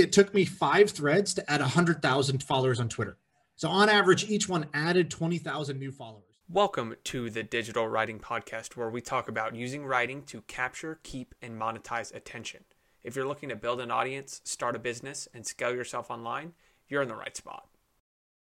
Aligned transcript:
it 0.00 0.12
took 0.12 0.32
me 0.32 0.46
five 0.46 0.90
threads 0.90 1.34
to 1.34 1.50
add 1.50 1.60
100,000 1.60 2.42
followers 2.42 2.80
on 2.80 2.88
Twitter. 2.88 3.18
So 3.56 3.68
on 3.68 3.90
average, 3.90 4.30
each 4.30 4.48
one 4.48 4.64
added 4.72 5.10
20,000 5.10 5.78
new 5.78 5.92
followers. 5.92 6.24
Welcome 6.48 6.94
to 7.04 7.28
the 7.28 7.42
Digital 7.42 7.86
Writing 7.86 8.18
Podcast, 8.18 8.76
where 8.76 8.88
we 8.88 9.02
talk 9.02 9.28
about 9.28 9.54
using 9.54 9.84
writing 9.84 10.22
to 10.22 10.40
capture, 10.42 11.00
keep, 11.02 11.34
and 11.42 11.60
monetize 11.60 12.14
attention. 12.14 12.64
If 13.04 13.14
you're 13.14 13.28
looking 13.28 13.50
to 13.50 13.56
build 13.56 13.78
an 13.78 13.90
audience, 13.90 14.40
start 14.44 14.74
a 14.74 14.78
business, 14.78 15.28
and 15.34 15.46
scale 15.46 15.74
yourself 15.74 16.10
online, 16.10 16.54
you're 16.88 17.02
in 17.02 17.08
the 17.08 17.14
right 17.14 17.36
spot. 17.36 17.68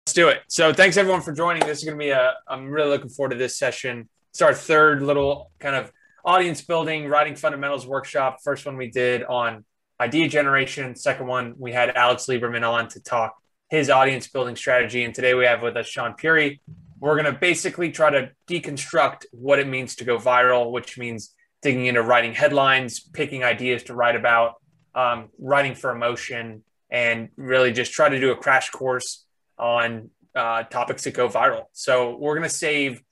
Let's 0.06 0.14
do 0.14 0.28
it. 0.28 0.40
So, 0.48 0.72
thanks 0.72 0.96
everyone 0.96 1.20
for 1.20 1.32
joining. 1.32 1.66
This 1.66 1.80
is 1.80 1.84
going 1.84 1.98
to 1.98 2.02
be 2.02 2.10
a, 2.10 2.32
I'm 2.48 2.70
really 2.70 2.88
looking 2.88 3.10
forward 3.10 3.32
to 3.32 3.36
this 3.36 3.58
session. 3.58 4.08
It's 4.30 4.40
our 4.40 4.54
third 4.54 5.02
little 5.02 5.50
kind 5.60 5.76
of 5.76 5.92
audience 6.24 6.62
building, 6.62 7.08
writing 7.08 7.36
fundamentals 7.36 7.86
workshop. 7.86 8.38
First 8.42 8.64
one 8.64 8.78
we 8.78 8.90
did 8.90 9.22
on 9.22 9.66
idea 10.00 10.28
generation. 10.28 10.96
Second 10.96 11.26
one, 11.26 11.54
we 11.58 11.72
had 11.72 11.90
Alex 11.90 12.26
Lieberman 12.26 12.68
on 12.68 12.88
to 12.88 13.00
talk 13.00 13.36
his 13.68 13.88
audience 13.88 14.28
building 14.28 14.56
strategy. 14.56 15.04
And 15.04 15.14
today 15.14 15.34
we 15.34 15.46
have 15.46 15.62
with 15.62 15.76
us 15.76 15.86
Shaan 15.90 16.16
Puri. 16.16 16.60
We're 17.00 17.20
going 17.20 17.32
to 17.32 17.38
basically 17.38 17.90
try 17.90 18.10
to 18.10 18.30
deconstruct 18.48 19.24
what 19.32 19.58
it 19.58 19.66
means 19.66 19.96
to 19.96 20.04
go 20.04 20.18
viral, 20.18 20.70
which 20.70 20.98
means 20.98 21.34
digging 21.62 21.86
into 21.86 22.02
writing 22.02 22.34
headlines, 22.34 23.00
picking 23.00 23.44
ideas 23.44 23.84
to 23.84 23.94
write 23.94 24.16
about, 24.16 24.54
um, 24.94 25.30
writing 25.38 25.74
for 25.74 25.90
emotion, 25.90 26.64
and 26.90 27.30
really 27.36 27.72
just 27.72 27.92
try 27.92 28.08
to 28.08 28.20
do 28.20 28.30
a 28.30 28.36
crash 28.36 28.70
course 28.70 29.24
on 29.58 30.10
uh, 30.34 30.64
topics 30.64 31.04
that 31.04 31.14
go 31.14 31.28
viral. 31.28 31.64
So 31.72 32.16
we're 32.18 32.34
going 32.34 32.48
to 32.48 32.54
save 32.54 33.02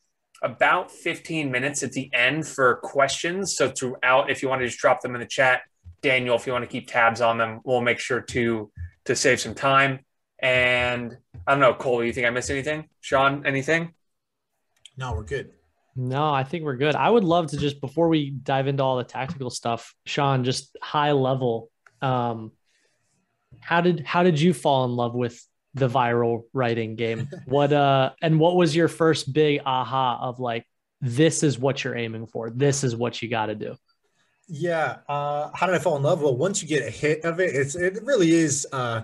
about 0.43 0.91
15 0.91 1.51
minutes 1.51 1.83
at 1.83 1.93
the 1.93 2.11
end 2.13 2.47
for 2.47 2.77
questions. 2.77 3.57
So 3.57 3.71
throughout, 3.71 4.31
if 4.31 4.43
you 4.43 4.49
want 4.49 4.61
to 4.61 4.67
just 4.67 4.79
drop 4.79 5.01
them 5.01 5.15
in 5.15 5.21
the 5.21 5.27
chat, 5.27 5.63
Daniel, 6.03 6.37
if 6.37 6.47
you 6.47 6.53
want 6.53 6.65
to 6.65 6.71
keep 6.71 6.89
tabs 6.89 7.21
on 7.21 7.39
them, 7.39 7.61
we'll 7.65 7.81
make 7.81 7.99
sure 7.99 8.21
to 8.21 8.71
to 9.05 9.17
save 9.17 9.41
some 9.41 9.55
time. 9.55 10.01
And 10.39 11.17
I 11.47 11.53
don't 11.53 11.61
know, 11.61 11.75
Cole, 11.75 12.05
you 12.05 12.13
think 12.13 12.27
I 12.27 12.31
missed 12.31 12.51
anything? 12.51 12.89
Shaan, 13.03 13.47
anything? 13.47 13.93
No, 14.97 15.13
we're 15.13 15.25
good. 15.25 15.51
No, 15.97 16.33
I 16.33 16.45
think 16.45 16.65
we're 16.65 16.77
good. 16.77 16.95
I 16.95 17.11
would 17.11 17.25
love 17.25 17.49
to 17.49 17.57
just 17.57 17.81
before 17.81 18.09
we 18.09 18.31
dive 18.31 18.67
into 18.69 18.83
all 18.83 18.97
the 18.97 19.05
tactical 19.05 19.51
stuff, 19.51 19.95
Shaan, 20.07 20.45
just 20.45 20.77
high 20.81 21.13
level. 21.13 21.71
Um, 22.01 22.53
how 23.61 23.81
did 23.81 24.01
how 24.01 24.23
did 24.23 24.41
you 24.41 24.55
fall 24.55 24.85
in 24.85 24.93
love 24.93 25.15
with 25.15 25.45
the 25.75 25.89
viral 25.89 26.43
writing 26.53 26.97
game? 26.97 27.29
What 27.47 27.73
uh 27.73 28.13
and 28.23 28.41
what 28.41 28.57
was 28.57 28.75
your 28.75 28.89
first 28.89 29.33
big 29.33 29.61
aha 29.67 30.19
of 30.23 30.41
like 30.41 30.67
this 31.01 31.43
is 31.43 31.59
what 31.59 31.83
you're 31.83 31.97
aiming 31.97 32.27
for. 32.27 32.51
This 32.51 32.85
is 32.85 32.95
what 32.95 33.21
you 33.23 33.29
got 33.29 33.47
to 33.47 33.55
do. 33.55 33.77
Yeah. 34.51 34.97
Uh, 35.09 35.51
how 35.55 35.67
did 35.67 35.77
I 35.77 35.79
fall 35.79 35.97
in 35.97 36.03
love? 36.03 36.23
Well, 36.23 36.37
once 36.37 36.61
you 36.61 36.67
get 36.67 36.87
a 36.87 36.91
hit 36.91 37.25
of 37.25 37.39
it, 37.39 37.55
it's 37.55 37.77
it 37.77 38.03
really 38.03 38.33
is 38.33 38.67
uh, 38.73 39.03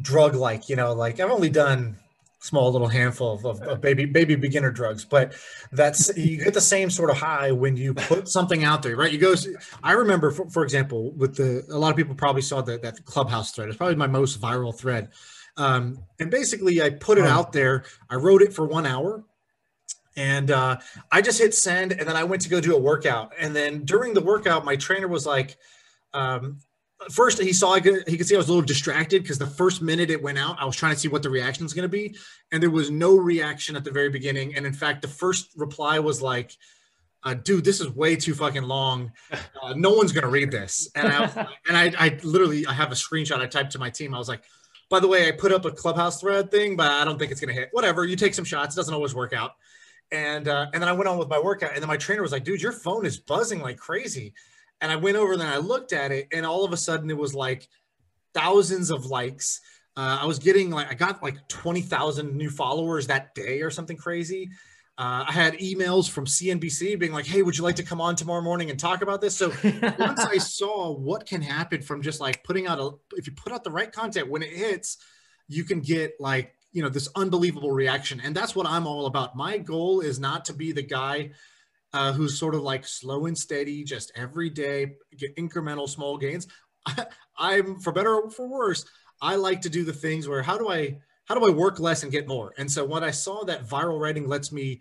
drug 0.00 0.34
like. 0.34 0.68
You 0.68 0.76
know, 0.76 0.92
like 0.92 1.18
I've 1.18 1.30
only 1.30 1.48
done 1.48 1.96
small 2.40 2.70
little 2.70 2.88
handful 2.88 3.32
of, 3.32 3.44
of, 3.46 3.62
of, 3.62 3.80
baby 3.80 4.04
baby 4.04 4.34
beginner 4.34 4.70
drugs, 4.70 5.04
but 5.04 5.32
that's 5.70 6.14
you 6.16 6.44
get 6.44 6.52
the 6.52 6.60
same 6.60 6.90
sort 6.90 7.08
of 7.08 7.16
high 7.16 7.52
when 7.52 7.76
you 7.76 7.94
put 7.94 8.28
something 8.28 8.64
out 8.64 8.82
there, 8.82 8.94
right? 8.94 9.10
You 9.10 9.18
go. 9.18 9.34
I 9.82 9.92
remember, 9.92 10.30
for, 10.30 10.48
for 10.50 10.62
example, 10.62 11.12
with 11.12 11.36
the 11.36 11.64
a 11.74 11.78
lot 11.78 11.90
of 11.90 11.96
people 11.96 12.14
probably 12.14 12.42
saw 12.42 12.60
that 12.60 12.82
that 12.82 13.02
clubhouse 13.06 13.52
thread. 13.52 13.68
It's 13.68 13.78
probably 13.78 13.96
my 13.96 14.06
most 14.06 14.42
viral 14.42 14.76
thread. 14.76 15.08
Um, 15.56 16.04
and 16.20 16.30
basically, 16.30 16.82
I 16.82 16.90
put 16.90 17.16
it 17.16 17.24
out 17.24 17.52
there. 17.52 17.84
I 18.10 18.16
wrote 18.16 18.42
it 18.42 18.52
for 18.52 18.66
one 18.66 18.84
hour 18.84 19.24
and 20.16 20.50
uh, 20.50 20.78
I 21.10 21.22
just 21.22 21.38
hit 21.38 21.54
send, 21.54 21.92
and 21.92 22.06
then 22.06 22.16
I 22.16 22.24
went 22.24 22.42
to 22.42 22.48
go 22.48 22.60
do 22.60 22.76
a 22.76 22.78
workout. 22.78 23.32
And 23.38 23.56
then 23.56 23.84
during 23.84 24.14
the 24.14 24.20
workout, 24.20 24.64
my 24.64 24.76
trainer 24.76 25.08
was 25.08 25.26
like, 25.26 25.56
um, 26.12 26.58
first 27.10 27.40
he 27.40 27.52
saw 27.52 27.72
I 27.72 27.80
could, 27.80 28.06
he 28.06 28.16
could 28.16 28.26
see 28.26 28.34
I 28.34 28.38
was 28.38 28.48
a 28.48 28.52
little 28.52 28.66
distracted 28.66 29.22
because 29.22 29.38
the 29.38 29.46
first 29.46 29.82
minute 29.82 30.10
it 30.10 30.22
went 30.22 30.38
out, 30.38 30.56
I 30.60 30.64
was 30.64 30.76
trying 30.76 30.94
to 30.94 30.98
see 30.98 31.08
what 31.08 31.22
the 31.22 31.30
reaction 31.30 31.64
was 31.64 31.72
going 31.72 31.84
to 31.84 31.88
be, 31.88 32.14
and 32.50 32.62
there 32.62 32.70
was 32.70 32.90
no 32.90 33.16
reaction 33.16 33.74
at 33.76 33.84
the 33.84 33.90
very 33.90 34.10
beginning. 34.10 34.54
And 34.54 34.66
in 34.66 34.72
fact, 34.72 35.02
the 35.02 35.08
first 35.08 35.50
reply 35.56 35.98
was 35.98 36.20
like, 36.20 36.56
uh, 37.24 37.34
"Dude, 37.34 37.64
this 37.64 37.80
is 37.80 37.88
way 37.88 38.16
too 38.16 38.34
fucking 38.34 38.64
long. 38.64 39.12
Uh, 39.62 39.74
no 39.76 39.92
one's 39.92 40.12
going 40.12 40.24
to 40.24 40.30
read 40.30 40.50
this." 40.50 40.90
And 40.94 41.08
I 41.08 41.24
and 41.68 41.76
I, 41.76 41.92
I 41.96 42.18
literally 42.22 42.66
I 42.66 42.72
have 42.72 42.92
a 42.92 42.96
screenshot 42.96 43.40
I 43.40 43.46
typed 43.46 43.72
to 43.72 43.78
my 43.78 43.90
team. 43.90 44.14
I 44.14 44.18
was 44.18 44.28
like. 44.28 44.42
By 44.90 45.00
the 45.00 45.08
way, 45.08 45.26
I 45.26 45.30
put 45.30 45.52
up 45.52 45.64
a 45.64 45.70
clubhouse 45.70 46.20
thread 46.20 46.50
thing, 46.50 46.76
but 46.76 46.90
I 46.90 47.06
don't 47.06 47.18
think 47.18 47.30
it's 47.30 47.40
going 47.40 47.54
to 47.54 47.58
hit. 47.58 47.70
Whatever, 47.72 48.04
you 48.04 48.14
take 48.14 48.34
some 48.34 48.44
shots. 48.44 48.74
It 48.74 48.76
doesn't 48.76 48.92
always 48.92 49.14
work 49.14 49.32
out 49.32 49.52
and 50.12 50.46
uh, 50.46 50.66
and 50.72 50.82
then 50.82 50.88
I 50.88 50.92
went 50.92 51.08
on 51.08 51.18
with 51.18 51.28
my 51.28 51.40
workout, 51.40 51.72
and 51.72 51.80
then 51.80 51.88
my 51.88 51.96
trainer 51.96 52.22
was 52.22 52.32
like, 52.32 52.44
"Dude, 52.44 52.62
your 52.62 52.72
phone 52.72 53.06
is 53.06 53.18
buzzing 53.18 53.60
like 53.60 53.78
crazy." 53.78 54.34
And 54.80 54.92
I 54.92 54.96
went 54.96 55.16
over 55.16 55.32
and 55.32 55.40
then 55.40 55.48
I 55.48 55.58
looked 55.58 55.92
at 55.92 56.12
it, 56.12 56.28
and 56.32 56.44
all 56.44 56.64
of 56.64 56.72
a 56.72 56.76
sudden 56.76 57.10
it 57.10 57.16
was 57.16 57.34
like 57.34 57.68
thousands 58.34 58.90
of 58.90 59.06
likes. 59.06 59.60
Uh, 59.96 60.18
I 60.22 60.26
was 60.26 60.38
getting 60.38 60.70
like 60.70 60.90
I 60.90 60.94
got 60.94 61.22
like 61.22 61.48
twenty 61.48 61.80
thousand 61.80 62.36
new 62.36 62.50
followers 62.50 63.06
that 63.06 63.34
day 63.34 63.62
or 63.62 63.70
something 63.70 63.96
crazy. 63.96 64.50
Uh, 64.98 65.24
I 65.26 65.32
had 65.32 65.54
emails 65.54 66.08
from 66.08 66.26
CNBC 66.26 66.98
being 66.98 67.12
like, 67.12 67.26
"Hey, 67.26 67.40
would 67.40 67.56
you 67.56 67.64
like 67.64 67.76
to 67.76 67.82
come 67.82 68.00
on 68.00 68.14
tomorrow 68.14 68.42
morning 68.42 68.68
and 68.68 68.78
talk 68.78 69.00
about 69.00 69.22
this?" 69.22 69.36
So 69.36 69.48
once 69.98 70.20
I 70.20 70.36
saw 70.38 70.92
what 70.92 71.26
can 71.26 71.40
happen 71.40 71.80
from 71.80 72.02
just 72.02 72.20
like 72.20 72.44
putting 72.44 72.66
out 72.66 72.78
a, 72.78 72.90
if 73.16 73.26
you 73.26 73.32
put 73.32 73.52
out 73.52 73.64
the 73.64 73.70
right 73.70 73.90
content 73.90 74.28
when 74.28 74.42
it 74.42 74.50
hits, 74.50 74.98
you 75.48 75.64
can 75.64 75.80
get 75.80 76.14
like 76.20 76.54
you 76.72 76.82
know 76.82 76.88
this 76.88 77.08
unbelievable 77.14 77.72
reaction. 77.72 78.20
And 78.22 78.34
that's 78.34 78.54
what 78.54 78.66
i'm 78.66 78.86
all 78.86 79.06
about. 79.06 79.36
My 79.36 79.58
goal 79.58 80.00
is 80.00 80.18
not 80.18 80.44
to 80.46 80.54
be 80.54 80.72
the 80.72 80.82
guy 80.82 81.30
uh, 81.92 82.12
who's 82.12 82.38
sort 82.38 82.54
of 82.54 82.62
like 82.62 82.86
slow 82.86 83.26
and 83.26 83.36
steady 83.36 83.84
just 83.84 84.10
every 84.14 84.48
day 84.48 84.96
get 85.16 85.36
incremental 85.36 85.88
small 85.88 86.16
gains. 86.16 86.46
I'm 87.38 87.78
for 87.78 87.92
better 87.92 88.14
or 88.14 88.30
for 88.30 88.48
worse 88.48 88.84
i 89.20 89.36
like 89.36 89.60
to 89.62 89.70
do 89.70 89.84
the 89.84 89.92
things 89.92 90.28
where 90.28 90.42
how 90.42 90.58
do 90.58 90.68
i 90.68 90.98
how 91.26 91.38
do 91.38 91.46
i 91.46 91.50
work 91.50 91.78
less 91.78 92.02
and 92.02 92.10
get 92.10 92.26
more? 92.26 92.52
And 92.58 92.70
so 92.70 92.84
when 92.84 93.04
i 93.04 93.10
saw 93.10 93.44
that 93.44 93.66
viral 93.66 94.00
writing 94.00 94.26
lets 94.26 94.52
me 94.52 94.80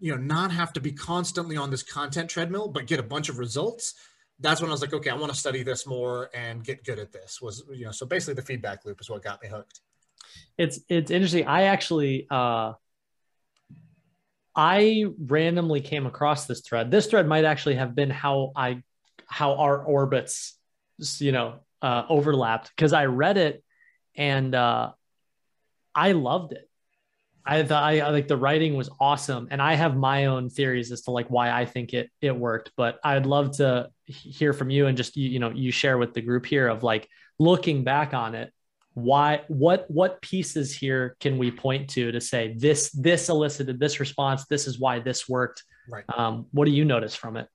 you 0.00 0.12
know 0.12 0.20
not 0.20 0.52
have 0.52 0.72
to 0.74 0.80
be 0.80 0.92
constantly 0.92 1.56
on 1.56 1.70
this 1.70 1.82
content 1.82 2.30
treadmill 2.30 2.68
but 2.68 2.86
get 2.86 3.00
a 3.00 3.02
bunch 3.02 3.28
of 3.28 3.38
results 3.38 3.94
that's 4.40 4.60
when 4.60 4.70
i 4.70 4.72
was 4.72 4.80
like 4.80 4.92
okay 4.92 5.10
i 5.10 5.14
want 5.14 5.32
to 5.32 5.38
study 5.38 5.62
this 5.62 5.86
more 5.86 6.30
and 6.34 6.64
get 6.64 6.84
good 6.84 6.98
at 6.98 7.12
this 7.12 7.40
was 7.40 7.64
you 7.72 7.84
know 7.84 7.90
so 7.90 8.06
basically 8.06 8.34
the 8.34 8.42
feedback 8.42 8.84
loop 8.84 9.00
is 9.00 9.10
what 9.10 9.22
got 9.22 9.42
me 9.42 9.48
hooked 9.48 9.80
it's 10.58 10.80
it's 10.88 11.10
interesting. 11.10 11.46
I 11.46 11.64
actually 11.64 12.26
uh 12.30 12.72
I 14.54 15.06
randomly 15.18 15.80
came 15.80 16.06
across 16.06 16.46
this 16.46 16.60
thread. 16.60 16.90
This 16.90 17.06
thread 17.06 17.26
might 17.26 17.44
actually 17.44 17.76
have 17.76 17.94
been 17.94 18.10
how 18.10 18.52
I 18.54 18.82
how 19.26 19.54
our 19.54 19.82
orbits 19.82 20.58
you 21.18 21.32
know 21.32 21.60
uh 21.80 22.04
overlapped 22.08 22.70
because 22.76 22.92
I 22.92 23.06
read 23.06 23.38
it 23.38 23.64
and 24.14 24.54
uh 24.54 24.92
I 25.94 26.12
loved 26.12 26.52
it. 26.52 26.68
I 27.44 27.64
thought 27.64 27.82
I, 27.82 28.08
like 28.10 28.28
the 28.28 28.36
writing 28.36 28.76
was 28.76 28.88
awesome 29.00 29.48
and 29.50 29.60
I 29.60 29.74
have 29.74 29.96
my 29.96 30.26
own 30.26 30.48
theories 30.48 30.92
as 30.92 31.02
to 31.02 31.10
like 31.10 31.28
why 31.28 31.50
I 31.50 31.64
think 31.64 31.92
it 31.92 32.10
it 32.20 32.36
worked, 32.36 32.72
but 32.76 33.00
I'd 33.02 33.26
love 33.26 33.56
to 33.56 33.90
hear 34.04 34.52
from 34.52 34.70
you 34.70 34.86
and 34.86 34.96
just 34.96 35.16
you, 35.16 35.28
you 35.28 35.38
know 35.38 35.50
you 35.50 35.72
share 35.72 35.98
with 35.98 36.14
the 36.14 36.20
group 36.20 36.46
here 36.46 36.68
of 36.68 36.82
like 36.82 37.08
looking 37.38 37.84
back 37.84 38.14
on 38.14 38.34
it 38.34 38.52
why 38.94 39.42
what 39.48 39.90
what 39.90 40.20
pieces 40.20 40.76
here 40.76 41.16
can 41.20 41.38
we 41.38 41.50
point 41.50 41.88
to 41.90 42.12
to 42.12 42.20
say 42.20 42.54
this 42.58 42.90
this 42.90 43.28
elicited 43.28 43.80
this 43.80 44.00
response 44.00 44.44
this 44.46 44.66
is 44.66 44.78
why 44.78 44.98
this 44.98 45.28
worked? 45.28 45.64
Right. 45.88 46.04
Um, 46.16 46.46
what 46.52 46.66
do 46.66 46.70
you 46.70 46.84
notice 46.84 47.14
from 47.14 47.36
it? 47.36 47.48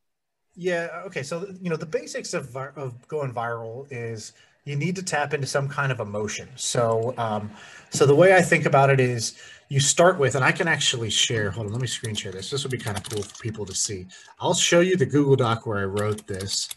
Yeah 0.56 1.04
okay 1.06 1.24
so 1.24 1.48
you 1.62 1.70
know 1.70 1.76
the 1.76 1.86
basics 1.86 2.34
of, 2.34 2.56
of 2.56 3.08
going 3.08 3.34
viral 3.34 3.88
is 3.92 4.34
you 4.66 4.76
need 4.76 4.98
to 4.98 5.04
tap 5.04 5.34
into 5.34 5.48
some 5.48 5.70
kind 5.70 5.94
of 5.94 6.02
emotion. 6.02 6.50
So 6.56 7.14
um, 7.18 7.52
so 7.90 8.06
the 8.06 8.16
way 8.16 8.36
i 8.36 8.42
think 8.42 8.66
about 8.66 8.90
it 8.90 9.00
is 9.00 9.40
you 9.70 9.80
start 9.80 10.18
with 10.18 10.36
and 10.36 10.44
i 10.44 10.52
can 10.52 10.68
actually 10.68 11.10
share 11.10 11.52
hold 11.52 11.68
on 11.68 11.74
let 11.74 11.82
me 11.82 11.88
screen 11.88 12.16
share 12.16 12.32
this. 12.32 12.50
This 12.50 12.64
would 12.64 12.72
be 12.72 12.78
kind 12.78 12.98
of 12.98 13.04
cool 13.04 13.22
for 13.22 13.42
people 13.42 13.66
to 13.66 13.76
see. 13.76 14.08
I'll 14.40 14.56
show 14.56 14.80
you 14.80 14.98
the 14.98 15.06
google 15.06 15.36
doc 15.36 15.68
where 15.68 15.78
i 15.78 15.84
wrote 15.84 16.26
this 16.26 16.70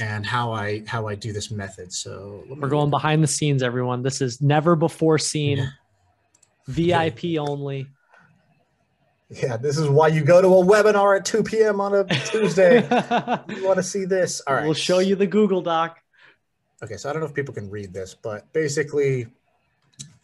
and 0.00 0.24
how 0.24 0.52
I 0.52 0.84
how 0.86 1.06
I 1.06 1.14
do 1.14 1.32
this 1.32 1.50
method. 1.50 1.92
So 1.92 2.44
we're 2.48 2.68
going 2.68 2.90
behind 2.90 3.22
the 3.22 3.28
scenes, 3.28 3.62
everyone. 3.62 4.02
This 4.02 4.20
is 4.20 4.40
never 4.40 4.76
before 4.76 5.18
seen, 5.18 5.58
yeah. 5.58 5.68
VIP 6.66 7.24
yeah. 7.24 7.40
only. 7.40 7.86
Yeah, 9.30 9.58
this 9.58 9.76
is 9.76 9.88
why 9.88 10.08
you 10.08 10.24
go 10.24 10.40
to 10.40 10.48
a 10.48 10.64
webinar 10.64 11.18
at 11.18 11.24
2 11.26 11.42
p.m. 11.42 11.82
on 11.82 11.94
a 11.94 12.04
Tuesday. 12.04 12.76
you 13.48 13.66
want 13.66 13.76
to 13.76 13.82
see 13.82 14.06
this? 14.06 14.40
All 14.46 14.54
right. 14.54 14.64
We'll 14.64 14.72
show 14.72 15.00
you 15.00 15.16
the 15.16 15.26
Google 15.26 15.60
Doc. 15.60 15.98
Okay, 16.82 16.96
so 16.96 17.10
I 17.10 17.12
don't 17.12 17.20
know 17.20 17.28
if 17.28 17.34
people 17.34 17.52
can 17.52 17.68
read 17.68 17.92
this, 17.92 18.14
but 18.14 18.50
basically, 18.54 19.26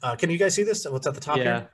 uh, 0.02 0.16
can 0.16 0.30
you 0.30 0.38
guys 0.38 0.54
see 0.54 0.62
this? 0.62 0.86
What's 0.88 1.06
at 1.06 1.14
the 1.14 1.20
top 1.20 1.36
yeah. 1.36 1.42
here? 1.42 1.68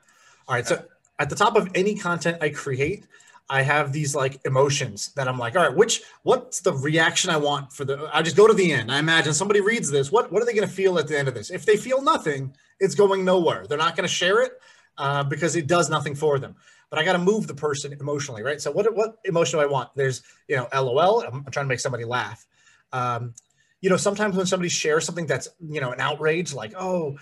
All 0.48 0.56
right, 0.56 0.66
so 0.66 0.82
at 1.20 1.30
the 1.30 1.36
top 1.36 1.54
of 1.54 1.68
any 1.76 1.94
content 1.94 2.38
I 2.40 2.48
create, 2.48 3.06
I 3.50 3.62
have 3.62 3.92
these 3.92 4.14
like 4.14 4.40
emotions 4.46 5.12
that 5.16 5.26
I'm 5.26 5.36
like, 5.36 5.56
all 5.56 5.62
right, 5.62 5.76
which 5.76 6.02
what's 6.22 6.60
the 6.60 6.72
reaction 6.72 7.30
I 7.30 7.36
want 7.36 7.72
for 7.72 7.84
the 7.84 8.08
I 8.12 8.22
just 8.22 8.36
go 8.36 8.46
to 8.46 8.54
the 8.54 8.72
end. 8.72 8.92
I 8.92 9.00
imagine 9.00 9.34
somebody 9.34 9.60
reads 9.60 9.90
this. 9.90 10.12
What 10.12 10.30
what 10.30 10.40
are 10.40 10.46
they 10.46 10.54
going 10.54 10.68
to 10.68 10.72
feel 10.72 10.98
at 11.00 11.08
the 11.08 11.18
end 11.18 11.26
of 11.26 11.34
this? 11.34 11.50
If 11.50 11.66
they 11.66 11.76
feel 11.76 12.00
nothing, 12.00 12.54
it's 12.78 12.94
going 12.94 13.24
nowhere. 13.24 13.66
They're 13.66 13.76
not 13.76 13.96
going 13.96 14.08
to 14.08 14.14
share 14.14 14.40
it 14.42 14.52
uh, 14.96 15.24
because 15.24 15.56
it 15.56 15.66
does 15.66 15.90
nothing 15.90 16.14
for 16.14 16.38
them. 16.38 16.54
But 16.90 17.00
I 17.00 17.04
got 17.04 17.12
to 17.12 17.18
move 17.18 17.48
the 17.48 17.54
person 17.54 17.92
emotionally, 17.92 18.42
right? 18.44 18.60
So 18.60 18.70
what 18.70 18.94
what 18.94 19.16
emotion 19.24 19.58
do 19.58 19.64
I 19.64 19.66
want? 19.66 19.90
There's 19.96 20.22
you 20.46 20.56
know, 20.56 20.68
LOL. 20.72 21.22
I'm, 21.22 21.42
I'm 21.44 21.52
trying 21.52 21.66
to 21.66 21.68
make 21.68 21.80
somebody 21.80 22.04
laugh. 22.04 22.46
Um, 22.92 23.34
you 23.80 23.90
know, 23.90 23.96
sometimes 23.96 24.36
when 24.36 24.46
somebody 24.46 24.68
shares 24.68 25.04
something 25.04 25.26
that's, 25.26 25.48
you 25.60 25.80
know, 25.80 25.92
an 25.92 26.00
outrage, 26.00 26.52
like, 26.52 26.74
oh, 26.78 27.16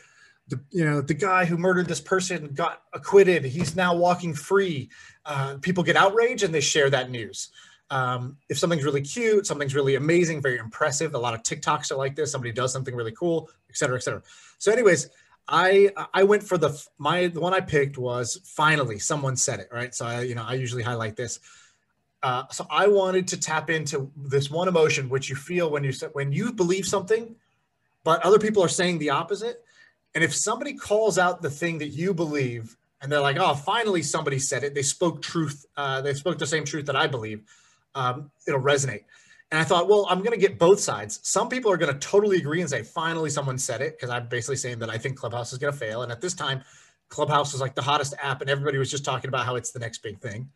the, 0.48 0.60
you 0.70 0.84
know, 0.84 1.00
the 1.00 1.14
guy 1.14 1.44
who 1.44 1.56
murdered 1.56 1.86
this 1.86 2.00
person 2.00 2.52
got 2.54 2.82
acquitted. 2.92 3.44
He's 3.44 3.76
now 3.76 3.94
walking 3.94 4.34
free. 4.34 4.90
Uh, 5.28 5.56
people 5.60 5.84
get 5.84 5.94
outraged 5.94 6.42
and 6.42 6.52
they 6.52 6.60
share 6.60 6.90
that 6.90 7.10
news. 7.10 7.50
Um, 7.90 8.36
if 8.48 8.58
something's 8.58 8.84
really 8.84 9.02
cute, 9.02 9.46
something's 9.46 9.74
really 9.74 9.94
amazing, 9.94 10.42
very 10.42 10.58
impressive, 10.58 11.14
a 11.14 11.18
lot 11.18 11.34
of 11.34 11.42
TikToks 11.42 11.92
are 11.92 11.96
like 11.96 12.16
this. 12.16 12.32
Somebody 12.32 12.52
does 12.52 12.72
something 12.72 12.94
really 12.94 13.12
cool, 13.12 13.48
et 13.70 13.76
cetera, 13.76 13.96
et 13.96 14.02
cetera. 14.02 14.22
So, 14.58 14.72
anyways, 14.72 15.10
I 15.48 15.90
I 16.12 16.22
went 16.24 16.42
for 16.42 16.58
the 16.58 16.78
my 16.98 17.28
the 17.28 17.40
one 17.40 17.54
I 17.54 17.60
picked 17.60 17.96
was 17.96 18.40
finally 18.44 18.98
someone 18.98 19.36
said 19.36 19.60
it 19.60 19.68
right. 19.72 19.94
So 19.94 20.06
I 20.06 20.22
you 20.22 20.34
know 20.34 20.44
I 20.46 20.54
usually 20.54 20.82
highlight 20.82 21.16
this. 21.16 21.40
Uh, 22.22 22.44
so 22.50 22.66
I 22.70 22.88
wanted 22.88 23.28
to 23.28 23.40
tap 23.40 23.70
into 23.70 24.10
this 24.16 24.50
one 24.50 24.68
emotion 24.68 25.08
which 25.08 25.30
you 25.30 25.36
feel 25.36 25.70
when 25.70 25.84
you 25.84 25.92
when 26.12 26.32
you 26.32 26.52
believe 26.52 26.86
something, 26.86 27.34
but 28.04 28.20
other 28.22 28.38
people 28.38 28.62
are 28.62 28.68
saying 28.68 28.98
the 28.98 29.10
opposite. 29.10 29.64
And 30.14 30.24
if 30.24 30.34
somebody 30.34 30.74
calls 30.74 31.18
out 31.18 31.42
the 31.42 31.50
thing 31.50 31.78
that 31.78 31.88
you 31.88 32.12
believe, 32.12 32.76
and 33.00 33.10
they're 33.10 33.20
like, 33.20 33.36
"Oh, 33.38 33.54
finally 33.54 34.02
somebody 34.02 34.38
said 34.38 34.64
it. 34.64 34.74
They 34.74 34.82
spoke 34.82 35.22
truth. 35.22 35.66
Uh, 35.76 36.00
they 36.00 36.14
spoke 36.14 36.38
the 36.38 36.46
same 36.46 36.64
truth 36.64 36.86
that 36.86 36.96
I 36.96 37.06
believe." 37.06 37.44
Um, 37.94 38.30
it'll 38.46 38.60
resonate. 38.60 39.04
And 39.50 39.58
I 39.58 39.64
thought, 39.64 39.88
well, 39.88 40.06
I'm 40.10 40.18
going 40.18 40.32
to 40.32 40.36
get 40.38 40.58
both 40.58 40.78
sides. 40.78 41.20
Some 41.22 41.48
people 41.48 41.72
are 41.72 41.78
going 41.78 41.92
to 41.92 41.98
totally 41.98 42.36
agree 42.36 42.60
and 42.60 42.68
say, 42.68 42.82
finally, 42.82 43.30
someone 43.30 43.56
said 43.56 43.80
it, 43.80 43.96
because 43.96 44.10
I'm 44.10 44.28
basically 44.28 44.56
saying 44.56 44.78
that 44.80 44.90
I 44.90 44.98
think 44.98 45.16
Clubhouse 45.16 45.52
is 45.52 45.58
going 45.58 45.72
to 45.72 45.78
fail. 45.78 46.02
And 46.02 46.12
at 46.12 46.20
this 46.20 46.34
time, 46.34 46.62
Clubhouse 47.08 47.52
was 47.52 47.60
like 47.60 47.74
the 47.74 47.82
hottest 47.82 48.14
app, 48.22 48.42
and 48.42 48.50
everybody 48.50 48.76
was 48.76 48.90
just 48.90 49.06
talking 49.06 49.28
about 49.28 49.46
how 49.46 49.56
it's 49.56 49.70
the 49.70 49.78
next 49.78 49.98
big 50.02 50.20
thing. 50.20 50.50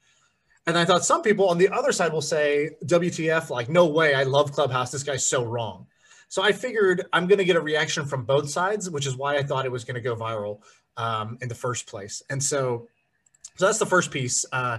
And 0.67 0.77
I 0.77 0.85
thought 0.85 1.05
some 1.05 1.23
people 1.23 1.49
on 1.49 1.59
the 1.59 1.71
other 1.71 1.91
side 1.91 2.13
will 2.13 2.21
say, 2.21 2.71
WTF, 2.85 3.49
like, 3.49 3.71
no 3.71 3.87
way, 3.87 4.15
I 4.15 4.25
love 4.25 4.53
Clubhouse. 4.53 4.93
This 4.93 5.03
guy's 5.03 5.27
so 5.27 5.43
wrong. 5.43 5.87
So 6.29 6.43
I 6.43 6.53
figured 6.53 7.07
I'm 7.13 7.27
going 7.27 7.39
to 7.39 7.45
get 7.45 7.57
a 7.57 7.61
reaction 7.61 8.05
from 8.05 8.25
both 8.25 8.49
sides, 8.51 8.89
which 8.89 9.07
is 9.07 9.17
why 9.17 9.37
I 9.37 9.43
thought 9.43 9.65
it 9.65 9.73
was 9.73 9.85
going 9.85 9.97
to 9.97 10.01
go 10.01 10.15
viral 10.15 10.61
um, 10.97 11.39
in 11.41 11.49
the 11.49 11.55
first 11.55 11.87
place. 11.87 12.23
And 12.31 12.43
so, 12.43 12.89
so 13.57 13.67
that's 13.67 13.79
the 13.79 13.87
first 13.87 14.11
piece. 14.11 14.45
Uh, 14.53 14.79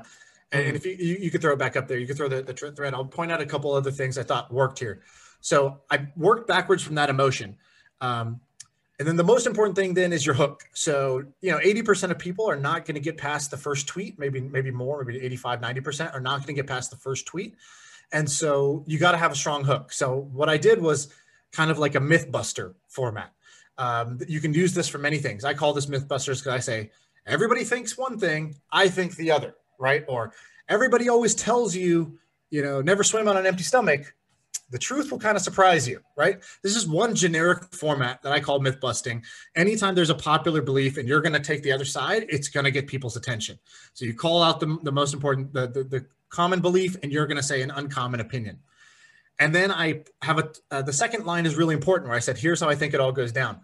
and, 0.51 0.67
and 0.67 0.75
if 0.75 0.85
you, 0.85 0.93
you, 0.93 1.17
you, 1.21 1.31
could 1.31 1.41
throw 1.41 1.53
it 1.53 1.59
back 1.59 1.75
up 1.75 1.87
there, 1.87 1.97
you 1.97 2.07
could 2.07 2.17
throw 2.17 2.27
the, 2.27 2.41
the 2.41 2.53
thread. 2.53 2.93
I'll 2.93 3.05
point 3.05 3.31
out 3.31 3.41
a 3.41 3.45
couple 3.45 3.73
other 3.73 3.91
things 3.91 4.17
I 4.17 4.23
thought 4.23 4.53
worked 4.53 4.79
here. 4.79 5.01
So 5.41 5.81
I 5.91 6.07
worked 6.15 6.47
backwards 6.47 6.83
from 6.83 6.95
that 6.95 7.09
emotion. 7.09 7.57
Um, 8.01 8.39
and 8.99 9.07
then 9.07 9.15
the 9.15 9.23
most 9.23 9.47
important 9.47 9.75
thing 9.75 9.93
then 9.95 10.13
is 10.13 10.25
your 10.25 10.35
hook. 10.35 10.63
So, 10.73 11.23
you 11.41 11.51
know, 11.51 11.57
80% 11.57 12.11
of 12.11 12.19
people 12.19 12.49
are 12.49 12.55
not 12.55 12.85
going 12.85 12.95
to 12.95 13.01
get 13.01 13.17
past 13.17 13.51
the 13.51 13.57
first 13.57 13.87
tweet, 13.87 14.19
maybe, 14.19 14.39
maybe 14.39 14.71
more, 14.71 15.03
maybe 15.03 15.19
85, 15.21 15.61
90% 15.61 16.13
are 16.13 16.19
not 16.19 16.37
going 16.37 16.47
to 16.47 16.53
get 16.53 16.67
past 16.67 16.91
the 16.91 16.97
first 16.97 17.25
tweet. 17.25 17.55
And 18.11 18.29
so 18.29 18.83
you 18.85 18.99
got 18.99 19.13
to 19.13 19.17
have 19.17 19.31
a 19.31 19.35
strong 19.35 19.63
hook. 19.63 19.91
So 19.91 20.29
what 20.31 20.47
I 20.47 20.57
did 20.57 20.81
was 20.81 21.11
kind 21.51 21.71
of 21.71 21.79
like 21.79 21.95
a 21.95 21.99
mythbuster 21.99 22.75
format. 22.87 23.33
Um, 23.77 24.19
you 24.27 24.39
can 24.39 24.53
use 24.53 24.73
this 24.73 24.87
for 24.87 24.97
many 24.97 25.17
things. 25.17 25.43
I 25.43 25.53
call 25.53 25.73
this 25.73 25.87
mythbusters 25.87 26.39
because 26.39 26.47
I 26.47 26.59
say, 26.59 26.91
everybody 27.25 27.63
thinks 27.63 27.97
one 27.97 28.19
thing, 28.19 28.55
I 28.71 28.87
think 28.87 29.15
the 29.15 29.31
other 29.31 29.55
right? 29.83 30.05
Or 30.07 30.33
everybody 30.69 31.09
always 31.09 31.35
tells 31.35 31.75
you, 31.75 32.17
you 32.49 32.63
know, 32.63 32.81
never 32.81 33.03
swim 33.03 33.27
on 33.27 33.37
an 33.37 33.45
empty 33.45 33.63
stomach. 33.63 34.15
The 34.69 34.79
truth 34.79 35.11
will 35.11 35.19
kind 35.19 35.35
of 35.35 35.43
surprise 35.43 35.87
you, 35.87 35.99
right? 36.15 36.39
This 36.63 36.75
is 36.75 36.87
one 36.87 37.13
generic 37.13 37.75
format 37.75 38.23
that 38.23 38.31
I 38.31 38.39
call 38.39 38.59
myth 38.59 38.79
busting. 38.79 39.23
Anytime 39.55 39.93
there's 39.93 40.09
a 40.09 40.15
popular 40.15 40.61
belief 40.61 40.97
and 40.97 41.07
you're 41.07 41.21
going 41.21 41.33
to 41.33 41.39
take 41.39 41.61
the 41.61 41.71
other 41.71 41.85
side, 41.85 42.25
it's 42.29 42.47
going 42.47 42.63
to 42.63 42.71
get 42.71 42.87
people's 42.87 43.17
attention. 43.17 43.59
So 43.93 44.05
you 44.05 44.15
call 44.15 44.41
out 44.41 44.59
the, 44.59 44.79
the 44.81 44.91
most 44.91 45.13
important, 45.13 45.53
the, 45.53 45.67
the, 45.67 45.83
the 45.83 46.05
common 46.29 46.59
belief, 46.61 46.95
and 47.03 47.11
you're 47.11 47.27
going 47.27 47.37
to 47.37 47.43
say 47.43 47.61
an 47.61 47.71
uncommon 47.71 48.19
opinion. 48.19 48.57
And 49.43 49.53
then 49.53 49.73
I 49.73 50.05
have 50.21 50.39
a, 50.39 50.49
uh, 50.71 50.81
the 50.83 50.93
second 50.93 51.25
line 51.25 51.45
is 51.45 51.57
really 51.57 51.75
important 51.75 52.07
where 52.07 52.15
I 52.15 52.21
said, 52.21 52.37
here's 52.37 52.61
how 52.61 52.69
I 52.69 52.75
think 52.75 52.93
it 52.93 53.01
all 53.01 53.11
goes 53.11 53.33
down. 53.33 53.59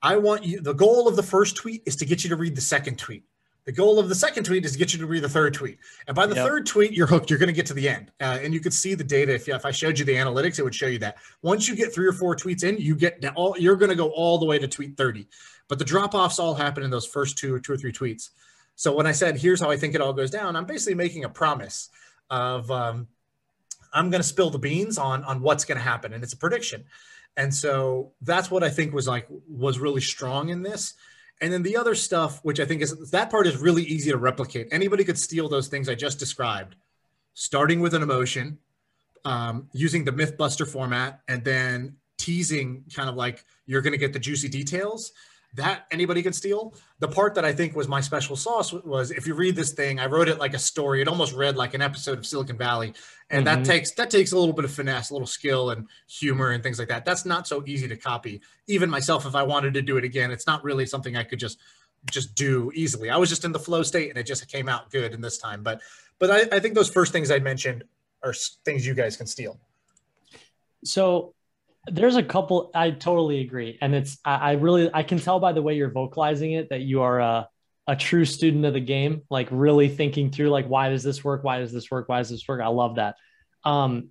I 0.00 0.16
want 0.16 0.42
you, 0.42 0.62
the 0.62 0.72
goal 0.72 1.06
of 1.06 1.16
the 1.16 1.22
first 1.22 1.54
tweet 1.54 1.82
is 1.84 1.96
to 1.96 2.06
get 2.06 2.24
you 2.24 2.30
to 2.30 2.36
read 2.36 2.56
the 2.56 2.62
second 2.62 2.98
tweet. 2.98 3.24
The 3.66 3.72
goal 3.72 3.98
of 3.98 4.08
the 4.08 4.14
second 4.14 4.44
tweet 4.44 4.64
is 4.64 4.72
to 4.72 4.78
get 4.78 4.94
you 4.94 4.98
to 5.00 5.06
read 5.06 5.22
the 5.22 5.28
third 5.28 5.52
tweet. 5.52 5.76
And 6.06 6.16
by 6.16 6.24
the 6.26 6.34
yep. 6.34 6.46
third 6.46 6.64
tweet, 6.64 6.92
you're 6.92 7.06
hooked. 7.06 7.28
You're 7.28 7.38
going 7.38 7.48
to 7.48 7.52
get 7.52 7.66
to 7.66 7.74
the 7.74 7.86
end. 7.86 8.10
Uh, 8.22 8.38
and 8.40 8.54
you 8.54 8.60
could 8.60 8.72
see 8.72 8.94
the 8.94 9.04
data. 9.04 9.34
If, 9.34 9.50
if 9.50 9.66
I 9.66 9.70
showed 9.70 9.98
you 9.98 10.06
the 10.06 10.14
analytics, 10.14 10.58
it 10.58 10.62
would 10.62 10.74
show 10.74 10.86
you 10.86 10.98
that. 11.00 11.18
Once 11.42 11.68
you 11.68 11.76
get 11.76 11.92
three 11.92 12.06
or 12.06 12.12
four 12.12 12.34
tweets 12.34 12.64
in, 12.64 12.78
you 12.78 12.96
get 12.96 13.22
all, 13.34 13.54
you're 13.58 13.76
going 13.76 13.90
to 13.90 13.96
go 13.96 14.08
all 14.12 14.38
the 14.38 14.46
way 14.46 14.58
to 14.58 14.66
tweet 14.66 14.96
30. 14.96 15.28
But 15.68 15.78
the 15.78 15.84
drop 15.84 16.14
offs 16.14 16.38
all 16.38 16.54
happen 16.54 16.84
in 16.84 16.88
those 16.88 17.04
first 17.04 17.36
two 17.36 17.54
or 17.54 17.60
two 17.60 17.74
or 17.74 17.76
three 17.76 17.92
tweets. 17.92 18.30
So 18.76 18.94
when 18.94 19.06
I 19.06 19.12
said, 19.12 19.36
here's 19.36 19.60
how 19.60 19.70
I 19.70 19.76
think 19.76 19.94
it 19.94 20.00
all 20.00 20.14
goes 20.14 20.30
down, 20.30 20.56
I'm 20.56 20.64
basically 20.64 20.94
making 20.94 21.24
a 21.24 21.28
promise 21.28 21.90
of 22.30 22.70
um, 22.70 23.08
I'm 23.92 24.10
going 24.10 24.22
to 24.22 24.28
spill 24.28 24.50
the 24.50 24.58
beans 24.58 24.98
on, 24.98 25.24
on 25.24 25.40
what's 25.40 25.64
going 25.64 25.78
to 25.78 25.84
happen. 25.84 26.12
And 26.12 26.22
it's 26.22 26.32
a 26.32 26.36
prediction. 26.36 26.84
And 27.36 27.54
so 27.54 28.12
that's 28.22 28.50
what 28.50 28.62
I 28.62 28.70
think 28.70 28.94
was 28.94 29.06
like, 29.06 29.26
was 29.48 29.78
really 29.78 30.00
strong 30.00 30.48
in 30.48 30.62
this 30.62 30.94
and 31.40 31.52
then 31.52 31.62
the 31.62 31.76
other 31.76 31.94
stuff, 31.94 32.40
which 32.42 32.60
I 32.60 32.64
think 32.64 32.82
is 32.82 33.10
that 33.10 33.30
part 33.30 33.46
is 33.46 33.58
really 33.58 33.82
easy 33.82 34.10
to 34.10 34.16
replicate. 34.16 34.68
Anybody 34.70 35.04
could 35.04 35.18
steal 35.18 35.48
those 35.48 35.68
things 35.68 35.88
I 35.88 35.94
just 35.94 36.18
described, 36.18 36.76
starting 37.34 37.80
with 37.80 37.94
an 37.94 38.02
emotion, 38.02 38.58
um, 39.24 39.68
using 39.72 40.04
the 40.04 40.12
MythBuster 40.12 40.66
format, 40.66 41.20
and 41.28 41.44
then 41.44 41.96
teasing 42.16 42.84
kind 42.94 43.10
of 43.10 43.16
like 43.16 43.44
you're 43.66 43.82
going 43.82 43.92
to 43.92 43.98
get 43.98 44.12
the 44.14 44.18
juicy 44.18 44.48
details 44.48 45.12
that 45.56 45.86
anybody 45.90 46.22
can 46.22 46.32
steal. 46.32 46.74
The 46.98 47.08
part 47.08 47.34
that 47.34 47.44
I 47.44 47.52
think 47.52 47.74
was 47.74 47.88
my 47.88 48.00
special 48.00 48.36
sauce 48.36 48.72
was 48.72 49.10
if 49.10 49.26
you 49.26 49.34
read 49.34 49.56
this 49.56 49.72
thing, 49.72 49.98
I 49.98 50.06
wrote 50.06 50.28
it 50.28 50.38
like 50.38 50.54
a 50.54 50.58
story. 50.58 51.00
It 51.00 51.08
almost 51.08 51.34
read 51.34 51.56
like 51.56 51.74
an 51.74 51.82
episode 51.82 52.18
of 52.18 52.26
Silicon 52.26 52.56
Valley, 52.56 52.94
and 53.30 53.46
mm-hmm. 53.46 53.62
that 53.62 53.68
takes 53.68 53.92
that 53.94 54.10
takes 54.10 54.32
a 54.32 54.38
little 54.38 54.54
bit 54.54 54.64
of 54.64 54.70
finesse, 54.70 55.10
a 55.10 55.14
little 55.14 55.26
skill 55.26 55.70
and 55.70 55.88
humor 56.08 56.50
and 56.50 56.62
things 56.62 56.78
like 56.78 56.88
that. 56.88 57.04
That's 57.04 57.24
not 57.24 57.48
so 57.48 57.64
easy 57.66 57.88
to 57.88 57.96
copy. 57.96 58.40
Even 58.66 58.90
myself, 58.90 59.26
if 59.26 59.34
I 59.34 59.42
wanted 59.42 59.74
to 59.74 59.82
do 59.82 59.96
it 59.96 60.04
again, 60.04 60.30
it's 60.30 60.46
not 60.46 60.62
really 60.62 60.86
something 60.86 61.16
I 61.16 61.24
could 61.24 61.38
just 61.38 61.58
just 62.10 62.34
do 62.34 62.70
easily. 62.74 63.10
I 63.10 63.16
was 63.16 63.28
just 63.28 63.44
in 63.44 63.52
the 63.52 63.58
flow 63.58 63.82
state, 63.82 64.10
and 64.10 64.18
it 64.18 64.24
just 64.24 64.46
came 64.48 64.68
out 64.68 64.90
good 64.90 65.14
in 65.14 65.20
this 65.20 65.38
time. 65.38 65.62
But 65.62 65.80
but 66.18 66.30
I, 66.30 66.56
I 66.56 66.60
think 66.60 66.74
those 66.74 66.90
first 66.90 67.12
things 67.12 67.30
I 67.30 67.38
mentioned 67.38 67.84
are 68.22 68.34
things 68.64 68.86
you 68.86 68.94
guys 68.94 69.16
can 69.16 69.26
steal. 69.26 69.58
So 70.84 71.34
there's 71.86 72.16
a 72.16 72.22
couple 72.22 72.70
i 72.74 72.90
totally 72.90 73.40
agree. 73.40 73.78
And 73.80 73.94
it's 73.94 74.18
I, 74.24 74.34
I, 74.34 74.52
really 74.52 74.90
i 74.92 75.02
can 75.02 75.18
tell 75.18 75.40
by 75.40 75.52
the 75.52 75.62
way 75.62 75.76
you're 75.76 75.90
vocalizing 75.90 76.52
it 76.52 76.70
that 76.70 76.80
you 76.80 77.02
are 77.02 77.20
a, 77.20 77.48
a 77.86 77.96
true 77.96 78.24
student 78.24 78.64
of 78.64 78.74
the 78.74 78.80
game 78.80 79.22
like 79.30 79.48
really 79.50 79.88
thinking 79.88 80.30
through 80.30 80.50
like 80.50 80.66
why 80.66 80.88
does 80.88 81.02
this 81.02 81.22
work? 81.22 81.44
Why 81.44 81.58
does 81.58 81.72
this 81.72 81.90
work? 81.90 82.08
Why 82.08 82.18
does 82.18 82.30
this 82.30 82.46
work? 82.46 82.60
I 82.60 82.68
love 82.68 82.96
that. 82.96 83.16
Um 83.64 84.08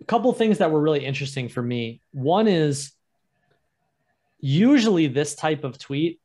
a 0.00 0.04
couple 0.04 0.32
things 0.32 0.58
that 0.58 0.70
were 0.70 0.80
really 0.80 1.04
interesting 1.04 1.48
for 1.48 1.60
me. 1.60 2.00
One 2.12 2.48
is 2.48 2.92
usually 4.40 5.08
this 5.08 5.34
type 5.34 5.64
of 5.64 5.78
tweet 5.78 6.20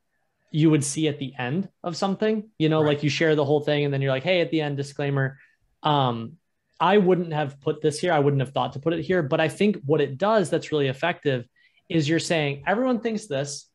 you 0.52 0.70
would 0.70 0.84
see 0.84 1.08
at 1.08 1.18
the 1.18 1.34
end 1.38 1.68
of 1.84 1.98
something 1.98 2.48
you 2.60 2.70
know 2.70 2.82
right. 2.84 2.90
like 2.90 3.04
you 3.04 3.10
share 3.10 3.36
the 3.36 3.44
whole 3.44 3.62
thing 3.62 3.86
and 3.86 3.94
then 3.94 4.04
you're 4.04 4.12
like 4.12 4.24
hey 4.24 4.42
at 4.42 4.52
the 4.52 4.62
end 4.62 4.78
disclaimer. 4.78 5.40
Um 5.82 6.38
I 6.84 6.98
wouldn't 6.98 7.32
have 7.32 7.62
put 7.62 7.82
this 7.82 7.98
here. 7.98 8.12
I 8.12 8.20
wouldn't 8.20 8.42
have 8.42 8.52
thought 8.52 8.74
to 8.74 8.80
put 8.80 8.92
it 8.92 9.04
here. 9.04 9.24
But 9.24 9.40
I 9.40 9.48
think 9.48 9.78
what 9.86 10.02
it 10.02 10.18
does 10.18 10.50
that's 10.50 10.74
really 10.74 10.90
effective 10.90 11.46
is 11.88 12.10
you're 12.10 12.20
saying 12.20 12.64
everyone 12.68 13.00
thinks 13.00 13.26
this. 13.26 13.70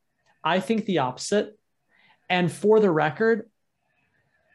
I 0.45 0.61
think 0.61 0.85
the 0.85 0.99
opposite. 0.99 1.59
And 2.29 2.53
for 2.53 2.81
the 2.81 2.91
record, 2.91 3.49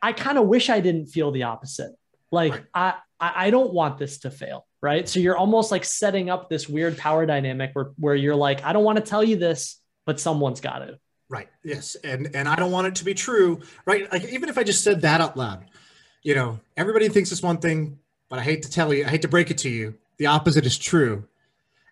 I 0.03 0.13
kind 0.13 0.37
of 0.37 0.45
wish 0.45 0.69
I 0.69 0.81
didn't 0.81 1.07
feel 1.07 1.31
the 1.31 1.43
opposite. 1.43 1.93
Like 2.31 2.51
right. 2.75 2.93
I, 3.19 3.31
I 3.47 3.49
don't 3.49 3.73
want 3.73 3.97
this 3.97 4.19
to 4.19 4.29
fail. 4.29 4.67
Right. 4.81 5.09
So 5.09 5.19
you're 5.19 5.37
almost 5.37 5.71
like 5.71 5.83
setting 5.83 6.29
up 6.29 6.47
this 6.47 6.69
weird 6.69 6.95
power 6.95 7.25
dynamic 7.25 7.71
where, 7.73 7.91
where 7.97 8.15
you're 8.15 8.35
like, 8.35 8.63
I 8.63 8.71
don't 8.71 8.83
want 8.83 8.99
to 8.99 9.03
tell 9.03 9.23
you 9.23 9.35
this, 9.35 9.81
but 10.05 10.19
someone's 10.19 10.61
got 10.61 10.79
to. 10.79 10.99
Right. 11.27 11.47
Yes. 11.63 11.95
And 12.03 12.35
and 12.35 12.47
I 12.47 12.55
don't 12.55 12.71
want 12.71 12.85
it 12.85 12.95
to 12.95 13.05
be 13.05 13.15
true. 13.15 13.61
Right. 13.87 14.11
Like 14.11 14.25
even 14.25 14.47
if 14.47 14.59
I 14.59 14.63
just 14.63 14.83
said 14.83 15.01
that 15.01 15.21
out 15.21 15.35
loud, 15.37 15.65
you 16.21 16.35
know, 16.35 16.59
everybody 16.77 17.09
thinks 17.09 17.31
this 17.31 17.41
one 17.41 17.57
thing, 17.57 17.97
but 18.33 18.39
I 18.39 18.41
hate 18.45 18.63
to 18.63 18.71
tell 18.71 18.91
you, 18.91 19.05
I 19.05 19.09
hate 19.09 19.21
to 19.21 19.27
break 19.27 19.51
it 19.51 19.59
to 19.59 19.69
you, 19.69 19.93
the 20.17 20.25
opposite 20.25 20.65
is 20.65 20.75
true. 20.75 21.27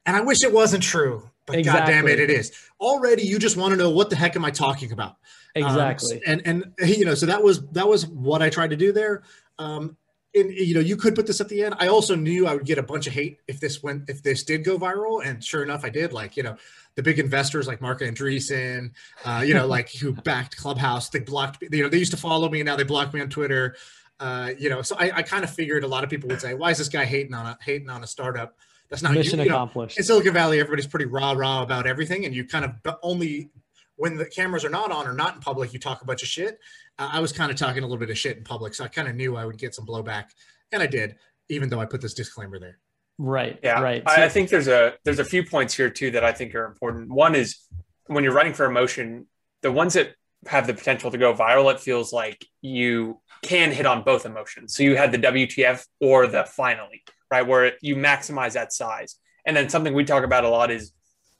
And 0.08 0.18
I 0.18 0.22
wish 0.22 0.44
it 0.44 0.52
wasn't 0.52 0.82
true, 0.82 1.30
but 1.46 1.56
exactly. 1.56 1.82
God 1.82 2.02
damn 2.02 2.08
it, 2.08 2.20
it 2.20 2.32
is. 2.32 2.52
Already, 2.80 3.22
you 3.22 3.38
just 3.38 3.58
want 3.58 3.74
to 3.74 3.78
know 3.78 3.92
what 3.92 4.10
the 4.10 4.16
heck 4.16 4.36
am 4.36 4.44
I 4.44 4.50
talking 4.50 4.92
about? 4.92 5.18
Um, 5.56 5.64
exactly. 5.66 6.16
Um, 6.16 6.24
and 6.26 6.42
and 6.80 6.90
you 6.90 7.06
know, 7.06 7.14
so 7.14 7.28
that 7.28 7.44
was 7.44 7.62
that 7.74 7.88
was 7.88 8.08
what 8.08 8.42
I 8.42 8.50
tried 8.50 8.72
to 8.72 8.76
do 8.76 8.92
there. 8.92 9.22
Um, 9.60 9.96
and 10.34 10.52
you 10.52 10.74
know, 10.74 10.80
you 10.80 10.98
could 10.98 11.14
put 11.14 11.28
this 11.28 11.42
at 11.42 11.48
the 11.48 11.64
end. 11.64 11.76
I 11.78 11.90
also 11.90 12.16
knew 12.16 12.48
I 12.48 12.56
would 12.56 12.66
get 12.66 12.80
a 12.80 12.84
bunch 12.84 13.06
of 13.06 13.14
hate 13.14 13.38
if 13.48 13.60
this 13.60 13.84
went 13.84 14.10
if 14.10 14.24
this 14.24 14.42
did 14.42 14.64
go 14.64 14.80
viral, 14.80 15.24
and 15.24 15.44
sure 15.44 15.62
enough, 15.62 15.86
I 15.86 15.90
did. 15.90 16.12
Like 16.12 16.36
you 16.38 16.42
know, 16.42 16.58
the 16.96 17.04
big 17.04 17.20
investors 17.20 17.68
like 17.68 17.82
Marc 17.82 18.02
Andreessen, 18.02 18.94
uh, 19.26 19.44
you 19.46 19.54
know, 19.54 19.68
like 19.68 19.94
who 19.94 20.12
backed 20.12 20.58
Clubhouse, 20.58 21.10
they 21.10 21.20
blocked. 21.20 21.62
You 21.72 21.84
know, 21.84 21.90
they 21.90 22.00
used 22.00 22.14
to 22.14 22.18
follow 22.18 22.50
me, 22.50 22.62
and 22.62 22.66
now 22.66 22.78
they 22.78 22.84
block 22.84 23.14
me 23.14 23.22
on 23.22 23.30
Twitter. 23.30 23.76
Uh, 24.22 24.54
you 24.60 24.70
know, 24.70 24.84
so 24.84 24.96
I, 25.00 25.12
I 25.16 25.22
kind 25.24 25.44
of 25.44 25.50
figured 25.50 25.84
a 25.84 25.88
lot 25.88 26.04
of 26.04 26.10
people 26.10 26.30
would 26.30 26.40
say, 26.40 26.54
"Why 26.54 26.70
is 26.70 26.78
this 26.78 26.90
guy 26.90 27.06
hating 27.06 27.34
on 27.34 27.48
a 27.48 27.58
hating 27.60 27.90
on 27.90 28.04
a 28.04 28.08
startup?" 28.08 28.56
That's 28.88 29.02
not 29.02 29.14
mission 29.14 29.40
you, 29.40 29.46
you 29.46 29.52
accomplished. 29.52 29.98
Know, 29.98 30.02
in 30.02 30.06
Silicon 30.06 30.34
Valley, 30.34 30.60
everybody's 30.60 30.86
pretty 30.86 31.06
rah 31.06 31.32
rah 31.32 31.64
about 31.64 31.88
everything, 31.88 32.26
and 32.26 32.36
you 32.36 32.46
kind 32.46 32.64
of 32.64 32.98
only 33.02 33.50
when 33.96 34.18
the 34.18 34.26
cameras 34.26 34.64
are 34.64 34.70
not 34.70 34.92
on 34.92 35.08
or 35.08 35.14
not 35.14 35.36
in 35.36 35.42
public, 35.42 35.74
you 35.74 35.80
talk 35.80 36.04
a 36.04 36.06
bunch 36.06 36.22
of 36.22 36.28
shit. 36.28 36.60
Uh, 37.00 37.10
I 37.14 37.20
was 37.20 37.32
kind 37.32 37.50
of 37.50 37.58
talking 37.58 37.80
a 37.80 37.86
little 37.88 37.98
bit 37.98 38.12
of 38.12 38.18
shit 38.18 38.38
in 38.38 38.44
public, 38.44 38.76
so 38.76 38.84
I 38.84 38.90
kind 38.90 39.08
of 39.08 39.16
knew 39.16 39.36
I 39.36 39.46
would 39.46 39.58
get 39.58 39.74
some 39.74 39.88
blowback, 39.88 40.26
and 40.72 40.84
I 40.84 40.88
did, 40.88 41.16
even 41.50 41.70
though 41.70 41.80
I 41.80 41.86
put 41.86 42.02
this 42.02 42.14
disclaimer 42.14 42.60
there. 42.60 42.78
Right. 43.18 43.60
Yeah. 43.64 43.82
Right. 43.82 44.04
I, 44.06 44.26
I 44.26 44.30
think 44.30 44.50
there's 44.50 44.68
a 44.68 44.94
there's 45.04 45.20
a 45.20 45.26
few 45.26 45.44
points 45.44 45.74
here 45.74 45.90
too 45.90 46.12
that 46.12 46.24
I 46.24 46.32
think 46.32 46.54
are 46.54 46.66
important. 46.66 47.10
One 47.10 47.34
is 47.34 47.58
when 48.06 48.24
you're 48.24 48.34
running 48.34 48.54
for 48.54 48.66
emotion, 48.66 49.26
the 49.62 49.72
ones 49.72 49.94
that 49.94 50.16
have 50.48 50.68
the 50.68 50.74
potential 50.74 51.10
to 51.10 51.18
go 51.18 51.34
viral, 51.34 51.74
it 51.74 51.80
feels 51.80 52.12
like 52.14 52.46
you 52.62 53.20
can 53.42 53.72
hit 53.72 53.86
on 53.86 54.04
both 54.04 54.26
emotions. 54.26 54.76
So 54.76 54.84
you 54.84 54.96
had 54.96 55.12
the 55.12 55.18
WTF 55.18 55.86
or 56.00 56.28
the 56.28 56.46
finally, 56.46 57.04
right? 57.30 57.46
Where 57.46 57.74
you 57.82 57.96
maximize 57.96 58.54
that 58.54 58.72
size. 58.74 59.16
And 59.46 59.58
then 59.58 59.70
something 59.70 59.94
we 59.94 60.04
talk 60.04 60.24
about 60.24 60.44
a 60.44 60.50
lot 60.50 60.70
is 60.70 60.94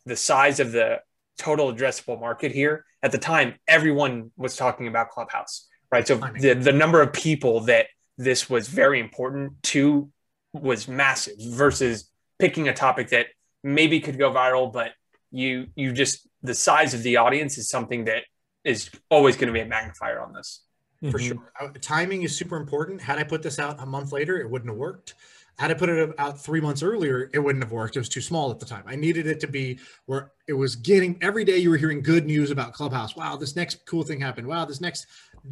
the 0.06 0.16
size 0.16 0.60
of 0.60 0.72
the 0.72 1.02
total 1.38 1.74
addressable 1.74 2.20
market 2.20 2.52
here. 2.52 2.86
At 3.04 3.12
the 3.12 3.18
time, 3.18 3.56
everyone 3.68 4.32
was 4.38 4.56
talking 4.56 4.88
about 4.88 5.10
Clubhouse, 5.10 5.68
right? 5.92 6.08
So 6.08 6.18
the, 6.40 6.54
the 6.54 6.72
number 6.72 7.02
of 7.02 7.14
people 7.14 7.62
that 7.62 7.88
this 8.18 8.50
was 8.50 8.68
very 8.68 9.00
important 9.00 9.62
to 9.64 10.12
was 10.54 10.88
massive 10.88 11.36
versus 11.40 12.10
picking 12.40 12.68
a 12.68 12.74
topic 12.74 13.10
that 13.10 13.28
maybe 13.64 14.00
could 14.00 14.18
go 14.18 14.32
viral, 14.32 14.72
but 14.72 14.92
you 15.32 15.68
you 15.76 15.94
just 15.94 16.28
the 16.44 16.54
size 16.54 16.94
of 16.94 17.04
the 17.04 17.18
audience 17.18 17.58
is 17.58 17.70
something 17.70 18.06
that 18.06 18.24
is 18.64 18.90
always 19.10 19.36
going 19.36 19.48
to 19.48 19.54
be 19.54 19.62
a 19.62 19.66
magnifier 19.66 20.20
on 20.20 20.34
this. 20.34 20.64
For 21.10 21.18
mm-hmm. 21.18 21.28
sure. 21.28 21.52
Uh, 21.60 21.70
timing 21.82 22.22
is 22.22 22.38
super 22.38 22.58
important. 22.58 23.02
Had 23.02 23.18
I 23.18 23.24
put 23.24 23.42
this 23.42 23.58
out 23.58 23.82
a 23.82 23.86
month 23.88 24.12
later, 24.12 24.40
it 24.40 24.48
wouldn't 24.48 24.70
have 24.70 24.78
worked. 24.78 25.16
Had 25.58 25.72
I 25.72 25.74
put 25.74 25.90
it 25.90 26.14
out 26.20 26.40
three 26.40 26.62
months 26.62 26.84
earlier, 26.84 27.30
it 27.34 27.40
wouldn't 27.40 27.64
have 27.64 27.72
worked. 27.72 27.96
It 27.96 28.00
was 28.00 28.10
too 28.10 28.22
small 28.22 28.52
at 28.52 28.60
the 28.60 28.66
time. 28.66 28.84
I 28.86 28.96
needed 28.96 29.26
it 29.26 29.40
to 29.42 29.48
be 29.48 29.80
where 30.06 30.32
it 30.48 30.54
was 30.54 30.76
getting 30.76 31.18
every 31.22 31.44
day 31.44 31.58
you 31.58 31.72
were 31.72 31.78
hearing 31.78 32.02
good 32.02 32.26
news 32.26 32.52
about 32.52 32.74
Clubhouse. 32.74 33.16
Wow, 33.16 33.36
this 33.36 33.56
next 33.56 33.86
cool 33.86 34.04
thing 34.04 34.20
happened. 34.20 34.48
Wow, 34.48 34.66
this 34.66 34.80
next 34.80 35.08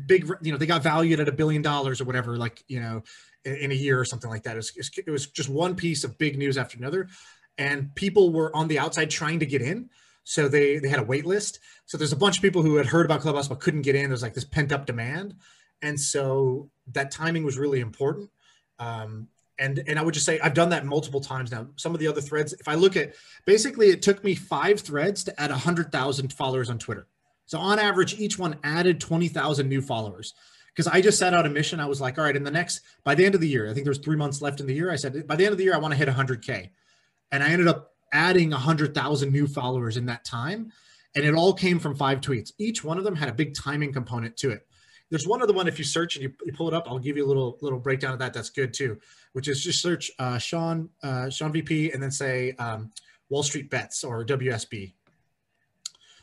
big, 0.06 0.29
you 0.41 0.51
know, 0.51 0.58
they 0.58 0.65
got 0.68 0.84
valued 0.84 1.20
at 1.20 1.27
a 1.27 1.32
billion 1.32 1.62
dollars 1.62 2.00
or 2.00 2.06
whatever, 2.06 2.38
like, 2.38 2.63
you 2.68 2.79
know, 2.79 3.03
in, 3.44 3.56
in 3.56 3.72
a 3.72 3.75
year 3.75 4.00
or 4.00 4.06
something 4.06 4.29
like 4.29 4.44
that. 4.44 4.53
It 4.53 4.58
was, 4.58 4.91
it 5.06 5.10
was 5.10 5.27
just 5.27 5.50
one 5.50 5.75
piece 5.75 6.03
of 6.03 6.18
big 6.18 6.38
news 6.38 6.58
after 6.58 6.77
another. 6.77 7.08
And 7.58 7.94
people 7.96 8.32
were 8.32 8.56
on 8.56 8.68
the 8.68 8.79
outside 8.79 9.10
trying 9.10 9.39
to 9.39 9.46
get 9.46 9.62
in. 9.62 9.89
So 10.29 10.48
they, 10.48 10.77
they 10.77 10.89
had 10.89 11.00
a 11.00 11.03
wait 11.03 11.25
list. 11.25 11.57
So 11.88 11.98
there's 11.98 12.13
a 12.13 12.15
bunch 12.15 12.38
of 12.38 12.43
people 12.43 12.62
who 12.62 12.75
had 12.75 12.86
heard 12.86 13.03
about 13.07 13.21
Clubhouse 13.21 13.48
but 13.48 13.59
couldn't 13.59 13.81
get 13.81 13.95
in. 13.95 14.12
There's 14.12 14.21
like 14.21 14.36
this 14.36 14.45
pent 14.45 14.71
up 14.71 14.86
demand. 14.86 15.33
And 15.81 16.00
so 16.00 16.69
that 16.91 17.09
timing 17.09 17.43
was 17.43 17.57
really 17.57 17.79
important. 17.79 18.29
Um, 18.77 19.29
and 19.57 19.83
and 19.88 19.98
I 19.98 20.03
would 20.03 20.13
just 20.13 20.27
say 20.27 20.39
I've 20.39 20.53
done 20.53 20.69
that 20.69 20.86
multiple 20.86 21.19
times 21.19 21.51
now. 21.51 21.69
Some 21.77 21.95
of 21.95 22.00
the 22.00 22.05
other 22.05 22.21
threads, 22.21 22.53
if 22.53 22.67
I 22.67 22.75
look 22.75 22.95
at, 22.95 23.15
basically 23.45 23.88
it 23.88 24.03
took 24.03 24.24
me 24.24 24.36
five 24.36 24.79
threads 24.81 25.24
to 25.24 25.41
add 25.41 25.50
hundred 25.50 25.91
thousand 25.91 26.31
followers 26.31 26.69
on 26.69 26.77
Twitter. 26.77 27.07
So 27.48 27.57
on 27.57 27.79
average, 27.79 28.19
each 28.19 28.38
one 28.38 28.57
added 28.63 29.01
twenty 29.01 29.29
thousand 29.29 29.67
new 29.67 29.81
followers. 29.81 30.36
Because 30.67 30.86
I 30.86 31.01
just 31.01 31.17
set 31.17 31.33
out 31.33 31.48
a 31.48 31.50
mission. 31.50 31.79
I 31.79 31.88
was 31.88 32.00
like, 32.00 32.19
all 32.19 32.24
right, 32.24 32.36
in 32.36 32.43
the 32.43 32.51
next 32.51 32.81
by 33.03 33.15
the 33.15 33.25
end 33.25 33.33
of 33.33 33.41
the 33.41 33.48
year, 33.50 33.67
I 33.67 33.74
think 33.74 33.83
there's 33.83 33.98
three 33.98 34.15
months 34.15 34.43
left 34.43 34.59
in 34.59 34.67
the 34.67 34.75
year. 34.75 34.91
I 34.91 34.95
said 34.95 35.25
by 35.25 35.36
the 35.36 35.45
end 35.45 35.53
of 35.53 35.57
the 35.57 35.63
year, 35.63 35.74
I 35.74 35.79
want 35.79 35.91
to 35.91 35.98
hit 35.98 36.07
hundred 36.07 36.43
k, 36.43 36.69
and 37.31 37.43
I 37.43 37.50
ended 37.50 37.67
up 37.67 37.95
adding 38.12 38.51
hundred 38.51 38.94
thousand 38.94 39.32
new 39.32 39.48
followers 39.48 39.98
in 39.98 40.06
that 40.08 40.25
time, 40.25 40.72
and 41.16 41.25
it 41.25 41.34
all 41.36 41.54
came 41.54 41.80
from 41.80 41.96
five 41.96 42.22
tweets. 42.22 42.51
Each 42.58 42.84
one 42.84 42.98
of 42.98 43.04
them 43.04 43.16
had 43.16 43.30
a 43.30 43.34
big 43.34 43.54
timing 43.56 43.94
component 43.94 44.38
to 44.38 44.51
it. 44.51 44.66
There's 45.10 45.28
one 45.28 45.42
other 45.42 45.54
one. 45.54 45.68
If 45.68 45.80
you 45.80 45.86
search 45.86 46.16
and 46.16 46.24
you, 46.24 46.34
you 46.46 46.54
pull 46.54 46.68
it 46.68 46.74
up, 46.74 46.86
I'll 46.88 47.00
give 47.00 47.18
you 47.18 47.25
a 47.25 47.28
little 47.28 47.58
little 47.62 47.80
breakdown 47.80 48.13
of 48.13 48.20
that. 48.20 48.34
That's 48.34 48.50
good 48.50 48.74
too. 48.74 49.00
Which 49.34 49.48
is 49.48 49.63
just 49.63 49.82
search 49.82 50.12
uh, 50.20 50.36
Shaan 50.36 50.89
uh, 51.01 51.28
Shaan 51.28 51.51
VP 51.51 51.92
and 51.92 52.01
then 52.01 52.12
say 52.12 52.54
um, 52.54 52.92
Wall 53.30 53.44
Street 53.44 53.70
Bets 53.70 54.04
or 54.04 54.24
WSB. 54.24 54.94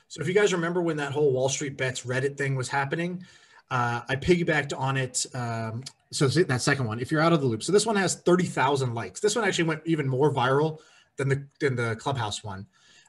So 0.08 0.20
if 0.20 0.28
you 0.28 0.34
guys 0.34 0.52
remember 0.52 0.80
when 0.82 0.98
that 0.98 1.12
whole 1.12 1.32
Wall 1.32 1.48
Street 1.48 1.76
Bets 1.76 2.02
Reddit 2.02 2.36
thing 2.36 2.54
was 2.54 2.68
happening, 2.68 3.24
uh, 3.70 4.02
I 4.08 4.14
piggybacked 4.14 4.78
on 4.78 4.96
it. 4.96 5.26
Um, 5.34 5.82
so 6.12 6.28
that 6.28 6.62
second 6.62 6.86
one, 6.86 7.00
if 7.00 7.10
you're 7.10 7.20
out 7.20 7.32
of 7.32 7.40
the 7.40 7.46
loop, 7.46 7.64
so 7.64 7.72
this 7.72 7.84
one 7.84 7.96
has 7.96 8.14
thirty 8.14 8.44
thousand 8.44 8.94
likes. 8.94 9.18
This 9.18 9.34
one 9.34 9.44
actually 9.44 9.64
went 9.64 9.82
even 9.84 10.08
more 10.08 10.32
viral 10.32 10.78
than 11.16 11.28
the 11.28 11.46
than 11.60 11.76
the 11.76 11.96
Clubhouse 11.96 12.42
one. 12.44 12.66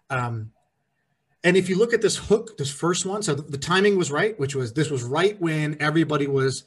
Um, 0.09 0.51
and 1.43 1.55
if 1.55 1.69
you 1.69 1.77
look 1.77 1.93
at 1.93 2.01
this 2.01 2.17
hook, 2.17 2.57
this 2.57 2.71
first 2.71 3.05
one, 3.05 3.21
so 3.21 3.35
the, 3.35 3.43
the, 3.43 3.57
timing 3.57 3.97
was 3.97 4.11
right, 4.11 4.37
which 4.39 4.55
was 4.55 4.73
this 4.73 4.89
was 4.89 5.03
right 5.03 5.39
when 5.39 5.77
everybody 5.79 6.27
was 6.27 6.63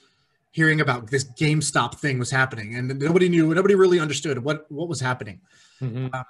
hearing 0.53 0.81
about 0.81 1.11
this 1.11 1.25
GameStop 1.25 1.97
thing 1.97 2.19
was 2.19 2.31
happening, 2.31 2.75
and 2.75 2.99
nobody 2.99 3.29
knew, 3.29 3.55
nobody 3.55 3.75
really 3.75 4.01
understood 4.01 4.43
what 4.43 4.71
what 4.71 4.89
was 4.89 5.01
happening. 5.01 5.41
Mm-hmm. 5.81 6.09
Uh, 6.13 6.23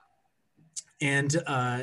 and 1.00 1.43
uh, 1.47 1.83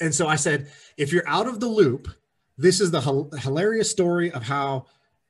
and 0.00 0.14
so 0.14 0.26
I 0.26 0.36
said, 0.36 0.70
if 0.96 1.12
you're 1.12 1.28
out 1.28 1.46
of 1.46 1.60
the 1.60 1.68
loop, 1.68 2.08
this 2.56 2.80
is 2.80 2.90
the 2.90 3.00
h- 3.00 3.42
hilarious 3.42 3.90
story 3.90 4.30
of 4.32 4.42
how 4.42 4.86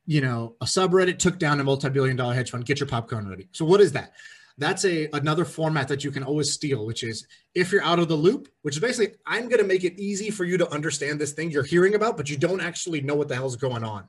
you 0.07 0.21
know 0.21 0.57
a 0.61 0.67
subreddit 0.67 1.19
took 1.19 1.39
down 1.39 1.61
a 1.61 1.65
multi-billion 1.65 2.17
dollar 2.17 2.35
hedge 2.35 2.51
fund. 2.51 2.65
Get 2.65 2.81
your 2.81 2.89
popcorn 2.89 3.29
ready. 3.29 3.49
So 3.53 3.65
what 3.65 3.81
is 3.81 3.93
that? 3.93 4.13
That's 4.59 4.85
a 4.85 5.09
another 5.13 5.45
format 5.45 5.89
that 5.89 6.05
you 6.05 6.11
can 6.11 6.23
always 6.23 6.53
steal 6.53 6.87
which 6.87 7.03
is 7.03 7.27
if 7.55 7.73
you're 7.73 7.83
out 7.83 7.99
of 7.99 8.09
the 8.09 8.15
loop 8.15 8.49
which 8.63 8.77
is 8.77 8.81
basically 8.81 9.17
i'm 9.27 9.49
going 9.49 9.61
to 9.61 9.67
make 9.67 9.85
it 9.85 9.99
easy 9.99 10.31
for 10.31 10.45
you 10.45 10.57
to 10.57 10.71
understand 10.71 11.21
this 11.21 11.33
thing 11.33 11.51
you're 11.51 11.65
hearing 11.65 11.95
about 11.95 12.17
but 12.17 12.29
you 12.29 12.37
don't 12.37 12.61
actually 12.61 13.01
know 13.01 13.15
what 13.15 13.29
the 13.29 13.35
hell's 13.35 13.57
going 13.57 13.85
on. 13.85 14.09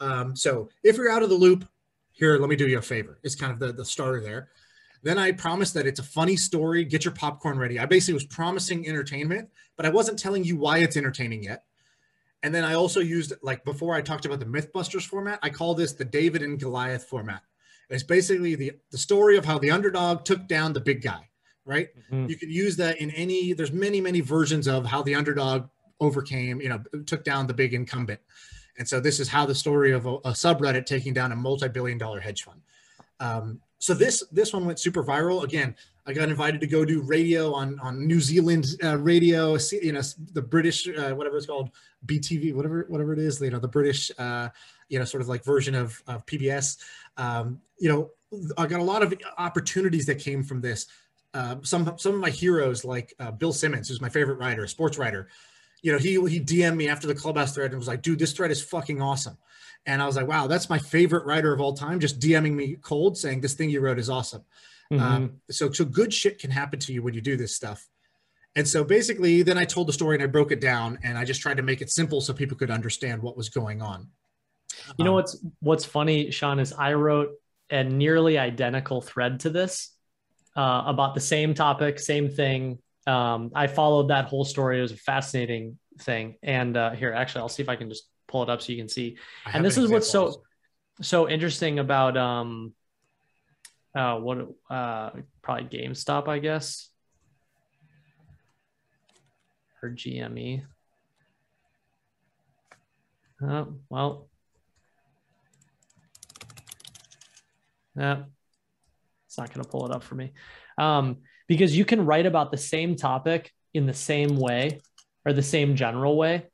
Um, 0.00 0.34
so 0.34 0.68
if 0.82 0.96
you're 0.96 1.10
out 1.10 1.22
of 1.22 1.28
the 1.28 1.36
loop 1.36 1.68
here 2.12 2.38
let 2.38 2.48
me 2.48 2.56
do 2.56 2.66
you 2.66 2.78
a 2.78 2.82
favor. 2.82 3.18
It's 3.22 3.34
kind 3.34 3.52
of 3.52 3.58
the, 3.58 3.72
the 3.72 3.84
starter 3.84 4.20
there. 4.20 4.48
Then 5.02 5.18
i 5.18 5.32
promised 5.32 5.74
that 5.74 5.86
it's 5.86 6.00
a 6.00 6.04
funny 6.04 6.36
story. 6.36 6.84
Get 6.84 7.04
your 7.04 7.14
popcorn 7.14 7.58
ready. 7.58 7.78
I 7.78 7.86
basically 7.86 8.14
was 8.14 8.24
promising 8.24 8.88
entertainment 8.88 9.48
but 9.76 9.86
i 9.86 9.90
wasn't 9.90 10.18
telling 10.18 10.44
you 10.44 10.56
why 10.56 10.78
it's 10.78 10.96
entertaining 10.96 11.44
yet. 11.44 11.64
And 12.42 12.54
then 12.54 12.64
i 12.64 12.74
also 12.74 13.00
used 13.00 13.34
like 13.42 13.64
before 13.64 13.94
i 13.94 14.00
talked 14.00 14.24
about 14.26 14.40
the 14.40 14.46
mythbusters 14.46 15.06
format 15.06 15.38
i 15.42 15.50
call 15.50 15.74
this 15.74 15.92
the 15.92 16.04
david 16.04 16.42
and 16.42 16.58
goliath 16.58 17.04
format 17.04 17.42
it's 17.90 18.02
basically 18.02 18.54
the, 18.54 18.72
the 18.90 18.98
story 18.98 19.36
of 19.36 19.44
how 19.44 19.58
the 19.58 19.70
underdog 19.70 20.24
took 20.24 20.46
down 20.48 20.72
the 20.72 20.80
big 20.80 21.02
guy, 21.02 21.28
right? 21.64 21.88
Mm-hmm. 22.10 22.28
You 22.28 22.36
can 22.36 22.50
use 22.50 22.76
that 22.76 22.98
in 23.00 23.10
any, 23.10 23.52
there's 23.52 23.72
many, 23.72 24.00
many 24.00 24.20
versions 24.20 24.66
of 24.66 24.86
how 24.86 25.02
the 25.02 25.14
underdog 25.14 25.68
overcame, 26.00 26.60
you 26.60 26.68
know, 26.68 26.82
took 27.06 27.24
down 27.24 27.46
the 27.46 27.54
big 27.54 27.74
incumbent. 27.74 28.20
And 28.78 28.88
so 28.88 29.00
this 29.00 29.20
is 29.20 29.28
how 29.28 29.46
the 29.46 29.54
story 29.54 29.92
of 29.92 30.06
a, 30.06 30.14
a 30.16 30.30
subreddit 30.30 30.86
taking 30.86 31.12
down 31.12 31.32
a 31.32 31.36
multi-billion 31.36 31.98
dollar 31.98 32.20
hedge 32.20 32.42
fund. 32.42 32.60
Um, 33.20 33.60
so 33.78 33.94
this 33.94 34.22
this 34.30 34.52
one 34.52 34.64
went 34.64 34.78
super 34.78 35.02
viral. 35.02 35.42
Again, 35.42 35.74
I 36.06 36.12
got 36.12 36.28
invited 36.28 36.60
to 36.60 36.68
go 36.68 36.84
do 36.84 37.02
radio 37.02 37.52
on 37.52 37.80
on 37.80 38.06
New 38.06 38.20
Zealand 38.20 38.76
uh, 38.82 38.96
radio. 38.98 39.56
You 39.72 39.92
know, 39.92 40.02
the 40.32 40.42
British 40.42 40.86
uh, 40.88 41.10
whatever 41.10 41.36
it's 41.36 41.46
called, 41.46 41.70
BTV, 42.06 42.54
whatever 42.54 42.86
whatever 42.88 43.12
it 43.12 43.18
is. 43.18 43.40
You 43.40 43.50
know, 43.50 43.58
the 43.58 43.68
British 43.68 44.12
uh, 44.18 44.50
you 44.88 44.98
know 45.00 45.04
sort 45.04 45.20
of 45.20 45.28
like 45.28 45.44
version 45.44 45.74
of, 45.74 46.00
of 46.06 46.24
PBS. 46.26 46.78
Um, 47.16 47.60
you 47.82 47.88
know, 47.88 48.10
I 48.56 48.66
got 48.68 48.78
a 48.78 48.84
lot 48.84 49.02
of 49.02 49.12
opportunities 49.38 50.06
that 50.06 50.20
came 50.20 50.44
from 50.44 50.60
this. 50.60 50.86
Uh, 51.34 51.56
some 51.62 51.92
some 51.98 52.14
of 52.14 52.20
my 52.20 52.30
heroes, 52.30 52.84
like 52.84 53.12
uh, 53.18 53.32
Bill 53.32 53.52
Simmons, 53.52 53.88
who's 53.88 54.00
my 54.00 54.08
favorite 54.08 54.38
writer, 54.38 54.62
a 54.62 54.68
sports 54.68 54.98
writer. 54.98 55.28
You 55.82 55.90
know, 55.90 55.98
he 55.98 56.12
he 56.30 56.38
DM'd 56.38 56.76
me 56.76 56.88
after 56.88 57.08
the 57.08 57.14
clubhouse 57.14 57.54
thread 57.54 57.72
and 57.72 57.78
was 57.80 57.88
like, 57.88 58.02
"Dude, 58.02 58.20
this 58.20 58.32
thread 58.32 58.52
is 58.52 58.62
fucking 58.62 59.02
awesome." 59.02 59.36
And 59.84 60.00
I 60.00 60.06
was 60.06 60.14
like, 60.14 60.28
"Wow, 60.28 60.46
that's 60.46 60.70
my 60.70 60.78
favorite 60.78 61.26
writer 61.26 61.52
of 61.52 61.60
all 61.60 61.72
time." 61.74 61.98
Just 61.98 62.20
DMing 62.20 62.52
me 62.52 62.76
cold, 62.80 63.18
saying 63.18 63.40
this 63.40 63.54
thing 63.54 63.68
you 63.68 63.80
wrote 63.80 63.98
is 63.98 64.08
awesome. 64.08 64.44
Mm-hmm. 64.92 65.02
Um, 65.02 65.32
so 65.50 65.72
so 65.72 65.84
good 65.84 66.14
shit 66.14 66.38
can 66.38 66.52
happen 66.52 66.78
to 66.78 66.92
you 66.92 67.02
when 67.02 67.14
you 67.14 67.20
do 67.20 67.36
this 67.36 67.56
stuff. 67.56 67.88
And 68.54 68.68
so 68.68 68.84
basically, 68.84 69.42
then 69.42 69.58
I 69.58 69.64
told 69.64 69.88
the 69.88 69.92
story 69.92 70.14
and 70.14 70.22
I 70.22 70.26
broke 70.26 70.52
it 70.52 70.60
down 70.60 71.00
and 71.02 71.18
I 71.18 71.24
just 71.24 71.40
tried 71.40 71.56
to 71.56 71.64
make 71.64 71.80
it 71.80 71.90
simple 71.90 72.20
so 72.20 72.32
people 72.32 72.56
could 72.56 72.70
understand 72.70 73.22
what 73.22 73.36
was 73.36 73.48
going 73.48 73.82
on. 73.82 74.08
You 74.98 75.04
know 75.04 75.12
um, 75.12 75.16
what's 75.16 75.44
what's 75.60 75.84
funny, 75.84 76.28
Shaan, 76.28 76.60
is 76.60 76.72
I 76.72 76.92
wrote 76.92 77.30
a 77.72 77.82
nearly 77.82 78.38
identical 78.38 79.00
thread 79.00 79.40
to 79.40 79.50
this 79.50 79.90
uh, 80.54 80.84
about 80.86 81.14
the 81.14 81.20
same 81.20 81.54
topic, 81.54 81.98
same 81.98 82.28
thing. 82.28 82.78
Um, 83.06 83.50
I 83.54 83.66
followed 83.66 84.08
that 84.08 84.26
whole 84.26 84.44
story. 84.44 84.78
It 84.78 84.82
was 84.82 84.92
a 84.92 84.96
fascinating 84.96 85.78
thing. 85.98 86.36
And 86.42 86.76
uh, 86.76 86.90
here, 86.90 87.12
actually, 87.12 87.40
I'll 87.40 87.48
see 87.48 87.62
if 87.62 87.68
I 87.68 87.76
can 87.76 87.88
just 87.88 88.04
pull 88.28 88.42
it 88.42 88.50
up 88.50 88.60
so 88.62 88.72
you 88.72 88.78
can 88.78 88.88
see. 88.88 89.16
And 89.52 89.64
this 89.64 89.78
is 89.78 89.90
what's 89.90 90.08
so 90.08 90.42
so 91.00 91.28
interesting 91.28 91.78
about 91.78 92.16
um, 92.16 92.74
uh, 93.94 94.16
what 94.18 94.48
uh, 94.70 95.10
probably 95.40 95.78
GameStop, 95.78 96.28
I 96.28 96.38
guess, 96.38 96.90
or 99.82 99.90
GME. 99.90 100.62
Uh, 103.44 103.64
well, 103.88 104.28
Yeah, 107.96 108.22
it's 109.26 109.38
not 109.38 109.52
going 109.52 109.64
to 109.64 109.70
pull 109.70 109.86
it 109.86 109.92
up 109.92 110.02
for 110.02 110.14
me. 110.14 110.32
Um, 110.78 111.18
because 111.48 111.76
you 111.76 111.84
can 111.84 112.06
write 112.06 112.26
about 112.26 112.50
the 112.50 112.56
same 112.56 112.96
topic 112.96 113.50
in 113.74 113.86
the 113.86 113.94
same 113.94 114.36
way 114.36 114.80
or 115.24 115.32
the 115.32 115.42
same 115.42 115.76
general 115.76 116.16
way. 116.16 116.46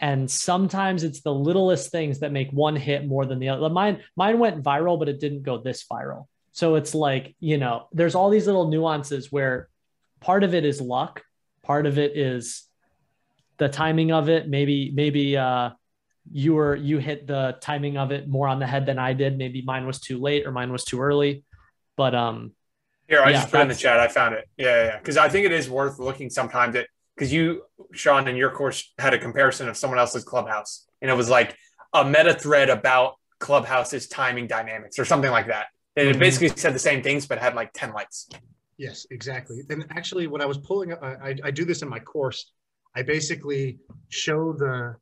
And 0.00 0.30
sometimes 0.30 1.04
it's 1.04 1.22
the 1.22 1.34
littlest 1.34 1.90
things 1.90 2.20
that 2.20 2.32
make 2.32 2.50
one 2.50 2.76
hit 2.76 3.06
more 3.06 3.26
than 3.26 3.38
the 3.38 3.48
other. 3.48 3.68
Mine, 3.68 4.02
mine 4.16 4.38
went 4.38 4.62
viral, 4.62 4.98
but 4.98 5.08
it 5.08 5.20
didn't 5.20 5.42
go 5.42 5.58
this 5.58 5.84
viral. 5.90 6.26
So 6.52 6.74
it's 6.74 6.94
like, 6.94 7.34
you 7.40 7.58
know, 7.58 7.88
there's 7.92 8.14
all 8.14 8.30
these 8.30 8.46
little 8.46 8.68
nuances 8.68 9.30
where 9.32 9.68
part 10.20 10.44
of 10.44 10.54
it 10.54 10.64
is 10.64 10.80
luck, 10.80 11.22
part 11.62 11.86
of 11.86 11.98
it 11.98 12.16
is 12.16 12.64
the 13.58 13.68
timing 13.68 14.12
of 14.12 14.28
it. 14.28 14.48
Maybe, 14.48 14.92
maybe, 14.94 15.36
uh, 15.36 15.70
you 16.32 16.54
were 16.54 16.74
you 16.74 16.98
hit 16.98 17.26
the 17.26 17.56
timing 17.60 17.96
of 17.98 18.10
it 18.10 18.28
more 18.28 18.48
on 18.48 18.58
the 18.58 18.66
head 18.66 18.86
than 18.86 18.98
I 18.98 19.12
did. 19.12 19.36
Maybe 19.36 19.62
mine 19.62 19.86
was 19.86 20.00
too 20.00 20.18
late 20.18 20.46
or 20.46 20.52
mine 20.52 20.72
was 20.72 20.84
too 20.84 21.00
early. 21.00 21.44
But 21.96 22.14
um 22.14 22.52
Here, 23.08 23.20
I 23.20 23.30
Yeah, 23.30 23.40
just 23.40 23.50
put 23.52 23.60
in 23.60 23.68
the 23.68 23.74
chat. 23.74 24.00
I 24.00 24.08
found 24.08 24.34
it. 24.34 24.48
Yeah, 24.56 24.84
yeah. 24.86 24.98
Because 24.98 25.16
I 25.16 25.28
think 25.28 25.44
it 25.46 25.52
is 25.52 25.68
worth 25.68 25.98
looking 25.98 26.30
sometimes 26.30 26.74
at 26.76 26.86
because 27.14 27.32
you, 27.32 27.62
Shaan, 27.94 28.26
in 28.28 28.36
your 28.36 28.50
course 28.50 28.92
had 28.98 29.14
a 29.14 29.18
comparison 29.18 29.68
of 29.68 29.76
someone 29.76 30.00
else's 30.00 30.24
clubhouse, 30.24 30.86
and 31.00 31.10
it 31.10 31.14
was 31.14 31.28
like 31.28 31.56
a 31.92 32.04
meta 32.04 32.34
thread 32.34 32.70
about 32.70 33.14
clubhouse's 33.38 34.08
timing 34.08 34.46
dynamics 34.48 34.98
or 34.98 35.04
something 35.04 35.30
like 35.30 35.46
that. 35.46 35.66
And 35.96 36.08
it 36.08 36.16
Mhm. 36.16 36.20
basically 36.20 36.48
said 36.56 36.74
the 36.74 36.78
same 36.80 37.02
things, 37.02 37.26
but 37.26 37.38
had 37.38 37.54
like 37.54 37.70
ten 37.72 37.92
likes. 37.92 38.28
Yes, 38.78 39.06
exactly. 39.10 39.62
And 39.70 39.84
actually, 39.90 40.26
when 40.26 40.40
I 40.40 40.46
was 40.46 40.58
pulling, 40.58 40.92
I, 40.94 40.96
I, 41.28 41.36
I 41.44 41.50
do 41.52 41.64
this 41.64 41.82
in 41.82 41.88
my 41.88 42.00
course. 42.00 42.52
I 42.96 43.02
basically 43.02 43.78
show 44.08 44.52
the 44.52 44.96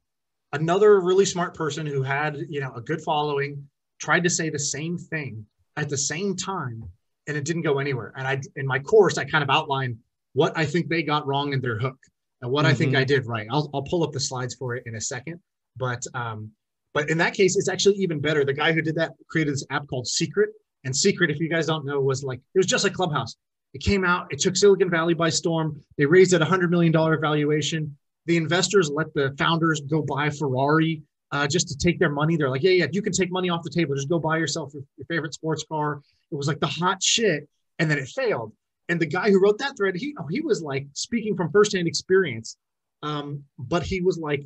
another 0.52 1.00
really 1.00 1.24
smart 1.24 1.54
person 1.54 1.86
who 1.86 2.02
had 2.02 2.36
you 2.48 2.60
know 2.60 2.72
a 2.74 2.80
good 2.80 3.00
following 3.02 3.68
tried 4.00 4.24
to 4.24 4.30
say 4.30 4.50
the 4.50 4.58
same 4.58 4.98
thing 4.98 5.46
at 5.76 5.88
the 5.88 5.96
same 5.96 6.36
time, 6.36 6.84
and 7.26 7.36
it 7.36 7.44
didn't 7.44 7.62
go 7.62 7.78
anywhere. 7.78 8.12
And 8.16 8.26
I 8.26 8.40
in 8.56 8.66
my 8.66 8.78
course, 8.78 9.18
I 9.18 9.24
kind 9.24 9.42
of 9.42 9.50
outline 9.50 9.98
what 10.34 10.56
I 10.56 10.64
think 10.64 10.88
they 10.88 11.02
got 11.02 11.26
wrong 11.26 11.52
in 11.52 11.60
their 11.60 11.78
hook 11.78 11.98
and 12.40 12.50
what 12.50 12.66
I 12.66 12.74
think. 12.74 12.96
I 12.96 13.04
did 13.04 13.26
right. 13.26 13.46
I'll 13.50 13.70
I'll 13.74 13.82
pull 13.82 14.04
up 14.04 14.12
the 14.12 14.20
slides 14.20 14.54
for 14.54 14.74
it 14.76 14.84
in 14.86 14.96
a 14.96 15.00
second, 15.00 15.40
but 15.76 16.04
um, 16.14 16.50
but 16.94 17.08
in 17.10 17.18
that 17.18 17.34
case, 17.34 17.56
it's 17.56 17.68
actually 17.68 17.96
even 17.96 18.20
better. 18.20 18.44
The 18.44 18.52
guy 18.52 18.72
who 18.72 18.82
did 18.82 18.96
that 18.96 19.12
created 19.28 19.54
this 19.54 19.66
app 19.70 19.86
called 19.88 20.06
Secret, 20.06 20.50
and 20.84 20.94
Secret, 20.94 21.30
if 21.30 21.40
you 21.40 21.48
guys 21.48 21.66
don't 21.66 21.86
know, 21.86 22.00
was 22.00 22.22
like 22.22 22.40
it 22.54 22.58
was 22.58 22.66
just 22.66 22.84
like 22.84 22.92
Clubhouse. 22.92 23.36
It 23.74 23.82
came 23.82 24.04
out, 24.04 24.26
it 24.30 24.38
took 24.38 24.56
Silicon 24.56 24.90
Valley 24.90 25.14
by 25.14 25.30
storm. 25.30 25.80
They 25.96 26.04
raised 26.04 26.34
it 26.34 26.42
a 26.42 26.44
$100 26.44 26.68
million 26.68 26.92
valuation. 26.92 27.96
The 28.26 28.36
investors 28.36 28.90
let 28.90 29.12
the 29.14 29.34
founders 29.38 29.80
go 29.80 30.02
buy 30.02 30.30
Ferrari 30.30 31.02
uh, 31.32 31.46
just 31.46 31.68
to 31.68 31.76
take 31.76 31.98
their 31.98 32.10
money. 32.10 32.36
They're 32.36 32.50
like, 32.50 32.62
yeah, 32.62 32.70
yeah, 32.70 32.86
you 32.92 33.02
can 33.02 33.12
take 33.12 33.32
money 33.32 33.50
off 33.50 33.62
the 33.62 33.70
table. 33.70 33.94
Just 33.94 34.08
go 34.08 34.18
buy 34.18 34.36
yourself 34.36 34.72
your, 34.74 34.82
your 34.96 35.06
favorite 35.06 35.34
sports 35.34 35.64
car. 35.68 36.00
It 36.30 36.36
was 36.36 36.46
like 36.46 36.60
the 36.60 36.66
hot 36.66 37.02
shit. 37.02 37.48
And 37.78 37.90
then 37.90 37.98
it 37.98 38.08
failed. 38.08 38.52
And 38.88 39.00
the 39.00 39.06
guy 39.06 39.30
who 39.30 39.40
wrote 39.42 39.58
that 39.58 39.76
thread, 39.76 39.96
he, 39.96 40.14
he 40.30 40.40
was 40.40 40.62
like 40.62 40.86
speaking 40.92 41.36
from 41.36 41.50
firsthand 41.50 41.88
experience. 41.88 42.56
Um, 43.02 43.42
but 43.58 43.82
he 43.82 44.00
was 44.00 44.18
like, 44.18 44.44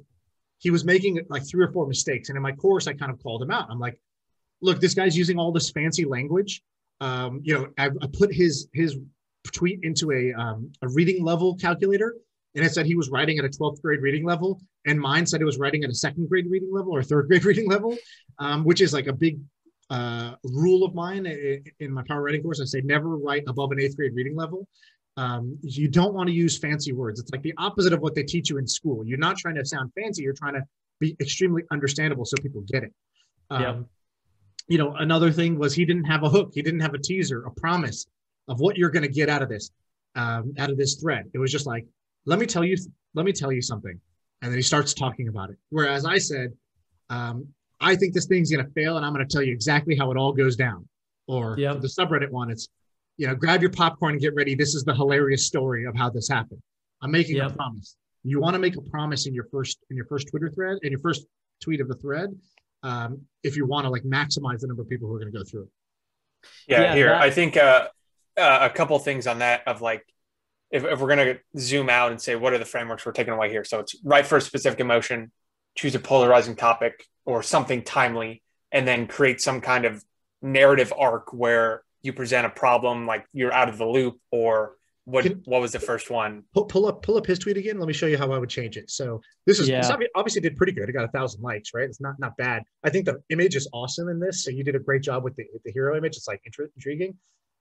he 0.59 0.71
was 0.71 0.85
making 0.85 1.21
like 1.29 1.47
three 1.47 1.65
or 1.65 1.73
four 1.73 1.87
mistakes. 1.87 2.29
And 2.29 2.37
in 2.37 2.43
my 2.43 2.53
course, 2.53 2.87
I 2.87 2.95
kind 2.95 3.13
of 3.13 3.23
called 3.23 3.43
him 3.43 3.51
out. 3.51 3.67
I'm 3.71 3.79
like, 3.79 4.01
look, 4.63 4.81
this 4.81 4.95
guy's 4.95 5.17
using 5.17 5.39
all 5.39 5.53
this 5.53 5.71
fancy 5.71 6.05
language. 6.05 6.63
Um, 7.01 7.41
you 7.43 7.55
know, 7.55 7.69
I, 7.79 7.87
I 7.87 8.07
put 8.13 8.33
his 8.33 8.69
his 8.73 8.97
tweet 9.53 9.81
into 9.83 10.13
a 10.13 10.33
um, 10.33 10.73
a 10.83 10.89
reading 10.89 11.23
level 11.23 11.57
calculator, 11.57 12.15
and 12.57 12.65
it 12.65 12.73
said 12.73 12.87
he 12.87 12.97
was 12.97 13.11
writing 13.11 13.39
at 13.39 13.45
a 13.45 13.49
12th 13.49 13.83
grade 13.83 14.01
reading 14.01 14.25
level, 14.25 14.61
and 14.87 14.99
mine 14.99 15.27
said 15.27 15.41
it 15.41 15.45
was 15.45 15.59
writing 15.59 15.85
at 15.85 15.91
a 15.91 15.95
second 15.95 16.29
grade 16.29 16.47
reading 16.51 16.71
level 16.73 16.93
or 16.93 17.03
third 17.03 17.27
grade 17.29 17.45
reading 17.45 17.69
level, 17.69 17.97
um, 18.39 18.65
which 18.65 18.81
is 18.81 18.93
like 18.93 19.07
a 19.07 19.13
big 19.13 19.39
uh, 19.91 20.35
rule 20.43 20.85
of 20.85 20.95
mine 20.95 21.27
in 21.79 21.93
my 21.93 22.03
power 22.09 22.23
writing 22.23 22.43
course. 22.43 22.61
I 22.61 22.65
say 22.65 22.81
never 22.83 23.17
write 23.17 23.45
above 23.47 23.71
an 23.73 23.81
eighth 23.81 23.97
grade 23.97 24.13
reading 24.15 24.35
level. 24.35 24.67
Um, 25.19 25.59
you 25.63 25.89
don't 25.89 26.15
want 26.15 26.29
to 26.29 26.35
use 26.35 26.59
fancy 26.59 26.93
words. 26.93 27.21
It's 27.21 27.31
like 27.31 27.43
the 27.43 27.55
opposite 27.59 27.93
of 27.93 28.01
what 28.01 28.15
they 28.15 28.23
teach 28.23 28.51
you 28.51 28.59
in 28.59 28.67
school. 28.67 29.05
You're 29.07 29.19
not 29.19 29.37
trying 29.37 29.55
to 29.57 29.65
sound 29.65 29.93
fancy. 29.95 30.23
You're 30.23 30.35
trying 30.35 30.55
to 30.55 30.63
be 30.99 31.17
extremely 31.21 31.63
understandable 31.71 32.25
so 32.25 32.37
people 32.43 32.63
get 32.63 32.85
it. 32.85 32.93
Um, 33.51 33.63
Yep. 33.63 33.85
You 34.69 34.79
know, 34.79 34.95
another 34.97 35.31
thing 35.31 35.59
was 35.59 35.75
he 35.75 35.85
didn't 35.85 36.05
have 36.05 36.25
a 36.25 36.29
hook. 36.29 36.51
He 36.53 36.61
didn't 36.61 36.81
have 36.81 36.93
a 36.93 36.99
teaser, 36.99 37.45
a 37.45 37.53
promise 37.53 38.07
of 38.49 38.59
what 38.59 38.77
you're 38.77 38.91
going 38.91 39.05
to 39.05 39.09
get 39.09 39.29
out 39.29 39.41
of 39.41 39.49
this, 39.49 39.71
um, 40.17 40.55
out 40.59 40.71
of 40.71 40.77
this 40.77 40.97
thread. 40.97 41.27
It 41.33 41.39
was 41.39 41.53
just 41.53 41.67
like, 41.67 41.87
let 42.27 42.39
me 42.39 42.47
tell 42.47 42.65
you, 42.65 42.77
let 43.15 43.25
me 43.25 43.33
tell 43.33 43.51
you 43.53 43.63
something, 43.63 43.99
and 44.43 44.51
then 44.51 44.57
he 44.59 44.63
starts 44.63 44.93
talking 44.93 45.29
about 45.29 45.51
it. 45.51 45.57
Whereas 45.71 46.05
I 46.05 46.19
said, 46.19 46.53
um, 47.09 47.47
I 47.81 47.95
think 47.97 48.15
this 48.15 48.27
thing's 48.27 48.51
going 48.53 48.65
to 48.67 48.71
fail, 48.73 48.97
and 48.97 49.07
I'm 49.07 49.13
going 49.15 49.27
to 49.27 49.33
tell 49.33 49.43
you 49.43 49.53
exactly 49.53 49.97
how 49.97 50.11
it 50.11 50.17
all 50.17 50.33
goes 50.33 50.57
down. 50.57 50.89
Or 51.29 51.57
Yep. 51.59 51.81
the 51.81 51.89
subreddit 51.89 52.31
one, 52.31 52.51
it's, 52.51 52.69
you 53.17 53.27
know, 53.27 53.35
grab 53.35 53.61
your 53.63 53.71
popcorn 53.71 54.13
and 54.13 54.21
get 54.21 54.35
ready. 54.35 54.55
This 54.55 54.75
is 54.75 54.85
the 54.85 54.95
hilarious 54.95 55.47
story 55.47 55.85
of 55.87 55.95
how 55.97 56.11
this 56.11 56.29
happened. 56.29 56.61
I'm 57.03 57.11
making 57.11 57.41
a 57.41 57.51
promise. 57.51 57.97
You 58.25 58.41
want 58.41 58.55
to 58.55 58.59
make 58.59 58.77
a 58.77 58.81
promise 58.83 59.27
in 59.27 59.35
your 59.35 59.45
first 59.53 59.79
in 59.91 59.97
your 59.97 60.07
first 60.07 60.29
Twitter 60.29 60.51
thread, 60.51 60.79
in 60.83 60.91
your 60.91 61.01
first 61.01 61.27
tweet 61.61 61.81
of 61.81 61.89
the 61.89 61.95
thread, 61.95 62.31
um, 62.83 63.21
if 63.43 63.57
you 63.57 63.67
want 63.67 63.85
to 63.85 63.91
like 63.91 64.03
maximize 64.03 64.61
the 64.61 64.67
number 64.67 64.83
of 64.83 64.89
people 64.89 65.09
who 65.09 65.15
are 65.15 65.19
going 65.21 65.33
to 65.33 65.39
go 65.39 65.45
through 65.45 65.63
it. 65.65 65.69
Yeah, 66.69 66.83
Yeah, 66.83 66.95
here 66.95 67.09
that- 67.11 67.23
I 67.23 67.31
think 67.31 67.57
uh, 67.57 67.89
uh, 68.37 68.59
a 68.63 68.71
couple 68.71 68.99
things 68.99 69.27
on 69.27 69.39
that 69.41 69.67
of 69.67 69.81
like 69.81 70.05
if, 70.71 70.85
if 70.85 71.01
we're 71.01 71.09
gonna 71.09 71.37
zoom 71.59 71.89
out 71.89 72.11
and 72.11 72.21
say 72.21 72.35
what 72.37 72.53
are 72.53 72.59
the 72.59 72.65
frameworks 72.65 73.07
we're 73.07 73.13
taking 73.13 73.33
away 73.33 73.51
here. 73.51 73.65
So 73.65 73.81
it's 73.81 73.97
write 74.05 74.27
for 74.27 74.37
a 74.37 74.41
specific 74.41 74.81
emotion, 74.81 75.31
choose 75.77 75.95
a 75.95 76.01
polarizing 76.01 76.57
topic 76.57 77.05
or 77.25 77.43
something 77.43 77.83
timely, 77.83 78.43
and 78.73 78.87
then 78.87 79.07
create 79.07 79.41
some 79.41 79.61
kind 79.61 79.85
of 79.85 80.05
narrative 80.43 80.93
arc 80.97 81.33
where 81.33 81.83
you 82.03 82.13
present 82.13 82.47
a 82.47 82.51
problem 82.51 83.07
like 83.07 83.25
you're 83.33 83.53
out 83.53 83.69
of 83.69 83.79
the 83.79 83.87
loop 83.87 84.19
or 84.31 84.77
what 85.05 85.23
Can- 85.23 85.41
what 85.45 85.61
was 85.61 85.71
the 85.71 85.79
first 85.79 86.11
one? 86.11 86.43
Pull, 86.53 86.65
pull 86.65 86.87
up 86.87 87.01
pull 87.03 87.17
up 87.17 87.27
his 87.27 87.39
tweet 87.39 87.57
again. 87.57 87.79
Let 87.79 87.87
me 87.87 87.93
show 87.95 88.07
you 88.07 88.19
how 88.19 88.33
I 88.33 88.39
would 88.39 88.51
change 88.51 88.77
it. 88.77 88.91
So 88.91 89.21
this 89.47 89.61
is 89.61 89.69
Yeah. 89.69 89.81
obvi- 89.83 90.09
obviously 90.17 90.41
did 90.41 90.57
pretty 90.57 90.73
good. 90.73 90.89
It 90.89 90.93
got 90.93 91.05
a 91.05 91.09
thousand 91.09 91.43
likes, 91.43 91.71
right? 91.75 91.85
It's 91.85 92.01
not 92.01 92.19
not 92.19 92.37
bad. 92.37 92.65
I 92.83 92.91
think 92.91 93.07
the 93.07 93.23
image 93.31 93.55
is 93.55 93.69
awesome 93.73 94.09
in 94.09 94.19
this. 94.19 94.43
So 94.43 94.51
you 94.51 94.65
did 94.65 94.75
a 94.75 94.81
great 94.81 95.03
job 95.03 95.23
with 95.23 95.37
the, 95.37 95.45
the 95.65 95.71
hero 95.71 95.97
image. 95.97 96.17
It's 96.17 96.27
like 96.27 96.43
intri- 96.49 96.71
intriguing. 96.75 97.17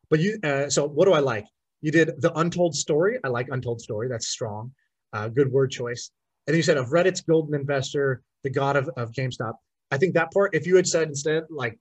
But 0.10 0.20
you 0.22 0.40
uh, 0.44 0.70
so 0.72 0.88
what 0.88 1.06
do 1.06 1.14
I 1.14 1.20
like? 1.20 1.46
You 1.86 1.92
did 1.92 2.20
the 2.20 2.34
untold 2.40 2.74
story. 2.74 3.20
I 3.24 3.28
like 3.28 3.48
untold 3.52 3.80
story. 3.80 4.08
That's 4.08 4.30
strong. 4.30 4.72
Uh, 5.14 5.28
good 5.28 5.52
word 5.52 5.70
choice. 5.70 6.10
And 6.48 6.54
then 6.54 6.58
you 6.58 6.64
said 6.64 6.78
of 6.78 6.88
Reddit's 6.88 7.22
golden 7.22 7.54
investor, 7.54 8.24
the 8.44 8.50
god 8.50 8.76
of, 8.76 8.90
of 8.98 9.12
GameStop. 9.12 9.54
I 9.92 9.98
think 9.98 10.16
that 10.16 10.32
part, 10.32 10.56
if 10.56 10.66
you 10.66 10.76
had 10.78 10.88
said 10.88 11.08
instead, 11.08 11.44
like, 11.52 11.78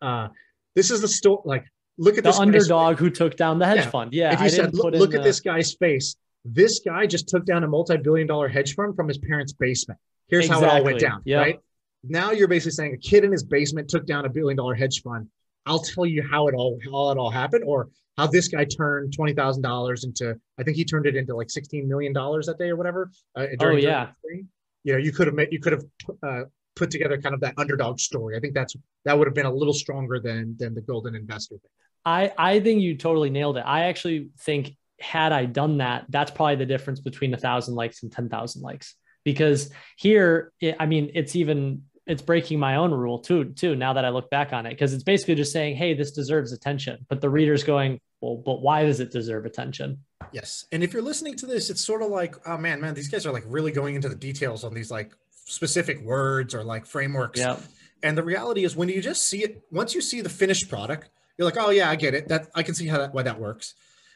uh, 0.00 0.28
this 0.76 0.92
is 0.92 1.00
the 1.00 1.08
story, 1.08 1.40
like, 1.44 1.64
look 1.98 2.18
at 2.18 2.22
The 2.22 2.32
underdog 2.34 2.98
who 3.00 3.10
took 3.10 3.36
down 3.36 3.58
the 3.58 3.66
hedge 3.66 3.78
Yeah. 3.78 3.90
fund. 3.90 4.12
Yeah. 4.12 4.32
if 4.32 4.38
you 4.38 4.46
I 4.46 4.48
said, 4.48 4.74
look, 4.74 4.94
look 4.94 5.12
at 5.12 5.24
this 5.24 5.40
guy's 5.40 5.74
face, 5.74 6.14
this 6.44 6.78
guy 6.78 7.04
just 7.06 7.28
took 7.28 7.44
down 7.44 7.64
a 7.64 7.68
multi-billion 7.68 8.28
dollar 8.28 8.46
hedge 8.46 8.76
fund 8.76 8.94
from 8.94 9.08
his 9.08 9.18
parents' 9.18 9.52
basement. 9.52 9.98
Here's 10.28 10.46
how 10.46 10.62
it 10.62 10.68
all 10.68 10.84
went 10.84 11.00
down, 11.00 11.22
Yep. 11.24 11.40
right? 11.44 11.58
Now 12.04 12.30
you're 12.30 12.46
basically 12.46 12.70
saying 12.72 12.94
a 12.94 12.98
kid 12.98 13.24
in 13.24 13.32
his 13.32 13.42
basement 13.42 13.88
took 13.90 14.06
down 14.06 14.24
a 14.24 14.28
billion 14.28 14.56
dollar 14.56 14.74
hedge 14.74 15.02
fund. 15.02 15.26
I'll 15.66 15.78
tell 15.80 16.06
you 16.06 16.22
how 16.28 16.48
it 16.48 16.54
all 16.54 16.78
how 16.84 17.10
it 17.10 17.18
all 17.18 17.30
happened, 17.30 17.64
or 17.66 17.88
how 18.16 18.26
this 18.26 18.48
guy 18.48 18.64
turned 18.64 19.12
twenty 19.14 19.34
thousand 19.34 19.62
dollars 19.62 20.04
into. 20.04 20.38
I 20.58 20.62
think 20.62 20.76
he 20.76 20.84
turned 20.84 21.06
it 21.06 21.16
into 21.16 21.34
like 21.36 21.50
sixteen 21.50 21.88
million 21.88 22.12
dollars 22.12 22.46
that 22.46 22.58
day 22.58 22.68
or 22.68 22.76
whatever. 22.76 23.10
Uh, 23.36 23.46
during 23.58 23.78
Oh, 23.78 23.80
yeah. 23.80 24.08
the- 24.24 24.44
You 24.84 24.92
know, 24.94 24.98
you 24.98 25.12
could 25.12 25.26
have 25.26 25.34
made 25.34 25.48
you 25.52 25.60
could 25.60 25.72
have 25.72 25.84
uh, 26.22 26.42
put 26.76 26.90
together 26.90 27.20
kind 27.20 27.34
of 27.34 27.40
that 27.40 27.54
underdog 27.58 28.00
story. 28.00 28.36
I 28.36 28.40
think 28.40 28.54
that's 28.54 28.74
that 29.04 29.18
would 29.18 29.26
have 29.26 29.34
been 29.34 29.46
a 29.46 29.52
little 29.52 29.74
stronger 29.74 30.18
than 30.18 30.56
than 30.58 30.74
the 30.74 30.80
golden 30.80 31.14
investor 31.14 31.56
thing. 31.56 31.70
I, 32.06 32.32
I 32.38 32.60
think 32.60 32.80
you 32.80 32.96
totally 32.96 33.28
nailed 33.28 33.58
it. 33.58 33.64
I 33.66 33.84
actually 33.84 34.30
think 34.38 34.74
had 34.98 35.32
I 35.32 35.44
done 35.44 35.78
that, 35.78 36.06
that's 36.08 36.30
probably 36.30 36.56
the 36.56 36.64
difference 36.66 37.00
between 37.00 37.34
a 37.34 37.36
thousand 37.36 37.74
likes 37.74 38.02
and 38.02 38.10
10,000 38.10 38.62
likes. 38.62 38.94
Because 39.22 39.70
here, 39.98 40.50
it, 40.62 40.76
I 40.80 40.86
mean, 40.86 41.10
it's 41.14 41.36
even, 41.36 41.84
it's 42.06 42.22
breaking 42.22 42.58
my 42.58 42.76
own 42.76 42.92
rule 42.92 43.18
too, 43.18 43.44
too, 43.44 43.76
now 43.76 43.92
that 43.92 44.04
I 44.04 44.08
look 44.08 44.30
back 44.30 44.52
on 44.52 44.66
it. 44.66 44.78
Cause 44.78 44.92
it's 44.92 45.04
basically 45.04 45.34
just 45.34 45.52
saying, 45.52 45.76
Hey, 45.76 45.94
this 45.94 46.10
deserves 46.10 46.52
attention. 46.52 47.06
But 47.08 47.20
the 47.20 47.30
reader's 47.30 47.62
going, 47.62 48.00
well, 48.20 48.36
but 48.36 48.60
why 48.60 48.84
does 48.84 49.00
it 49.00 49.10
deserve 49.10 49.46
attention? 49.46 50.04
Yes. 50.32 50.66
And 50.72 50.82
if 50.82 50.92
you're 50.92 51.02
listening 51.02 51.36
to 51.36 51.46
this, 51.46 51.70
it's 51.70 51.84
sort 51.84 52.02
of 52.02 52.10
like, 52.10 52.36
oh 52.46 52.58
man, 52.58 52.80
man, 52.80 52.94
these 52.94 53.08
guys 53.08 53.26
are 53.26 53.32
like 53.32 53.44
really 53.46 53.72
going 53.72 53.94
into 53.94 54.08
the 54.08 54.14
details 54.14 54.64
on 54.64 54.74
these 54.74 54.90
like 54.90 55.12
specific 55.44 56.00
words 56.02 56.54
or 56.54 56.62
like 56.62 56.86
frameworks. 56.86 57.40
Yeah. 57.40 57.58
And 58.02 58.16
the 58.16 58.22
reality 58.22 58.64
is 58.64 58.76
when 58.76 58.88
you 58.88 59.00
just 59.00 59.24
see 59.24 59.42
it, 59.42 59.62
once 59.70 59.94
you 59.94 60.00
see 60.00 60.20
the 60.20 60.28
finished 60.28 60.68
product, 60.68 61.10
you're 61.36 61.46
like, 61.46 61.56
oh 61.58 61.70
yeah, 61.70 61.90
I 61.90 61.96
get 61.96 62.14
it. 62.14 62.28
That 62.28 62.48
I 62.54 62.62
can 62.62 62.74
see 62.74 62.86
how 62.86 62.98
that 62.98 63.14
why 63.14 63.22
that 63.22 63.38
works. 63.38 63.74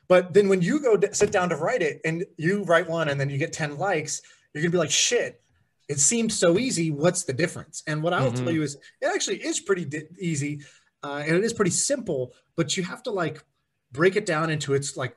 But 0.08 0.34
then 0.34 0.48
when 0.48 0.60
you 0.60 0.80
go 0.80 0.96
d- 0.96 1.08
sit 1.12 1.32
down 1.32 1.48
to 1.48 1.56
write 1.56 1.82
it 1.82 2.00
and 2.04 2.24
you 2.36 2.64
write 2.64 2.88
one 2.88 3.08
and 3.08 3.18
then 3.18 3.30
you 3.30 3.38
get 3.38 3.52
10 3.54 3.78
likes, 3.78 4.20
you're 4.52 4.62
gonna 4.62 4.70
be 4.70 4.78
like, 4.78 4.90
shit, 4.90 5.40
it 5.88 6.00
seemed 6.00 6.32
so 6.32 6.58
easy. 6.58 6.90
What's 6.90 7.24
the 7.24 7.32
difference? 7.32 7.82
And 7.86 8.02
what 8.02 8.12
I'll 8.14 8.32
tell 8.32 8.46
Mhm. 8.46 8.54
you 8.54 8.62
is 8.62 8.76
it 9.00 9.06
actually 9.06 9.44
is 9.44 9.60
pretty 9.60 9.84
di- 9.84 10.08
easy 10.18 10.60
uh, 11.02 11.22
and 11.26 11.36
it 11.36 11.44
is 11.44 11.52
pretty 11.52 11.70
simple, 11.70 12.32
but 12.56 12.76
you 12.78 12.82
have 12.82 13.02
to 13.02 13.10
like 13.10 13.44
break 13.92 14.16
it 14.16 14.24
down 14.24 14.48
into 14.50 14.72
its 14.74 14.96
like 14.96 15.14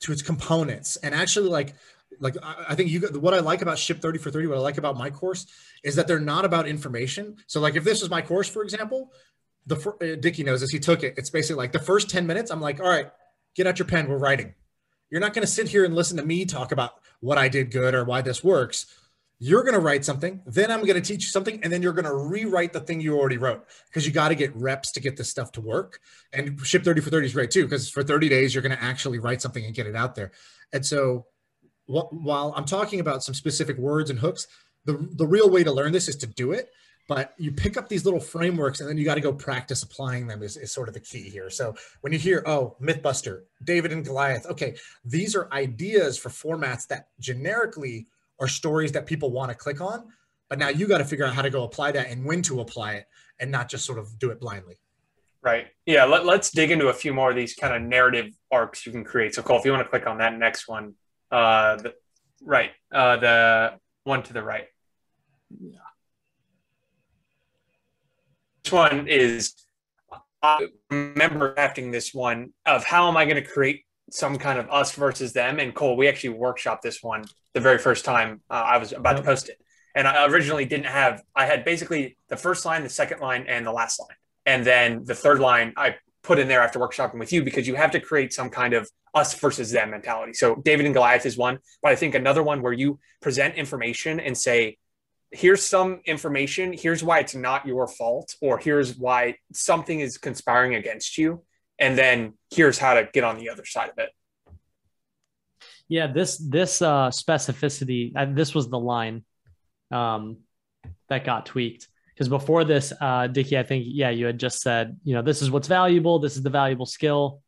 to 0.00 0.12
its 0.12 0.22
components 0.22 0.96
and 0.96 1.14
actually 1.14 1.48
like 1.48 1.74
like 2.20 2.36
I, 2.42 2.66
I 2.70 2.74
think 2.76 2.90
you 2.90 3.00
got- 3.00 3.16
what 3.16 3.34
I 3.34 3.40
like 3.40 3.60
about 3.62 3.78
ship 3.78 4.00
30 4.00 4.18
for 4.18 4.30
30 4.30 4.46
what 4.46 4.56
I 4.58 4.60
like 4.60 4.78
about 4.78 4.96
my 4.96 5.10
course 5.10 5.46
is 5.82 5.96
that 5.96 6.06
they're 6.06 6.20
not 6.20 6.44
about 6.44 6.68
information 6.68 7.36
so 7.48 7.60
like 7.60 7.74
if 7.74 7.82
this 7.84 8.00
is 8.02 8.08
my 8.10 8.22
course 8.22 8.48
for 8.48 8.62
example 8.62 9.12
the 9.66 9.76
uh, 10.00 10.20
Dickie 10.20 10.44
knows 10.44 10.60
this 10.60 10.70
he 10.70 10.78
took 10.78 11.02
it 11.02 11.14
it's 11.16 11.30
basically 11.30 11.56
like 11.56 11.72
the 11.72 11.78
first 11.80 12.08
10 12.10 12.26
minutes 12.26 12.50
I'm 12.52 12.60
like 12.60 12.78
all 12.80 12.88
right 12.88 13.10
get 13.56 13.66
out 13.66 13.78
your 13.80 13.86
pen 13.88 14.08
we're 14.08 14.18
writing 14.18 14.54
you're 15.10 15.20
not 15.20 15.32
going 15.34 15.44
to 15.46 15.52
sit 15.52 15.68
here 15.68 15.84
and 15.84 15.94
listen 15.94 16.16
to 16.18 16.24
me 16.24 16.44
talk 16.44 16.70
about 16.70 16.92
what 17.20 17.36
I 17.38 17.48
did 17.48 17.70
good 17.72 17.94
or 17.94 18.04
why 18.04 18.20
this 18.22 18.44
works 18.44 18.86
you're 19.46 19.62
going 19.62 19.74
to 19.74 19.80
write 19.80 20.04
something 20.04 20.40
then 20.46 20.70
I'm 20.70 20.80
going 20.80 21.00
to 21.00 21.00
teach 21.00 21.24
you 21.24 21.30
something 21.30 21.60
and 21.62 21.72
then 21.72 21.82
you're 21.82 21.92
going 21.92 22.04
to 22.04 22.14
rewrite 22.14 22.72
the 22.72 22.80
thing 22.80 23.00
you 23.00 23.18
already 23.18 23.36
wrote. 23.36 23.64
Because 23.88 24.06
you 24.06 24.12
got 24.12 24.28
to 24.28 24.34
get 24.34 24.54
reps 24.56 24.92
to 24.92 25.00
get 25.00 25.16
this 25.16 25.28
stuff 25.28 25.52
to 25.52 25.60
work. 25.60 25.98
And 26.32 26.58
ship 26.60 26.84
30 26.84 27.00
for 27.00 27.10
30 27.10 27.26
is 27.26 27.34
great 27.34 27.50
too 27.50 27.64
because 27.64 27.90
for 27.90 28.02
30 28.02 28.28
days 28.28 28.54
you're 28.54 28.62
going 28.62 28.76
to 28.76 28.82
actually 28.82 29.18
write 29.18 29.42
something 29.42 29.64
and 29.64 29.74
get 29.74 29.86
it 29.86 29.96
out 29.96 30.14
there. 30.14 30.32
And 30.72 30.84
so 30.84 31.26
wh- 31.86 32.12
while 32.12 32.52
i'm 32.56 32.64
talking 32.64 33.00
about 33.00 33.22
some 33.22 33.34
specific 33.34 33.76
words 33.78 34.10
and 34.10 34.18
hooks 34.18 34.46
the, 34.84 35.08
the 35.12 35.26
real 35.26 35.50
way 35.50 35.64
to 35.64 35.72
learn 35.72 35.92
this 35.92 36.08
is 36.08 36.16
to 36.16 36.26
do 36.26 36.52
it 36.52 36.70
but 37.06 37.34
you 37.36 37.52
pick 37.52 37.76
up 37.76 37.88
these 37.88 38.06
little 38.06 38.20
frameworks 38.20 38.80
and 38.80 38.88
then 38.88 38.96
you 38.96 39.04
got 39.04 39.16
to 39.16 39.20
go 39.20 39.32
practice 39.32 39.82
applying 39.82 40.26
them 40.26 40.42
is, 40.42 40.56
is 40.56 40.72
sort 40.72 40.88
of 40.88 40.94
the 40.94 41.00
key 41.00 41.28
here. 41.28 41.50
So 41.50 41.74
when 42.00 42.14
you 42.14 42.18
hear 42.18 42.42
oh 42.46 42.76
mythbuster 42.80 43.42
david 43.62 43.92
and 43.92 44.04
goliath 44.04 44.46
okay 44.46 44.76
these 45.04 45.36
are 45.36 45.52
ideas 45.52 46.16
for 46.16 46.30
formats 46.30 46.86
that 46.86 47.08
generically 47.20 48.06
are 48.40 48.48
stories 48.48 48.92
that 48.92 49.06
people 49.06 49.30
want 49.30 49.50
to 49.50 49.54
click 49.56 49.80
on 49.80 50.04
but 50.48 50.58
now 50.58 50.68
you 50.68 50.86
got 50.86 50.98
to 50.98 51.04
figure 51.04 51.24
out 51.24 51.34
how 51.34 51.42
to 51.42 51.50
go 51.50 51.64
apply 51.64 51.92
that 51.92 52.08
and 52.08 52.24
when 52.24 52.42
to 52.42 52.60
apply 52.60 52.94
it 52.94 53.06
and 53.40 53.50
not 53.50 53.68
just 53.68 53.84
sort 53.84 53.98
of 53.98 54.18
do 54.18 54.30
it 54.30 54.40
blindly. 54.40 54.78
Right. 55.42 55.66
Yeah 55.84 56.04
let, 56.04 56.24
let's 56.24 56.50
dig 56.50 56.70
into 56.70 56.88
a 56.88 56.92
few 56.92 57.12
more 57.12 57.30
of 57.30 57.36
these 57.36 57.54
kind 57.54 57.74
of 57.74 57.82
narrative 57.82 58.34
arcs 58.50 58.86
you 58.86 58.92
can 58.92 59.04
create. 59.04 59.34
So 59.34 59.42
cole 59.42 59.58
if 59.58 59.64
you 59.64 59.72
want 59.72 59.84
to 59.84 59.88
click 59.88 60.06
on 60.06 60.18
that 60.18 60.38
next 60.38 60.68
one 60.68 60.94
uh 61.30 61.76
the, 61.76 61.94
right 62.42 62.70
uh 62.92 63.16
the 63.16 63.74
one 64.04 64.22
to 64.22 64.32
the 64.32 64.42
right. 64.42 64.66
Yeah 65.60 65.78
this 68.62 68.72
one 68.72 69.08
is 69.08 69.54
I 70.42 70.68
remember 70.90 71.54
drafting 71.54 71.90
this 71.90 72.12
one 72.12 72.52
of 72.66 72.84
how 72.84 73.08
am 73.08 73.16
I 73.16 73.24
going 73.24 73.42
to 73.42 73.48
create 73.48 73.83
some 74.10 74.38
kind 74.38 74.58
of 74.58 74.68
us 74.70 74.92
versus 74.92 75.32
them. 75.32 75.58
And 75.58 75.74
Cole, 75.74 75.96
we 75.96 76.08
actually 76.08 76.30
workshop 76.30 76.82
this 76.82 77.02
one 77.02 77.24
the 77.52 77.60
very 77.60 77.78
first 77.78 78.04
time 78.04 78.40
uh, 78.50 78.54
I 78.54 78.78
was 78.78 78.92
about 78.92 79.16
yep. 79.16 79.18
to 79.18 79.22
post 79.22 79.48
it. 79.48 79.58
And 79.94 80.08
I 80.08 80.26
originally 80.26 80.64
didn't 80.64 80.86
have, 80.86 81.22
I 81.36 81.46
had 81.46 81.64
basically 81.64 82.16
the 82.28 82.36
first 82.36 82.64
line, 82.64 82.82
the 82.82 82.88
second 82.88 83.20
line, 83.20 83.46
and 83.48 83.64
the 83.64 83.72
last 83.72 84.00
line. 84.00 84.16
And 84.44 84.66
then 84.66 85.04
the 85.04 85.14
third 85.14 85.38
line 85.38 85.72
I 85.76 85.96
put 86.22 86.38
in 86.38 86.48
there 86.48 86.62
after 86.62 86.78
workshopping 86.78 87.18
with 87.18 87.32
you 87.32 87.44
because 87.44 87.68
you 87.68 87.76
have 87.76 87.92
to 87.92 88.00
create 88.00 88.32
some 88.32 88.50
kind 88.50 88.74
of 88.74 88.90
us 89.14 89.34
versus 89.34 89.70
them 89.70 89.90
mentality. 89.90 90.32
So 90.32 90.56
David 90.56 90.86
and 90.86 90.94
Goliath 90.94 91.26
is 91.26 91.36
one, 91.36 91.58
but 91.80 91.92
I 91.92 91.96
think 91.96 92.14
another 92.14 92.42
one 92.42 92.60
where 92.60 92.72
you 92.72 92.98
present 93.22 93.54
information 93.54 94.18
and 94.18 94.36
say, 94.36 94.78
here's 95.34 95.64
some 95.64 96.00
information 96.04 96.72
here's 96.72 97.02
why 97.02 97.18
it's 97.18 97.34
not 97.34 97.66
your 97.66 97.88
fault 97.88 98.36
or 98.40 98.56
here's 98.56 98.96
why 98.96 99.34
something 99.52 99.98
is 99.98 100.16
conspiring 100.16 100.76
against 100.76 101.18
you 101.18 101.42
and 101.78 101.98
then 101.98 102.34
here's 102.50 102.78
how 102.78 102.94
to 102.94 103.08
get 103.12 103.24
on 103.24 103.38
the 103.38 103.50
other 103.50 103.64
side 103.64 103.90
of 103.90 103.98
it. 103.98 104.10
Yeah 105.88 106.06
this 106.06 106.38
this 106.38 106.80
uh 106.80 107.10
specificity 107.10 108.12
this 108.34 108.54
was 108.54 108.68
the 108.68 108.78
line 108.78 109.24
um 109.90 110.38
that 111.08 111.24
got 111.24 111.46
tweaked. 111.46 111.88
Because 112.14 112.28
before 112.28 112.64
this 112.64 112.92
uh 113.00 113.26
dickie 113.26 113.58
i 113.58 113.62
think 113.62 113.84
yeah 113.86 114.10
you 114.10 114.26
had 114.26 114.38
just 114.38 114.60
said 114.60 114.98
you 115.04 115.14
know 115.14 115.22
this 115.22 115.42
is 115.42 115.50
what's 115.50 115.68
valuable 115.68 116.20
this 116.20 116.36
is 116.36 116.42
the 116.42 116.50
valuable 116.50 116.86
skill 116.86 117.42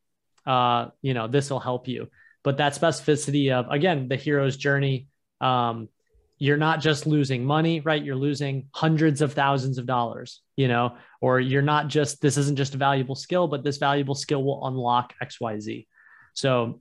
uh 0.45 0.89
you 1.03 1.15
know 1.15 1.29
this 1.29 1.51
will 1.51 1.61
help 1.61 1.89
you. 1.89 2.09
But 2.43 2.59
that 2.59 2.75
specificity 2.75 3.53
of 3.53 3.71
again 3.71 4.09
the 4.09 4.17
hero's 4.17 4.57
journey 4.57 5.09
um 5.41 5.89
you're 6.39 6.57
not 6.57 6.81
just 6.81 7.07
losing 7.07 7.45
money, 7.45 7.81
right? 7.81 8.03
You're 8.03 8.17
losing 8.17 8.69
hundreds 8.75 9.23
of 9.23 9.33
thousands 9.33 9.79
of 9.79 9.87
dollars, 9.87 10.43
you 10.57 10.69
know, 10.69 10.97
or 11.21 11.41
you're 11.41 11.63
not 11.63 11.89
just, 11.89 12.21
this 12.21 12.37
isn't 12.37 12.57
just 12.57 12.75
a 12.75 12.79
valuable 12.79 13.15
skill, 13.15 13.49
but 13.49 13.65
this 13.65 13.79
valuable 13.79 14.15
skill 14.15 14.45
will 14.45 14.67
unlock 14.67 15.15
XYZ. 15.23 15.87
So 16.35 16.81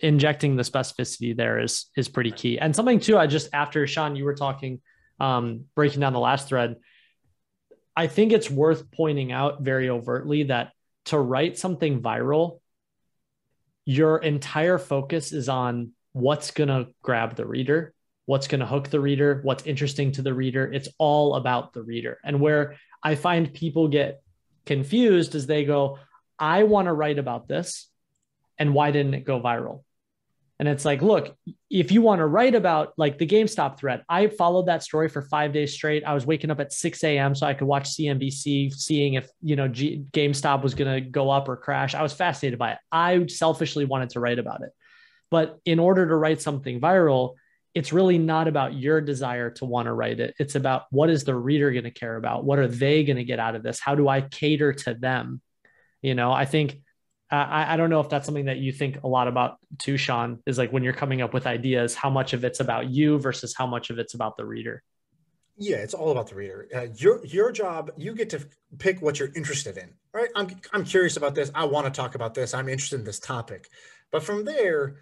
injecting 0.00 0.56
the 0.56 0.64
specificity 0.64 1.36
there 1.36 1.60
is, 1.60 1.86
is 1.96 2.08
pretty 2.08 2.32
key. 2.32 2.58
And 2.58 2.74
something 2.74 2.98
too, 2.98 3.16
I 3.16 3.28
just, 3.28 3.48
after 3.52 3.84
Shaan, 3.84 4.16
you 4.16 4.24
were 4.24 4.34
talking, 4.34 4.80
um, 5.20 5.66
breaking 5.76 6.00
down 6.00 6.12
the 6.12 6.18
last 6.18 6.48
thread, 6.48 6.76
I 7.96 8.08
think 8.08 8.32
it's 8.32 8.50
worth 8.50 8.90
pointing 8.90 9.30
out 9.30 9.62
very 9.62 9.88
overtly 9.88 10.44
that 10.44 10.72
to 11.06 11.18
write 11.18 11.56
something 11.56 12.02
viral, 12.02 12.60
your 13.84 14.18
entire 14.18 14.78
focus 14.78 15.32
is 15.32 15.48
on 15.48 15.92
what's 16.12 16.50
going 16.50 16.68
to 16.68 16.88
grab 17.02 17.36
the 17.36 17.46
reader 17.46 17.94
what's 18.26 18.48
going 18.48 18.60
to 18.60 18.66
hook 18.66 18.90
the 18.90 19.00
reader, 19.00 19.40
what's 19.42 19.64
interesting 19.64 20.12
to 20.12 20.22
the 20.22 20.34
reader. 20.34 20.70
It's 20.70 20.88
all 20.98 21.36
about 21.36 21.72
the 21.72 21.82
reader. 21.82 22.18
And 22.24 22.40
where 22.40 22.76
I 23.02 23.14
find 23.14 23.52
people 23.52 23.88
get 23.88 24.20
confused 24.66 25.34
is 25.34 25.46
they 25.46 25.64
go, 25.64 25.98
I 26.38 26.64
want 26.64 26.86
to 26.86 26.92
write 26.92 27.18
about 27.18 27.48
this. 27.48 27.88
And 28.58 28.74
why 28.74 28.90
didn't 28.90 29.14
it 29.14 29.24
go 29.24 29.40
viral? 29.40 29.82
And 30.58 30.68
it's 30.68 30.86
like, 30.86 31.02
look, 31.02 31.36
if 31.68 31.92
you 31.92 32.00
want 32.00 32.20
to 32.20 32.26
write 32.26 32.54
about 32.54 32.94
like 32.96 33.18
the 33.18 33.26
GameStop 33.26 33.78
threat, 33.78 34.02
I 34.08 34.28
followed 34.28 34.66
that 34.66 34.82
story 34.82 35.08
for 35.08 35.20
five 35.20 35.52
days 35.52 35.74
straight. 35.74 36.02
I 36.04 36.14
was 36.14 36.24
waking 36.24 36.50
up 36.50 36.60
at 36.60 36.72
6 36.72 37.04
a.m. 37.04 37.34
so 37.34 37.46
I 37.46 37.52
could 37.52 37.66
watch 37.66 37.90
CNBC, 37.90 38.72
seeing 38.72 39.14
if, 39.14 39.28
you 39.42 39.54
know, 39.54 39.68
G- 39.68 40.04
GameStop 40.12 40.62
was 40.62 40.74
going 40.74 40.92
to 40.94 41.00
go 41.02 41.28
up 41.30 41.48
or 41.48 41.56
crash. 41.56 41.94
I 41.94 42.02
was 42.02 42.14
fascinated 42.14 42.58
by 42.58 42.72
it. 42.72 42.78
I 42.90 43.26
selfishly 43.26 43.84
wanted 43.84 44.10
to 44.10 44.20
write 44.20 44.38
about 44.38 44.62
it. 44.62 44.70
But 45.30 45.58
in 45.66 45.78
order 45.78 46.08
to 46.08 46.16
write 46.16 46.40
something 46.40 46.80
viral, 46.80 47.34
it's 47.76 47.92
really 47.92 48.16
not 48.16 48.48
about 48.48 48.72
your 48.72 49.02
desire 49.02 49.50
to 49.50 49.66
want 49.66 49.84
to 49.84 49.92
write 49.92 50.18
it. 50.18 50.34
It's 50.38 50.54
about 50.54 50.84
what 50.90 51.10
is 51.10 51.24
the 51.24 51.34
reader 51.34 51.70
going 51.70 51.84
to 51.84 51.90
care 51.90 52.16
about? 52.16 52.42
What 52.42 52.58
are 52.58 52.66
they 52.66 53.04
going 53.04 53.18
to 53.18 53.24
get 53.24 53.38
out 53.38 53.54
of 53.54 53.62
this? 53.62 53.78
How 53.78 53.94
do 53.94 54.08
I 54.08 54.22
cater 54.22 54.72
to 54.72 54.94
them? 54.94 55.42
You 56.00 56.14
know, 56.14 56.32
I 56.32 56.46
think 56.46 56.78
I, 57.30 57.74
I 57.74 57.76
don't 57.76 57.90
know 57.90 58.00
if 58.00 58.08
that's 58.08 58.24
something 58.24 58.46
that 58.46 58.56
you 58.56 58.72
think 58.72 59.02
a 59.04 59.06
lot 59.06 59.28
about 59.28 59.58
too, 59.76 59.96
Shaan, 59.96 60.38
is 60.46 60.56
like 60.56 60.72
when 60.72 60.84
you're 60.84 60.94
coming 60.94 61.20
up 61.20 61.34
with 61.34 61.46
ideas, 61.46 61.94
how 61.94 62.08
much 62.08 62.32
of 62.32 62.44
it's 62.44 62.60
about 62.60 62.88
you 62.88 63.18
versus 63.18 63.54
how 63.54 63.66
much 63.66 63.90
of 63.90 63.98
it's 63.98 64.14
about 64.14 64.38
the 64.38 64.46
reader. 64.46 64.82
Yeah, 65.58 65.76
it's 65.76 65.92
all 65.92 66.10
about 66.12 66.28
the 66.28 66.34
reader. 66.34 66.68
Uh, 66.74 66.86
your 66.96 67.22
your 67.26 67.52
job, 67.52 67.90
you 67.98 68.14
get 68.14 68.30
to 68.30 68.40
pick 68.78 69.02
what 69.02 69.18
you're 69.18 69.32
interested 69.36 69.76
in, 69.76 69.90
right? 70.14 70.30
I'm 70.34 70.48
I'm 70.72 70.84
curious 70.84 71.18
about 71.18 71.34
this. 71.34 71.50
I 71.54 71.66
want 71.66 71.84
to 71.86 71.90
talk 71.90 72.14
about 72.14 72.32
this. 72.32 72.54
I'm 72.54 72.70
interested 72.70 73.00
in 73.00 73.04
this 73.04 73.18
topic. 73.18 73.68
But 74.12 74.22
from 74.22 74.44
there, 74.44 74.96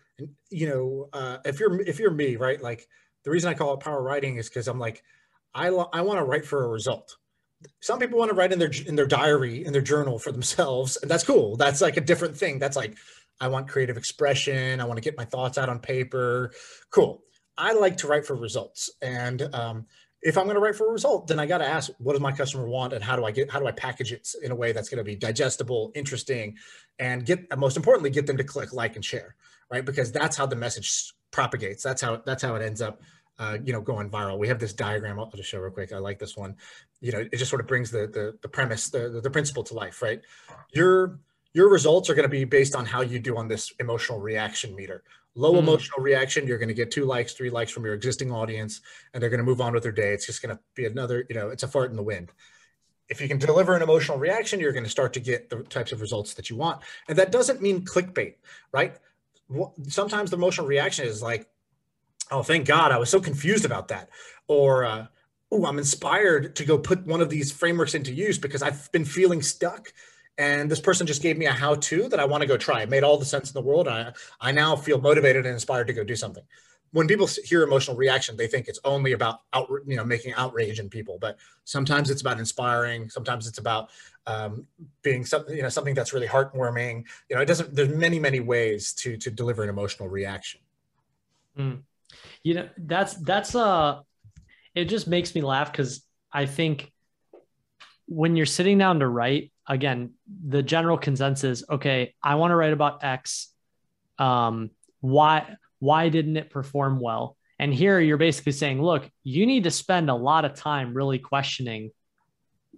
you 0.50 0.68
know, 0.68 1.08
uh, 1.12 1.38
if 1.44 1.60
you're 1.60 1.80
if 1.82 1.98
you're 1.98 2.10
me, 2.10 2.36
right? 2.36 2.60
Like 2.60 2.86
the 3.24 3.30
reason 3.30 3.50
I 3.50 3.54
call 3.54 3.74
it 3.74 3.80
power 3.80 4.02
writing 4.02 4.36
is 4.36 4.48
because 4.48 4.68
I'm 4.68 4.78
like, 4.78 5.02
I 5.54 5.68
lo- 5.70 5.90
I 5.92 6.02
want 6.02 6.18
to 6.18 6.24
write 6.24 6.46
for 6.46 6.64
a 6.64 6.68
result. 6.68 7.16
Some 7.80 7.98
people 7.98 8.18
want 8.18 8.30
to 8.30 8.36
write 8.36 8.52
in 8.52 8.58
their 8.58 8.70
in 8.86 8.96
their 8.96 9.06
diary 9.06 9.64
in 9.64 9.72
their 9.72 9.82
journal 9.82 10.18
for 10.18 10.32
themselves, 10.32 10.96
and 11.00 11.10
that's 11.10 11.24
cool. 11.24 11.56
That's 11.56 11.80
like 11.80 11.96
a 11.96 12.02
different 12.02 12.36
thing. 12.36 12.58
That's 12.58 12.76
like 12.76 12.96
I 13.40 13.48
want 13.48 13.68
creative 13.68 13.96
expression. 13.96 14.80
I 14.80 14.84
want 14.84 14.96
to 14.96 15.02
get 15.02 15.16
my 15.16 15.24
thoughts 15.24 15.58
out 15.58 15.68
on 15.68 15.78
paper. 15.80 16.52
Cool. 16.90 17.22
I 17.56 17.72
like 17.72 17.98
to 17.98 18.08
write 18.08 18.26
for 18.26 18.34
results, 18.34 18.90
and 19.00 19.42
um, 19.54 19.86
if 20.24 20.38
I'm 20.38 20.44
going 20.44 20.54
to 20.54 20.60
write 20.60 20.74
for 20.74 20.88
a 20.88 20.92
result, 20.92 21.26
then 21.26 21.38
I 21.38 21.44
got 21.44 21.58
to 21.58 21.66
ask, 21.66 21.90
what 21.98 22.14
does 22.14 22.22
my 22.22 22.32
customer 22.32 22.66
want, 22.66 22.94
and 22.94 23.04
how 23.04 23.14
do 23.14 23.26
I 23.26 23.30
get, 23.30 23.50
how 23.50 23.60
do 23.60 23.66
I 23.66 23.72
package 23.72 24.10
it 24.10 24.26
in 24.42 24.50
a 24.50 24.54
way 24.54 24.72
that's 24.72 24.88
going 24.88 24.98
to 24.98 25.04
be 25.04 25.14
digestible, 25.14 25.92
interesting, 25.94 26.56
and 26.98 27.26
get, 27.26 27.46
most 27.58 27.76
importantly, 27.76 28.08
get 28.08 28.26
them 28.26 28.38
to 28.38 28.44
click 28.44 28.72
like 28.72 28.96
and 28.96 29.04
share, 29.04 29.36
right? 29.70 29.84
Because 29.84 30.10
that's 30.10 30.34
how 30.34 30.46
the 30.46 30.56
message 30.56 31.12
propagates. 31.30 31.82
That's 31.82 32.00
how 32.00 32.22
that's 32.24 32.42
how 32.42 32.54
it 32.54 32.62
ends 32.62 32.80
up, 32.80 33.02
uh, 33.38 33.58
you 33.62 33.74
know, 33.74 33.82
going 33.82 34.08
viral. 34.08 34.38
We 34.38 34.48
have 34.48 34.58
this 34.58 34.72
diagram. 34.72 35.20
I'll 35.20 35.30
just 35.30 35.50
show 35.50 35.58
real 35.58 35.70
quick. 35.70 35.92
I 35.92 35.98
like 35.98 36.18
this 36.18 36.36
one. 36.38 36.56
You 37.02 37.12
know, 37.12 37.18
it 37.18 37.36
just 37.36 37.50
sort 37.50 37.60
of 37.60 37.66
brings 37.66 37.90
the 37.90 38.06
the, 38.06 38.38
the 38.40 38.48
premise, 38.48 38.88
the 38.88 39.20
the 39.22 39.30
principle 39.30 39.62
to 39.64 39.74
life, 39.74 40.00
right? 40.00 40.22
Your 40.72 41.20
your 41.52 41.70
results 41.70 42.08
are 42.08 42.14
going 42.14 42.24
to 42.24 42.30
be 42.30 42.44
based 42.44 42.74
on 42.74 42.86
how 42.86 43.02
you 43.02 43.18
do 43.18 43.36
on 43.36 43.46
this 43.46 43.72
emotional 43.78 44.20
reaction 44.20 44.74
meter. 44.74 45.02
Low 45.34 45.54
mm. 45.54 45.58
emotional 45.58 46.00
reaction, 46.00 46.46
you're 46.46 46.58
going 46.58 46.68
to 46.68 46.74
get 46.74 46.90
two 46.90 47.04
likes, 47.04 47.32
three 47.32 47.50
likes 47.50 47.72
from 47.72 47.84
your 47.84 47.94
existing 47.94 48.30
audience, 48.30 48.80
and 49.12 49.22
they're 49.22 49.30
going 49.30 49.38
to 49.38 49.44
move 49.44 49.60
on 49.60 49.72
with 49.72 49.82
their 49.82 49.92
day. 49.92 50.12
It's 50.12 50.26
just 50.26 50.42
going 50.42 50.54
to 50.54 50.62
be 50.74 50.86
another, 50.86 51.26
you 51.28 51.34
know, 51.34 51.48
it's 51.48 51.62
a 51.62 51.68
fart 51.68 51.90
in 51.90 51.96
the 51.96 52.02
wind. 52.02 52.30
If 53.08 53.20
you 53.20 53.28
can 53.28 53.38
deliver 53.38 53.76
an 53.76 53.82
emotional 53.82 54.18
reaction, 54.18 54.60
you're 54.60 54.72
going 54.72 54.84
to 54.84 54.90
start 54.90 55.12
to 55.14 55.20
get 55.20 55.50
the 55.50 55.62
types 55.64 55.92
of 55.92 56.00
results 56.00 56.34
that 56.34 56.48
you 56.48 56.56
want. 56.56 56.80
And 57.08 57.18
that 57.18 57.32
doesn't 57.32 57.60
mean 57.60 57.84
clickbait, 57.84 58.36
right? 58.72 58.96
Sometimes 59.88 60.30
the 60.30 60.36
emotional 60.36 60.66
reaction 60.66 61.06
is 61.06 61.20
like, 61.20 61.46
oh, 62.30 62.42
thank 62.42 62.66
God, 62.66 62.92
I 62.92 62.98
was 62.98 63.10
so 63.10 63.20
confused 63.20 63.64
about 63.64 63.88
that. 63.88 64.08
Or, 64.48 64.84
uh, 64.84 65.06
oh, 65.52 65.66
I'm 65.66 65.78
inspired 65.78 66.56
to 66.56 66.64
go 66.64 66.78
put 66.78 67.06
one 67.06 67.20
of 67.20 67.28
these 67.28 67.52
frameworks 67.52 67.94
into 67.94 68.12
use 68.12 68.38
because 68.38 68.62
I've 68.62 68.90
been 68.92 69.04
feeling 69.04 69.42
stuck 69.42 69.92
and 70.38 70.70
this 70.70 70.80
person 70.80 71.06
just 71.06 71.22
gave 71.22 71.38
me 71.38 71.46
a 71.46 71.52
how-to 71.52 72.08
that 72.08 72.18
I 72.18 72.24
want 72.24 72.40
to 72.42 72.46
go 72.46 72.56
try. 72.56 72.82
It 72.82 72.88
made 72.88 73.04
all 73.04 73.18
the 73.18 73.24
sense 73.24 73.50
in 73.50 73.54
the 73.54 73.66
world. 73.66 73.86
I, 73.86 74.12
I 74.40 74.52
now 74.52 74.74
feel 74.74 75.00
motivated 75.00 75.46
and 75.46 75.52
inspired 75.52 75.86
to 75.86 75.92
go 75.92 76.02
do 76.02 76.16
something. 76.16 76.42
When 76.90 77.08
people 77.08 77.28
hear 77.44 77.62
emotional 77.64 77.96
reaction, 77.96 78.36
they 78.36 78.46
think 78.46 78.68
it's 78.68 78.78
only 78.84 79.12
about 79.12 79.40
out, 79.52 79.68
you 79.84 79.96
know, 79.96 80.04
making 80.04 80.32
outrage 80.34 80.78
in 80.78 80.88
people. 80.88 81.18
But 81.20 81.38
sometimes 81.64 82.08
it's 82.08 82.20
about 82.20 82.38
inspiring. 82.38 83.10
Sometimes 83.10 83.48
it's 83.48 83.58
about 83.58 83.90
um, 84.26 84.66
being 85.02 85.24
something, 85.24 85.56
you 85.56 85.62
know, 85.62 85.68
something 85.68 85.94
that's 85.94 86.12
really 86.12 86.28
heartwarming. 86.28 87.04
You 87.28 87.36
know, 87.36 87.42
it 87.42 87.46
doesn't. 87.46 87.74
There's 87.74 87.88
many, 87.88 88.20
many 88.20 88.38
ways 88.38 88.92
to 88.94 89.16
to 89.16 89.30
deliver 89.30 89.64
an 89.64 89.70
emotional 89.70 90.08
reaction. 90.08 90.60
Mm. 91.58 91.82
You 92.44 92.54
know, 92.54 92.68
that's 92.76 93.14
that's 93.14 93.56
uh, 93.56 94.00
it 94.74 94.84
just 94.84 95.08
makes 95.08 95.34
me 95.34 95.42
laugh 95.42 95.72
because 95.72 96.02
I 96.32 96.46
think 96.46 96.92
when 98.06 98.36
you're 98.36 98.46
sitting 98.46 98.78
down 98.78 99.00
to 99.00 99.08
write 99.08 99.50
again, 99.68 100.12
the 100.46 100.62
general 100.62 100.98
consensus, 100.98 101.64
okay, 101.68 102.14
I 102.22 102.34
want 102.34 102.50
to 102.50 102.56
write 102.56 102.72
about 102.72 103.02
X. 103.02 103.48
Um, 104.18 104.70
why 105.00 105.56
why 105.78 106.08
didn't 106.08 106.36
it 106.36 106.50
perform 106.50 107.00
well? 107.00 107.36
And 107.58 107.72
here 107.72 108.00
you're 108.00 108.16
basically 108.16 108.52
saying, 108.52 108.82
look, 108.82 109.08
you 109.22 109.46
need 109.46 109.64
to 109.64 109.70
spend 109.70 110.10
a 110.10 110.14
lot 110.14 110.44
of 110.44 110.54
time 110.54 110.94
really 110.94 111.18
questioning 111.18 111.90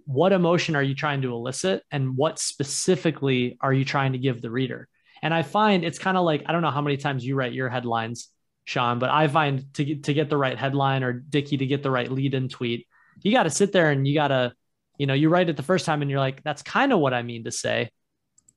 what 0.05 0.31
emotion 0.31 0.75
are 0.75 0.83
you 0.83 0.95
trying 0.95 1.21
to 1.21 1.33
elicit 1.33 1.83
and 1.91 2.15
what 2.15 2.39
specifically 2.39 3.57
are 3.59 3.73
you 3.73 3.83
trying 3.83 4.13
to 4.13 4.17
give 4.17 4.41
the 4.41 4.49
reader? 4.49 4.87
And 5.21 5.33
I 5.33 5.41
find 5.41 5.83
it's 5.83 5.99
kind 5.99 6.17
of 6.17 6.23
like 6.23 6.43
I 6.45 6.51
don't 6.51 6.61
know 6.61 6.71
how 6.71 6.81
many 6.81 6.97
times 6.97 7.25
you 7.25 7.35
write 7.35 7.53
your 7.53 7.69
headlines, 7.69 8.29
Shaan, 8.67 8.99
but 8.99 9.09
I 9.09 9.27
find 9.27 9.73
to 9.75 9.83
get, 9.83 10.03
to 10.03 10.13
get 10.13 10.29
the 10.29 10.37
right 10.37 10.57
headline 10.57 11.03
or 11.03 11.13
Dickie 11.13 11.57
to 11.57 11.65
get 11.65 11.83
the 11.83 11.91
right 11.91 12.11
lead 12.11 12.33
in 12.33 12.49
tweet, 12.49 12.87
you 13.21 13.31
got 13.31 13.43
to 13.43 13.49
sit 13.49 13.71
there 13.71 13.91
and 13.91 14.07
you 14.07 14.13
got 14.13 14.29
to, 14.29 14.53
you 14.97 15.05
know, 15.05 15.13
you 15.13 15.29
write 15.29 15.49
it 15.49 15.57
the 15.57 15.63
first 15.63 15.85
time 15.85 16.01
and 16.01 16.09
you're 16.09 16.19
like, 16.19 16.43
that's 16.43 16.61
kind 16.61 16.91
of 16.91 16.99
what 16.99 17.13
I 17.13 17.21
mean 17.21 17.43
to 17.43 17.51
say. 17.51 17.89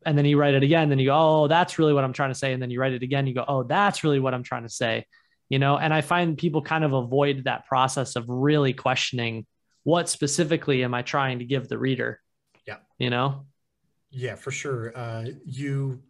And 0.06 0.16
then 0.16 0.24
you 0.24 0.38
write 0.38 0.54
it 0.54 0.62
again, 0.62 0.88
then 0.88 0.98
you 0.98 1.06
go, 1.06 1.16
oh, 1.16 1.48
that's 1.48 1.78
really 1.78 1.92
what 1.92 2.04
I'm 2.04 2.14
trying 2.14 2.30
to 2.30 2.38
say. 2.38 2.52
And 2.52 2.62
then 2.62 2.70
you 2.70 2.80
write 2.80 2.92
it 2.92 3.02
again, 3.02 3.26
you 3.26 3.34
go, 3.34 3.44
oh, 3.46 3.62
that's 3.64 4.02
really 4.02 4.18
what 4.18 4.32
I'm 4.32 4.42
trying 4.42 4.62
to 4.62 4.70
say. 4.70 5.04
You 5.50 5.58
know, 5.58 5.76
and 5.76 5.92
I 5.92 6.00
find 6.00 6.38
people 6.38 6.62
kind 6.62 6.84
of 6.84 6.92
avoid 6.92 7.44
that 7.44 7.66
process 7.66 8.16
of 8.16 8.24
really 8.28 8.72
questioning 8.72 9.46
what 9.82 10.08
specifically 10.08 10.84
am 10.84 10.94
I 10.94 11.02
trying 11.02 11.40
to 11.40 11.44
give 11.44 11.68
the 11.68 11.78
reader? 11.78 12.20
Yeah. 12.66 12.76
You 12.98 13.10
know? 13.10 13.46
Yeah, 14.10 14.36
for 14.36 14.50
sure. 14.50 14.96
Uh, 14.96 15.26
you, 15.44 16.02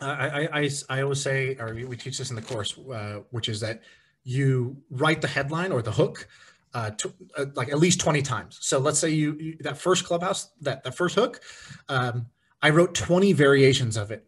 I, 0.00 0.28
I, 0.28 0.60
I, 0.60 0.70
I 0.88 1.02
always 1.02 1.20
say, 1.20 1.56
or 1.58 1.74
we 1.74 1.96
teach 1.96 2.18
this 2.18 2.30
in 2.30 2.36
the 2.36 2.42
course, 2.42 2.78
uh, 2.78 3.20
which 3.30 3.48
is 3.48 3.60
that 3.60 3.82
you 4.24 4.76
write 4.90 5.20
the 5.20 5.28
headline 5.28 5.72
or 5.72 5.82
the 5.82 5.92
hook 5.92 6.28
uh, 6.74 6.90
to, 6.90 7.12
uh, 7.36 7.46
like 7.54 7.68
at 7.68 7.78
least 7.78 8.00
20 8.00 8.22
times. 8.22 8.58
So 8.60 8.78
let's 8.78 8.98
say 8.98 9.10
you, 9.10 9.36
you 9.38 9.56
that 9.60 9.78
first 9.78 10.04
clubhouse, 10.04 10.50
that 10.62 10.84
that 10.84 10.94
first 10.94 11.14
hook, 11.14 11.40
um, 11.88 12.26
I 12.62 12.70
wrote 12.70 12.94
20 12.94 13.32
variations 13.32 13.96
of 13.96 14.10
it. 14.10 14.26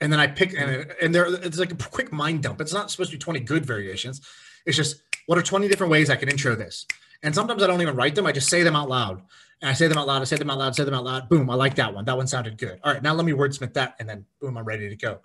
And 0.00 0.12
then 0.12 0.18
I 0.18 0.26
pick 0.26 0.54
and, 0.58 0.92
and 1.00 1.14
there 1.14 1.26
it's 1.26 1.58
like 1.58 1.72
a 1.72 1.76
quick 1.76 2.12
mind 2.12 2.42
dump. 2.42 2.60
It's 2.60 2.72
not 2.72 2.90
supposed 2.90 3.10
to 3.10 3.16
be 3.16 3.20
20 3.20 3.40
good 3.40 3.64
variations. 3.64 4.20
It's 4.66 4.76
just 4.76 5.02
what 5.26 5.38
are 5.38 5.42
20 5.42 5.68
different 5.68 5.90
ways 5.90 6.10
I 6.10 6.16
can 6.16 6.28
intro 6.28 6.54
this? 6.54 6.86
And 7.22 7.34
sometimes 7.34 7.62
I 7.62 7.68
don't 7.68 7.80
even 7.82 7.94
write 7.94 8.14
them. 8.14 8.26
I 8.26 8.32
just 8.32 8.48
say 8.48 8.62
them 8.62 8.74
out 8.74 8.88
loud. 8.88 9.22
And 9.60 9.70
I 9.70 9.74
say 9.74 9.86
them 9.86 9.96
out 9.96 10.08
loud. 10.08 10.22
I 10.22 10.24
say 10.24 10.36
them 10.36 10.50
out 10.50 10.58
loud. 10.58 10.74
Say 10.74 10.82
them 10.82 10.94
out 10.94 11.04
loud. 11.04 11.28
Boom! 11.28 11.48
I 11.48 11.54
like 11.54 11.76
that 11.76 11.94
one. 11.94 12.04
That 12.04 12.16
one 12.16 12.26
sounded 12.26 12.58
good. 12.58 12.80
All 12.82 12.92
right, 12.92 13.02
now 13.02 13.14
let 13.14 13.24
me 13.24 13.30
wordsmith 13.30 13.74
that, 13.74 13.94
and 14.00 14.08
then 14.08 14.26
boom, 14.40 14.58
I'm 14.58 14.64
ready 14.64 14.88
to 14.88 14.96
go. 14.96 15.20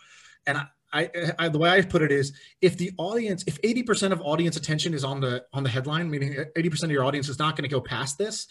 And 0.45 0.59
I, 0.59 0.67
I, 0.93 1.09
I, 1.37 1.49
the 1.49 1.57
way 1.57 1.69
I 1.69 1.81
put 1.81 2.01
it 2.01 2.11
is 2.11 2.33
if 2.61 2.77
the 2.77 2.91
audience 2.97 3.43
if 3.45 3.61
80% 3.61 4.11
of 4.11 4.21
audience 4.21 4.55
attention 4.55 4.93
is 4.93 5.03
on 5.03 5.19
the 5.19 5.45
on 5.53 5.63
the 5.63 5.69
headline 5.69 6.09
meaning 6.09 6.33
80% 6.55 6.83
of 6.83 6.91
your 6.91 7.03
audience 7.03 7.29
is 7.29 7.39
not 7.39 7.55
going 7.55 7.63
to 7.63 7.73
go 7.73 7.81
past 7.81 8.17
this 8.17 8.47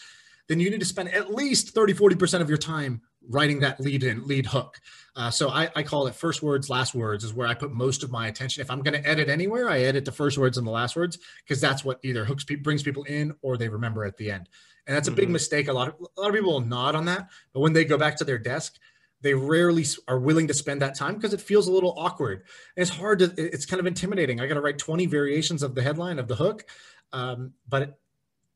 then 0.49 0.61
you 0.61 0.70
need 0.70 0.81
to 0.81 0.87
spend 0.87 1.12
at 1.12 1.35
least 1.35 1.70
30 1.70 1.94
40% 1.94 2.40
of 2.40 2.49
your 2.49 2.59
time 2.59 3.01
writing 3.29 3.61
that 3.61 3.81
lead 3.81 4.05
in 4.05 4.25
lead 4.27 4.46
hook. 4.46 4.79
Uh, 5.16 5.31
so 5.31 5.49
I, 5.49 5.68
I 5.75 5.83
call 5.83 6.07
it 6.07 6.14
first 6.14 6.42
words 6.42 6.70
last 6.70 6.94
words 6.94 7.25
is 7.25 7.33
where 7.33 7.46
i 7.46 7.55
put 7.55 7.72
most 7.72 8.03
of 8.03 8.11
my 8.11 8.29
attention. 8.29 8.61
If 8.61 8.70
i'm 8.70 8.83
going 8.83 9.01
to 9.01 9.09
edit 9.09 9.29
anywhere 9.29 9.68
i 9.68 9.81
edit 9.81 10.05
the 10.05 10.12
first 10.12 10.37
words 10.38 10.59
and 10.59 10.66
the 10.66 10.70
last 10.70 10.94
words 10.94 11.18
because 11.42 11.61
that's 11.61 11.85
what 11.85 11.99
either 12.03 12.25
hooks 12.25 12.44
people 12.44 12.62
brings 12.62 12.83
people 12.83 13.05
in 13.05 13.35
or 13.42 13.57
they 13.57 13.68
remember 13.68 14.05
at 14.05 14.16
the 14.16 14.31
end. 14.31 14.49
And 14.87 14.94
that's 14.94 15.09
a 15.09 15.12
big 15.12 15.25
mm-hmm. 15.25 15.33
mistake. 15.33 15.68
A 15.68 15.72
lot 15.72 15.88
of 15.88 15.94
a 15.94 16.20
lot 16.20 16.29
of 16.29 16.35
people 16.35 16.53
will 16.53 16.61
nod 16.61 16.94
on 16.94 17.07
that 17.07 17.29
but 17.53 17.61
when 17.61 17.72
they 17.72 17.85
go 17.85 17.96
back 17.99 18.16
to 18.16 18.25
their 18.25 18.38
desk 18.38 18.79
they 19.22 19.35
rarely 19.35 19.85
are 20.09 20.18
willing 20.18 20.46
to 20.48 20.55
spend 20.55 20.83
that 20.83 20.94
time 20.94 21.14
because 21.14 21.33
it 21.33 21.40
feels 21.40 21.68
a 21.68 21.72
little 21.72 21.94
awkward. 21.96 22.44
And 22.76 22.83
it's 22.83 22.90
hard 22.90 23.20
to, 23.20 23.33
it's 23.37 23.66
kind 23.66 23.81
of 23.81 23.87
intimidating. 23.87 24.40
I 24.40 24.46
got 24.46 24.55
to 24.55 24.61
write 24.61 24.79
20 24.79 25.07
variations 25.07 25.62
of 25.62 25.74
the 25.74 25.83
headline 25.83 26.18
of 26.18 26.29
the 26.29 26.37
hook. 26.37 26.66
Um, 27.12 27.52
but 27.68 27.83
it, 27.83 27.94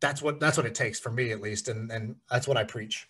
that's 0.00 0.22
what, 0.22 0.40
that's 0.40 0.56
what 0.56 0.66
it 0.66 0.74
takes 0.74 0.98
for 0.98 1.10
me 1.10 1.32
at 1.32 1.40
least. 1.40 1.68
And, 1.68 1.90
and 1.90 2.16
that's 2.30 2.46
what 2.46 2.56
I 2.56 2.64
preach. 2.64 3.08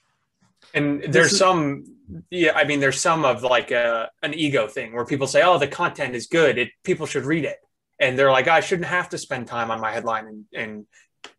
And 0.74 1.02
there's 1.02 1.32
is, 1.32 1.38
some, 1.38 1.96
yeah, 2.30 2.52
I 2.54 2.64
mean, 2.64 2.80
there's 2.80 3.00
some 3.00 3.24
of 3.24 3.42
like 3.42 3.70
a, 3.70 4.10
an 4.22 4.34
ego 4.34 4.66
thing 4.66 4.92
where 4.92 5.04
people 5.04 5.26
say, 5.26 5.42
oh, 5.42 5.58
the 5.58 5.68
content 5.68 6.14
is 6.14 6.26
good. 6.26 6.58
It, 6.58 6.70
people 6.84 7.06
should 7.06 7.24
read 7.24 7.44
it. 7.44 7.56
And 7.98 8.18
they're 8.18 8.30
like, 8.30 8.48
I 8.48 8.60
shouldn't 8.60 8.88
have 8.88 9.08
to 9.10 9.18
spend 9.18 9.46
time 9.46 9.70
on 9.70 9.80
my 9.80 9.92
headline 9.92 10.26
and, 10.26 10.44
and 10.54 10.86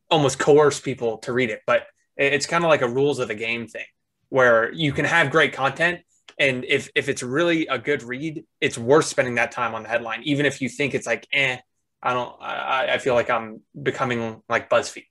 almost 0.10 0.40
coerce 0.40 0.80
people 0.80 1.20
to 1.20 1.34
read 1.34 1.50
it. 1.50 1.62
But 1.66 1.88
it's 2.18 2.46
kind 2.46 2.64
of 2.64 2.70
like 2.70 2.82
a 2.82 2.88
rules 2.88 3.20
of 3.20 3.30
the 3.30 3.36
game 3.36 3.68
thing 3.68 3.86
where 4.32 4.74
you 4.74 4.92
can 4.92 5.06
have 5.06 5.30
great 5.30 5.54
content 5.54 6.00
and 6.42 6.66
if 6.66 6.90
if 6.96 7.08
it's 7.08 7.22
really 7.22 7.68
a 7.68 7.78
good 7.78 8.02
read, 8.02 8.46
it's 8.60 8.76
worth 8.76 9.06
spending 9.06 9.36
that 9.36 9.52
time 9.52 9.76
on 9.76 9.84
the 9.84 9.90
headline, 9.90 10.24
even 10.24 10.48
if 10.48 10.60
you 10.60 10.70
think 10.70 10.96
it's 10.96 11.06
like, 11.06 11.28
eh, 11.32 11.58
I 12.02 12.14
don't. 12.14 12.36
I, 12.42 12.94
I 12.94 12.98
feel 12.98 13.14
like 13.14 13.30
I'm 13.30 13.62
becoming 13.80 14.42
like 14.50 14.68
BuzzFeed. 14.68 15.06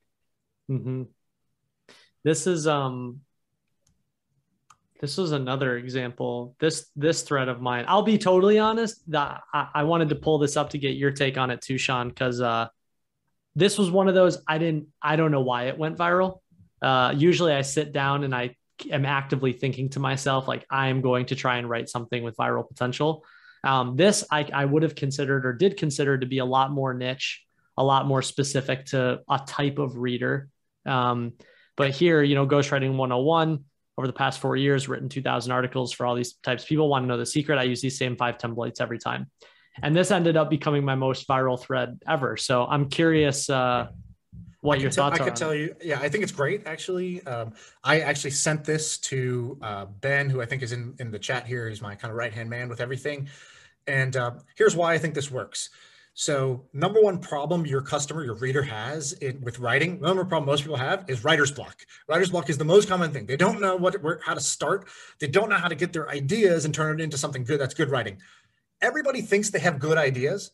Mm-hmm. 0.69 1.03
This 2.25 2.49
is 2.49 2.67
um. 2.67 3.21
This 5.01 5.17
was 5.17 5.31
another 5.31 5.77
example. 5.77 6.57
This 6.59 6.91
this 6.97 7.23
thread 7.23 7.49
of 7.49 7.61
mine. 7.61 7.85
I'll 7.87 8.03
be 8.03 8.19
totally 8.19 8.59
honest. 8.59 9.09
That 9.13 9.43
I, 9.55 9.69
I 9.73 9.83
wanted 9.85 10.09
to 10.09 10.17
pull 10.17 10.39
this 10.39 10.57
up 10.57 10.71
to 10.71 10.79
get 10.79 10.97
your 10.97 11.13
take 11.13 11.39
on 11.39 11.51
it 11.51 11.61
too, 11.61 11.77
Shaan, 11.77 12.09
because 12.09 12.41
uh, 12.41 12.67
this 13.55 13.79
was 13.79 13.89
one 13.89 14.09
of 14.09 14.17
those 14.17 14.43
I 14.49 14.59
didn't. 14.59 14.89
I 15.01 15.15
don't 15.15 15.31
know 15.31 15.43
why 15.43 15.69
it 15.69 15.79
went 15.79 15.97
viral. 15.97 16.41
Uh, 16.83 17.15
usually 17.17 17.53
I 17.53 17.63
sit 17.63 17.93
down 17.93 18.25
and 18.25 18.35
I 18.35 18.57
am 18.91 19.05
actively 19.05 19.53
thinking 19.53 19.91
to 19.91 20.01
myself, 20.01 20.49
like, 20.49 20.67
I 20.71 20.89
am 20.89 21.01
going 21.01 21.27
to 21.27 21.35
try 21.35 21.59
and 21.59 21.69
write 21.69 21.89
something 21.89 22.23
with 22.23 22.37
viral 22.37 22.67
potential. 22.67 23.25
Um, 23.63 23.97
this 23.97 24.25
I, 24.31 24.49
I 24.53 24.65
would 24.65 24.83
have 24.83 24.95
considered 24.95 25.45
or 25.45 25.53
did 25.53 25.77
consider 25.77 26.17
to 26.19 26.27
be 26.27 26.39
a 26.39 26.45
lot 26.45 26.71
more 26.71 26.95
niche, 26.95 27.45
a 27.77 27.85
lot 27.85 28.07
more 28.07 28.23
specific 28.23 28.87
to 28.87 29.21
a 29.29 29.41
type 29.47 29.79
of 29.79 29.97
reader. 29.97 30.49
Um, 30.87 31.35
but 31.77 31.91
here, 31.91 32.23
you 32.23 32.35
know, 32.35 32.47
Ghostwriting 32.47 32.97
101 32.97 33.65
over 33.99 34.07
the 34.07 34.13
past 34.13 34.41
four 34.41 34.57
years, 34.57 34.89
written 34.89 35.09
2,000 35.09 35.53
articles 35.53 35.93
for 35.93 36.07
all 36.07 36.15
these 36.15 36.35
types. 36.35 36.65
People 36.65 36.89
want 36.89 37.03
to 37.03 37.07
know 37.07 37.19
the 37.19 37.27
secret. 37.27 37.59
I 37.59 37.65
use 37.65 37.81
these 37.81 37.99
same 37.99 38.17
five 38.17 38.39
templates 38.39 38.81
every 38.81 38.99
time. 38.99 39.31
And 39.83 39.95
this 39.95 40.11
ended 40.11 40.37
up 40.37 40.51
becoming 40.51 40.85
my 40.85 40.95
most 40.95 41.29
viral 41.29 41.61
thread 41.61 42.01
ever. 42.09 42.37
So 42.37 42.67
I'm 42.67 42.89
curious 42.89 43.49
uh, 43.49 43.89
what 44.61 44.81
your 44.81 44.91
thoughts 44.91 45.19
I 45.19 45.25
could 45.25 45.37
tell 45.37 45.55
you, 45.55 45.75
yeah, 45.83 45.99
I 46.01 46.09
think 46.09 46.23
it's 46.23 46.33
great. 46.33 46.67
Actually, 46.67 47.23
um, 47.27 47.53
I 47.83 48.01
actually 48.01 48.33
sent 48.33 48.65
this 48.65 48.99
to 48.99 49.59
uh, 49.63 49.87
Ben, 49.87 50.29
who 50.29 50.43
I 50.43 50.47
think 50.47 50.63
is 50.63 50.73
in 50.73 50.95
in 50.99 51.11
the 51.11 51.19
chat 51.19 51.47
here. 51.47 51.69
He's 51.69 51.81
my 51.81 51.95
kind 51.95 52.11
of 52.11 52.17
right 52.17 52.33
hand 52.33 52.51
man 52.51 52.69
with 52.69 52.81
everything. 52.81 53.29
And 53.87 54.17
uh, 54.17 54.33
here's 54.57 54.77
why 54.77 54.93
I 54.93 54.99
think 54.99 55.15
this 55.15 55.31
works. 55.31 55.71
So, 56.13 56.67
number 56.75 57.01
one 57.01 57.19
problem 57.19 57.65
your 57.65 57.81
customer, 57.81 58.23
your 58.25 58.35
reader 58.35 58.63
has 58.63 59.13
in, 59.15 59.41
with 59.41 59.59
writing, 59.59 60.01
number 60.01 60.23
one 60.23 60.29
problem 60.29 60.47
most 60.47 60.63
people 60.63 60.77
have 60.77 61.05
is 61.09 61.25
writer's 61.25 61.53
block. 61.53 61.81
Writer's 62.09 62.31
block 62.31 62.51
is 62.51 62.59
the 62.59 62.65
most 62.65 62.89
common 62.89 63.13
thing. 63.13 63.25
They 63.27 63.37
don't 63.37 63.61
know 63.61 63.77
what 63.77 64.03
where, 64.03 64.21
how 64.23 64.35
to 64.35 64.41
start. 64.41 64.89
They 65.21 65.29
don't 65.29 65.49
know 65.49 65.57
how 65.57 65.69
to 65.69 65.75
get 65.75 65.93
their 65.95 66.11
ideas 66.11 66.67
and 66.67 66.75
turn 66.75 67.01
it 67.01 67.03
into 67.03 67.17
something 67.17 67.45
good. 67.45 67.61
That's 67.61 67.75
good 67.75 67.91
writing. 67.91 68.19
Everybody 68.83 69.23
thinks 69.23 69.51
they 69.51 69.61
have 69.61 69.79
good 69.79 69.97
ideas, 69.97 70.51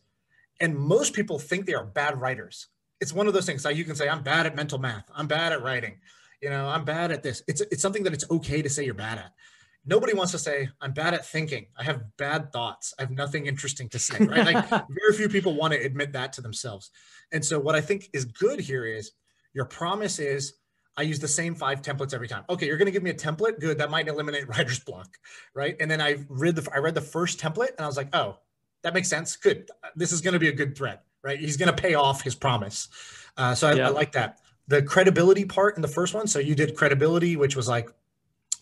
and 0.61 0.77
most 0.77 1.13
people 1.13 1.39
think 1.39 1.65
they 1.65 1.73
are 1.73 1.85
bad 1.85 2.21
writers 2.21 2.67
it's 2.99 3.13
one 3.13 3.27
of 3.27 3.33
those 3.33 3.45
things. 3.45 3.63
Like 3.65 3.77
you 3.77 3.85
can 3.85 3.95
say, 3.95 4.09
I'm 4.09 4.23
bad 4.23 4.45
at 4.45 4.55
mental 4.55 4.79
math. 4.79 5.05
I'm 5.13 5.27
bad 5.27 5.51
at 5.51 5.61
writing. 5.61 5.99
You 6.41 6.49
know, 6.49 6.67
I'm 6.67 6.85
bad 6.85 7.11
at 7.11 7.23
this. 7.23 7.43
It's 7.47 7.61
it's 7.61 7.81
something 7.81 8.03
that 8.03 8.13
it's 8.13 8.29
okay 8.29 8.61
to 8.61 8.69
say 8.69 8.85
you're 8.85 8.93
bad 8.93 9.17
at. 9.17 9.33
Nobody 9.85 10.13
wants 10.13 10.33
to 10.33 10.39
say 10.39 10.69
I'm 10.81 10.91
bad 10.91 11.13
at 11.13 11.25
thinking. 11.25 11.67
I 11.77 11.83
have 11.83 12.03
bad 12.17 12.51
thoughts. 12.51 12.93
I 12.99 13.03
have 13.03 13.11
nothing 13.11 13.47
interesting 13.47 13.89
to 13.89 13.99
say. 13.99 14.23
Right? 14.23 14.53
Like 14.53 14.69
very 14.69 15.13
few 15.15 15.29
people 15.29 15.55
want 15.55 15.73
to 15.73 15.79
admit 15.79 16.13
that 16.13 16.33
to 16.33 16.41
themselves. 16.41 16.91
And 17.31 17.43
so 17.43 17.59
what 17.59 17.75
I 17.75 17.81
think 17.81 18.09
is 18.13 18.25
good 18.25 18.59
here 18.59 18.85
is 18.85 19.11
your 19.53 19.65
promise 19.65 20.19
is 20.19 20.53
I 20.97 21.03
use 21.03 21.19
the 21.19 21.27
same 21.27 21.55
five 21.55 21.81
templates 21.81 22.13
every 22.13 22.27
time. 22.27 22.43
Okay, 22.49 22.65
you're 22.65 22.77
going 22.77 22.87
to 22.87 22.91
give 22.91 23.03
me 23.03 23.11
a 23.11 23.15
template. 23.15 23.59
Good. 23.59 23.77
That 23.77 23.91
might 23.91 24.07
eliminate 24.07 24.47
writer's 24.49 24.79
block, 24.79 25.17
right? 25.55 25.75
And 25.79 25.89
then 25.89 26.01
I 26.01 26.17
read 26.27 26.55
the 26.55 26.69
I 26.73 26.79
read 26.79 26.95
the 26.95 27.01
first 27.01 27.39
template 27.39 27.69
and 27.69 27.81
I 27.81 27.87
was 27.87 27.97
like, 27.97 28.13
oh, 28.13 28.37
that 28.83 28.93
makes 28.93 29.09
sense. 29.09 29.35
Good. 29.37 29.69
This 29.95 30.11
is 30.11 30.21
going 30.21 30.33
to 30.33 30.39
be 30.39 30.49
a 30.49 30.53
good 30.53 30.77
thread 30.77 30.99
right? 31.23 31.39
He's 31.39 31.57
going 31.57 31.73
to 31.73 31.81
pay 31.81 31.93
off 31.93 32.21
his 32.21 32.35
promise. 32.35 32.89
Uh, 33.35 33.55
so 33.55 33.69
I, 33.69 33.73
yeah. 33.73 33.87
I 33.87 33.89
like 33.89 34.13
that. 34.13 34.39
The 34.67 34.81
credibility 34.81 35.45
part 35.45 35.75
in 35.75 35.81
the 35.81 35.87
first 35.87 36.13
one. 36.13 36.27
So 36.27 36.39
you 36.39 36.55
did 36.55 36.75
credibility, 36.75 37.35
which 37.35 37.55
was 37.55 37.67
like, 37.67 37.89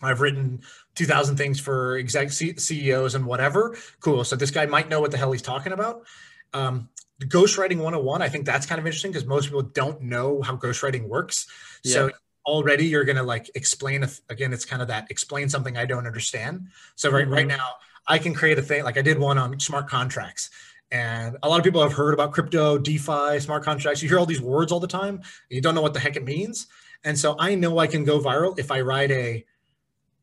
I've 0.02 0.20
written 0.20 0.60
2000 0.94 1.36
things 1.36 1.58
for 1.58 1.96
exec 1.96 2.30
CEOs 2.30 3.14
and 3.14 3.24
whatever. 3.24 3.76
Cool. 4.00 4.24
So 4.24 4.36
this 4.36 4.50
guy 4.50 4.66
might 4.66 4.88
know 4.88 5.00
what 5.00 5.10
the 5.10 5.16
hell 5.16 5.32
he's 5.32 5.42
talking 5.42 5.72
about. 5.72 6.04
Um, 6.52 6.88
ghostwriting 7.20 7.76
101, 7.76 8.20
I 8.20 8.28
think 8.28 8.44
that's 8.44 8.66
kind 8.66 8.78
of 8.78 8.86
interesting 8.86 9.10
because 9.10 9.26
most 9.26 9.46
people 9.46 9.62
don't 9.62 10.02
know 10.02 10.42
how 10.42 10.56
ghostwriting 10.56 11.08
works. 11.08 11.46
Yeah. 11.82 11.92
So 11.92 12.10
already 12.44 12.86
you're 12.86 13.04
going 13.04 13.16
to 13.16 13.22
like 13.22 13.50
explain, 13.54 14.04
a, 14.04 14.08
again, 14.28 14.52
it's 14.52 14.64
kind 14.64 14.82
of 14.82 14.88
that 14.88 15.10
explain 15.10 15.48
something 15.48 15.76
I 15.76 15.86
don't 15.86 16.06
understand. 16.06 16.68
So 16.94 17.10
right, 17.10 17.24
mm-hmm. 17.24 17.32
right 17.32 17.46
now 17.46 17.66
I 18.06 18.18
can 18.18 18.34
create 18.34 18.58
a 18.58 18.62
thing, 18.62 18.84
like 18.84 18.98
I 18.98 19.02
did 19.02 19.18
one 19.18 19.38
on 19.38 19.58
smart 19.60 19.88
contracts 19.88 20.50
and 20.90 21.36
a 21.42 21.48
lot 21.48 21.58
of 21.58 21.64
people 21.64 21.82
have 21.82 21.92
heard 21.92 22.14
about 22.14 22.32
crypto, 22.32 22.78
DeFi, 22.78 23.40
smart 23.40 23.64
contracts. 23.64 24.02
You 24.02 24.08
hear 24.08 24.18
all 24.18 24.26
these 24.26 24.40
words 24.40 24.70
all 24.70 24.80
the 24.80 24.86
time. 24.86 25.20
you 25.50 25.60
don't 25.60 25.74
know 25.74 25.82
what 25.82 25.94
the 25.94 26.00
heck 26.00 26.16
it 26.16 26.24
means. 26.24 26.68
And 27.04 27.18
so 27.18 27.36
I 27.38 27.54
know 27.54 27.78
I 27.78 27.86
can 27.86 28.04
go 28.04 28.20
viral 28.20 28.58
if 28.58 28.70
I 28.70 28.80
write 28.80 29.10
a 29.10 29.44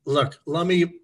look, 0.05 0.39
let 0.45 0.65
me 0.65 0.99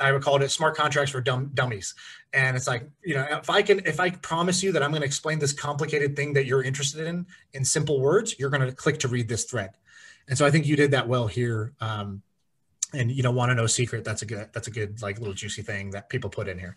I 0.00 0.10
would 0.10 0.22
call 0.22 0.42
it 0.42 0.50
smart 0.50 0.76
contracts 0.76 1.12
for 1.12 1.20
dumb 1.20 1.50
dummies. 1.54 1.94
And 2.32 2.56
it's 2.56 2.66
like, 2.66 2.88
you 3.04 3.14
know, 3.14 3.24
if 3.30 3.48
I 3.48 3.62
can, 3.62 3.80
if 3.86 4.00
I 4.00 4.10
promise 4.10 4.60
you 4.62 4.72
that 4.72 4.82
I'm 4.82 4.90
going 4.90 5.02
to 5.02 5.06
explain 5.06 5.38
this 5.38 5.52
complicated 5.52 6.16
thing 6.16 6.32
that 6.32 6.46
you're 6.46 6.64
interested 6.64 7.06
in 7.06 7.26
in 7.52 7.64
simple 7.64 8.00
words, 8.00 8.38
you're 8.38 8.50
going 8.50 8.66
to 8.66 8.72
click 8.72 8.98
to 9.00 9.08
read 9.08 9.28
this 9.28 9.44
thread. 9.44 9.70
And 10.28 10.36
so 10.36 10.44
I 10.44 10.50
think 10.50 10.66
you 10.66 10.74
did 10.74 10.90
that 10.90 11.06
well 11.06 11.28
here. 11.28 11.74
Um, 11.80 12.22
and 12.92 13.10
you 13.10 13.22
know, 13.22 13.30
want 13.30 13.50
to 13.50 13.54
know 13.54 13.66
secret. 13.66 14.04
That's 14.04 14.22
a 14.22 14.26
good, 14.26 14.48
that's 14.52 14.68
a 14.68 14.70
good, 14.70 15.00
like 15.02 15.18
little 15.18 15.34
juicy 15.34 15.62
thing 15.62 15.90
that 15.90 16.08
people 16.08 16.30
put 16.30 16.48
in 16.48 16.58
here 16.58 16.76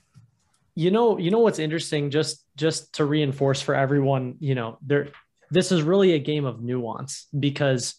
you 0.76 0.92
know 0.92 1.18
you 1.18 1.32
know 1.32 1.40
what's 1.40 1.60
interesting 1.60 2.12
just 2.12 2.44
just 2.56 2.94
to 2.94 3.06
reinforce 3.06 3.62
for 3.62 3.76
everyone 3.76 4.36
you 4.40 4.56
know 4.56 4.78
there 4.82 5.10
this 5.52 5.72
is 5.72 5.82
really 5.82 6.14
a 6.14 6.20
game 6.20 6.46
of 6.46 6.62
nuance 6.62 7.28
because 7.38 7.96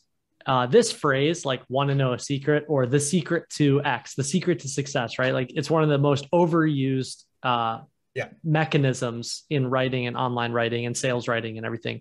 uh, 0.46 0.66
this 0.66 0.90
phrase 0.90 1.44
like 1.44 1.62
want 1.68 1.88
to 1.88 1.94
know 1.94 2.14
a 2.14 2.18
secret 2.18 2.64
or 2.68 2.86
the 2.86 3.00
secret 3.00 3.48
to 3.50 3.82
x 3.84 4.14
the 4.14 4.24
secret 4.24 4.60
to 4.60 4.68
success 4.68 5.18
right 5.18 5.34
like 5.34 5.52
it's 5.54 5.70
one 5.70 5.82
of 5.82 5.88
the 5.88 5.98
most 5.98 6.30
overused 6.30 7.24
uh, 7.42 7.80
yeah. 8.14 8.28
mechanisms 8.42 9.44
in 9.50 9.68
writing 9.68 10.06
and 10.06 10.16
online 10.16 10.52
writing 10.52 10.86
and 10.86 10.96
sales 10.96 11.28
writing 11.28 11.58
and 11.58 11.66
everything 11.66 12.00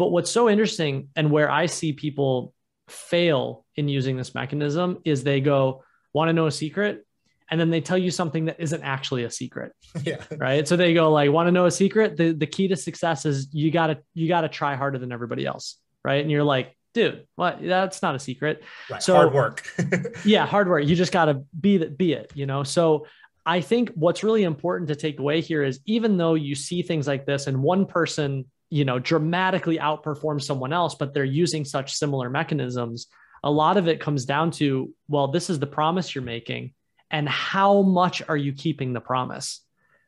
But 0.00 0.12
what's 0.12 0.30
so 0.30 0.48
interesting 0.48 1.08
and 1.14 1.30
where 1.30 1.50
I 1.50 1.66
see 1.66 1.92
people 1.92 2.54
fail 2.88 3.66
in 3.76 3.86
using 3.86 4.16
this 4.16 4.34
mechanism 4.34 4.98
is 5.04 5.22
they 5.22 5.42
go, 5.42 5.84
want 6.14 6.30
to 6.30 6.32
know 6.32 6.46
a 6.46 6.50
secret? 6.50 7.06
And 7.50 7.60
then 7.60 7.70
they 7.70 7.80
tell 7.80 7.98
you 7.98 8.10
something 8.10 8.44
that 8.44 8.60
isn't 8.60 8.82
actually 8.82 9.24
a 9.24 9.30
secret. 9.30 9.72
Yeah. 10.04 10.22
Right. 10.36 10.66
So 10.68 10.76
they 10.76 10.94
go 10.94 11.10
like, 11.10 11.30
want 11.32 11.48
to 11.48 11.52
know 11.52 11.66
a 11.66 11.70
secret? 11.70 12.16
The 12.16 12.32
the 12.32 12.46
key 12.46 12.68
to 12.68 12.76
success 12.76 13.26
is 13.26 13.48
you 13.52 13.70
gotta 13.70 13.98
you 14.14 14.28
gotta 14.28 14.48
try 14.48 14.76
harder 14.76 14.98
than 14.98 15.12
everybody 15.12 15.44
else. 15.46 15.76
Right. 16.04 16.22
And 16.22 16.30
you're 16.30 16.44
like, 16.44 16.76
dude, 16.94 17.26
what 17.36 17.58
that's 17.62 18.02
not 18.02 18.14
a 18.14 18.18
secret. 18.18 18.62
Right. 18.88 19.02
So- 19.02 19.14
Hard 19.14 19.32
work. 19.34 19.66
yeah, 20.24 20.46
hard 20.46 20.68
work. 20.68 20.86
You 20.86 20.94
just 20.94 21.12
gotta 21.12 21.42
be 21.60 21.78
that 21.78 21.98
be 21.98 22.12
it, 22.12 22.30
you 22.34 22.46
know. 22.46 22.62
So 22.62 23.06
I 23.44 23.60
think 23.62 23.90
what's 23.94 24.22
really 24.22 24.44
important 24.44 24.88
to 24.88 24.96
take 24.96 25.18
away 25.18 25.40
here 25.40 25.64
is 25.64 25.80
even 25.86 26.16
though 26.16 26.34
you 26.34 26.54
see 26.54 26.82
things 26.82 27.06
like 27.08 27.26
this 27.26 27.46
and 27.46 27.62
one 27.62 27.84
person, 27.86 28.44
you 28.68 28.84
know, 28.84 28.98
dramatically 28.98 29.78
outperforms 29.78 30.42
someone 30.42 30.72
else, 30.72 30.94
but 30.94 31.14
they're 31.14 31.24
using 31.24 31.64
such 31.64 31.94
similar 31.94 32.30
mechanisms, 32.30 33.08
a 33.42 33.50
lot 33.50 33.76
of 33.76 33.88
it 33.88 33.98
comes 33.98 34.24
down 34.24 34.50
to, 34.52 34.92
well, 35.08 35.28
this 35.28 35.50
is 35.50 35.58
the 35.58 35.66
promise 35.66 36.14
you're 36.14 36.22
making. 36.22 36.74
And 37.10 37.28
how 37.28 37.82
much 37.82 38.22
are 38.28 38.36
you 38.36 38.52
keeping 38.52 38.92
the 38.92 39.00
promise? 39.00 39.60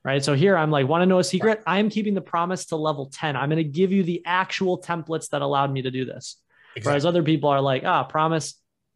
Right. 0.05 0.25
So 0.25 0.35
here 0.35 0.57
I'm 0.57 0.71
like, 0.73 0.89
want 0.89 1.03
to 1.03 1.07
know 1.07 1.21
a 1.21 1.25
secret? 1.25 1.63
I 1.67 1.79
am 1.79 1.89
keeping 1.89 2.15
the 2.15 2.21
promise 2.21 2.67
to 2.67 2.77
level 2.77 3.07
10. 3.07 3.37
I'm 3.37 3.49
going 3.49 3.59
to 3.59 3.65
give 3.65 3.93
you 3.93 4.03
the 4.03 4.21
actual 4.27 4.81
templates 4.81 5.29
that 5.31 5.43
allowed 5.43 5.73
me 5.73 5.83
to 5.83 5.93
do 5.93 6.05
this. 6.05 6.37
Whereas 6.83 7.07
other 7.07 7.23
people 7.23 7.51
are 7.51 7.61
like, 7.61 7.85
ah, 7.85 8.03
promise, 8.05 8.55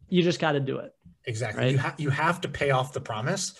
you 0.08 0.22
just 0.22 0.40
got 0.40 0.52
to 0.52 0.60
do 0.60 0.78
it. 0.78 0.92
Exactly. 1.24 1.62
Right? 1.64 1.72
You, 1.72 1.78
ha- 1.78 1.94
you 1.98 2.10
have 2.10 2.40
to 2.40 2.48
pay 2.48 2.70
off 2.70 2.92
the 2.92 3.00
promise, 3.00 3.54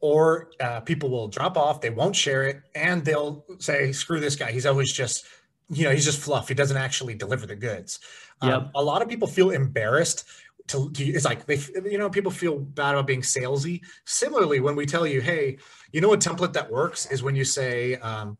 or 0.00 0.50
uh, 0.60 0.80
people 0.80 1.10
will 1.10 1.28
drop 1.28 1.56
off. 1.56 1.80
They 1.80 1.90
won't 1.90 2.16
share 2.16 2.44
it, 2.44 2.62
and 2.74 3.04
they'll 3.04 3.44
say, 3.58 3.92
"Screw 3.92 4.20
this 4.20 4.36
guy. 4.36 4.52
He's 4.52 4.66
always 4.66 4.92
just, 4.92 5.26
you 5.68 5.84
know, 5.84 5.90
he's 5.90 6.04
just 6.04 6.20
fluff. 6.20 6.48
He 6.48 6.54
doesn't 6.54 6.76
actually 6.76 7.14
deliver 7.14 7.46
the 7.46 7.56
goods." 7.56 7.98
Um, 8.40 8.48
Yep. 8.50 8.70
a 8.76 8.82
lot 8.82 9.02
of 9.02 9.08
people 9.08 9.26
feel 9.28 9.50
embarrassed. 9.50 10.24
To, 10.68 10.90
to 10.90 11.04
it's 11.04 11.24
like 11.24 11.46
they, 11.46 11.58
you 11.84 11.98
know, 11.98 12.10
people 12.10 12.30
feel 12.30 12.58
bad 12.58 12.92
about 12.92 13.06
being 13.06 13.22
salesy. 13.22 13.80
Similarly, 14.04 14.60
when 14.60 14.76
we 14.76 14.86
tell 14.86 15.06
you, 15.06 15.20
"Hey, 15.20 15.58
you 15.92 16.00
know, 16.00 16.12
a 16.12 16.16
template 16.18 16.52
that 16.52 16.70
works 16.70 17.06
is 17.06 17.22
when 17.22 17.36
you 17.36 17.44
say." 17.44 17.96
Um, 17.96 18.38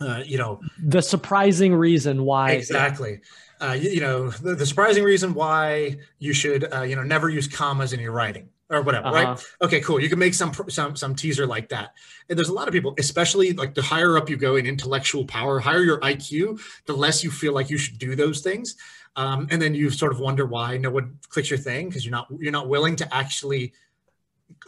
uh, 0.00 0.22
you 0.24 0.38
know, 0.38 0.60
The 0.82 1.02
surprising 1.02 1.74
reason 1.74 2.24
why 2.24 2.52
exactly 2.52 3.20
uh, 3.60 3.76
you, 3.78 3.90
you 3.90 4.00
know 4.00 4.30
the, 4.30 4.54
the 4.54 4.66
surprising 4.66 5.04
reason 5.04 5.34
why 5.34 5.96
you 6.18 6.32
should 6.32 6.72
uh, 6.72 6.82
you 6.82 6.96
know 6.96 7.02
never 7.02 7.28
use 7.28 7.46
commas 7.46 7.92
in 7.92 8.00
your 8.00 8.12
writing 8.12 8.48
or 8.70 8.82
whatever 8.82 9.08
Uh-huh. 9.08 9.26
right 9.26 9.44
okay 9.62 9.80
cool. 9.80 10.00
You 10.00 10.08
can 10.08 10.18
make 10.18 10.34
some 10.34 10.52
some 10.68 10.96
some 10.96 11.14
teaser 11.14 11.46
like 11.46 11.68
that. 11.70 11.94
And 12.28 12.38
there's 12.38 12.48
a 12.48 12.52
lot 12.54 12.68
of 12.68 12.72
people 12.72 12.94
especially 12.98 13.52
like 13.52 13.74
the 13.74 13.82
higher 13.82 14.16
up 14.16 14.30
you 14.30 14.36
go 14.36 14.56
in 14.56 14.64
intellectual 14.66 15.24
power 15.26 15.58
higher 15.58 15.82
your 15.82 16.00
iq 16.00 16.60
the 16.86 16.92
less 16.94 17.22
you 17.24 17.30
feel 17.30 17.52
like 17.52 17.68
you 17.70 17.78
should 17.78 17.98
do 17.98 18.14
those 18.14 18.40
things. 18.40 18.76
Um, 19.16 19.48
and 19.50 19.60
then 19.60 19.74
you 19.74 19.90
sort 19.90 20.12
of 20.12 20.20
wonder 20.20 20.46
why 20.46 20.76
no 20.78 20.90
one 20.90 21.18
clicks 21.28 21.50
your 21.50 21.58
thing 21.58 21.88
because 21.88 22.04
you're 22.04 22.12
not 22.12 22.28
you're 22.38 22.52
not 22.52 22.68
willing 22.68 22.96
to 22.96 23.14
actually 23.14 23.72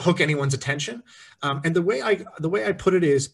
hook 0.01 0.21
anyone's 0.21 0.55
attention. 0.55 1.03
Um, 1.43 1.61
and 1.65 1.75
the 1.75 1.83
way 1.83 2.03
i 2.03 2.19
the 2.39 2.49
way 2.49 2.67
i 2.67 2.73
put 2.73 2.95
it 2.95 3.05
is 3.05 3.31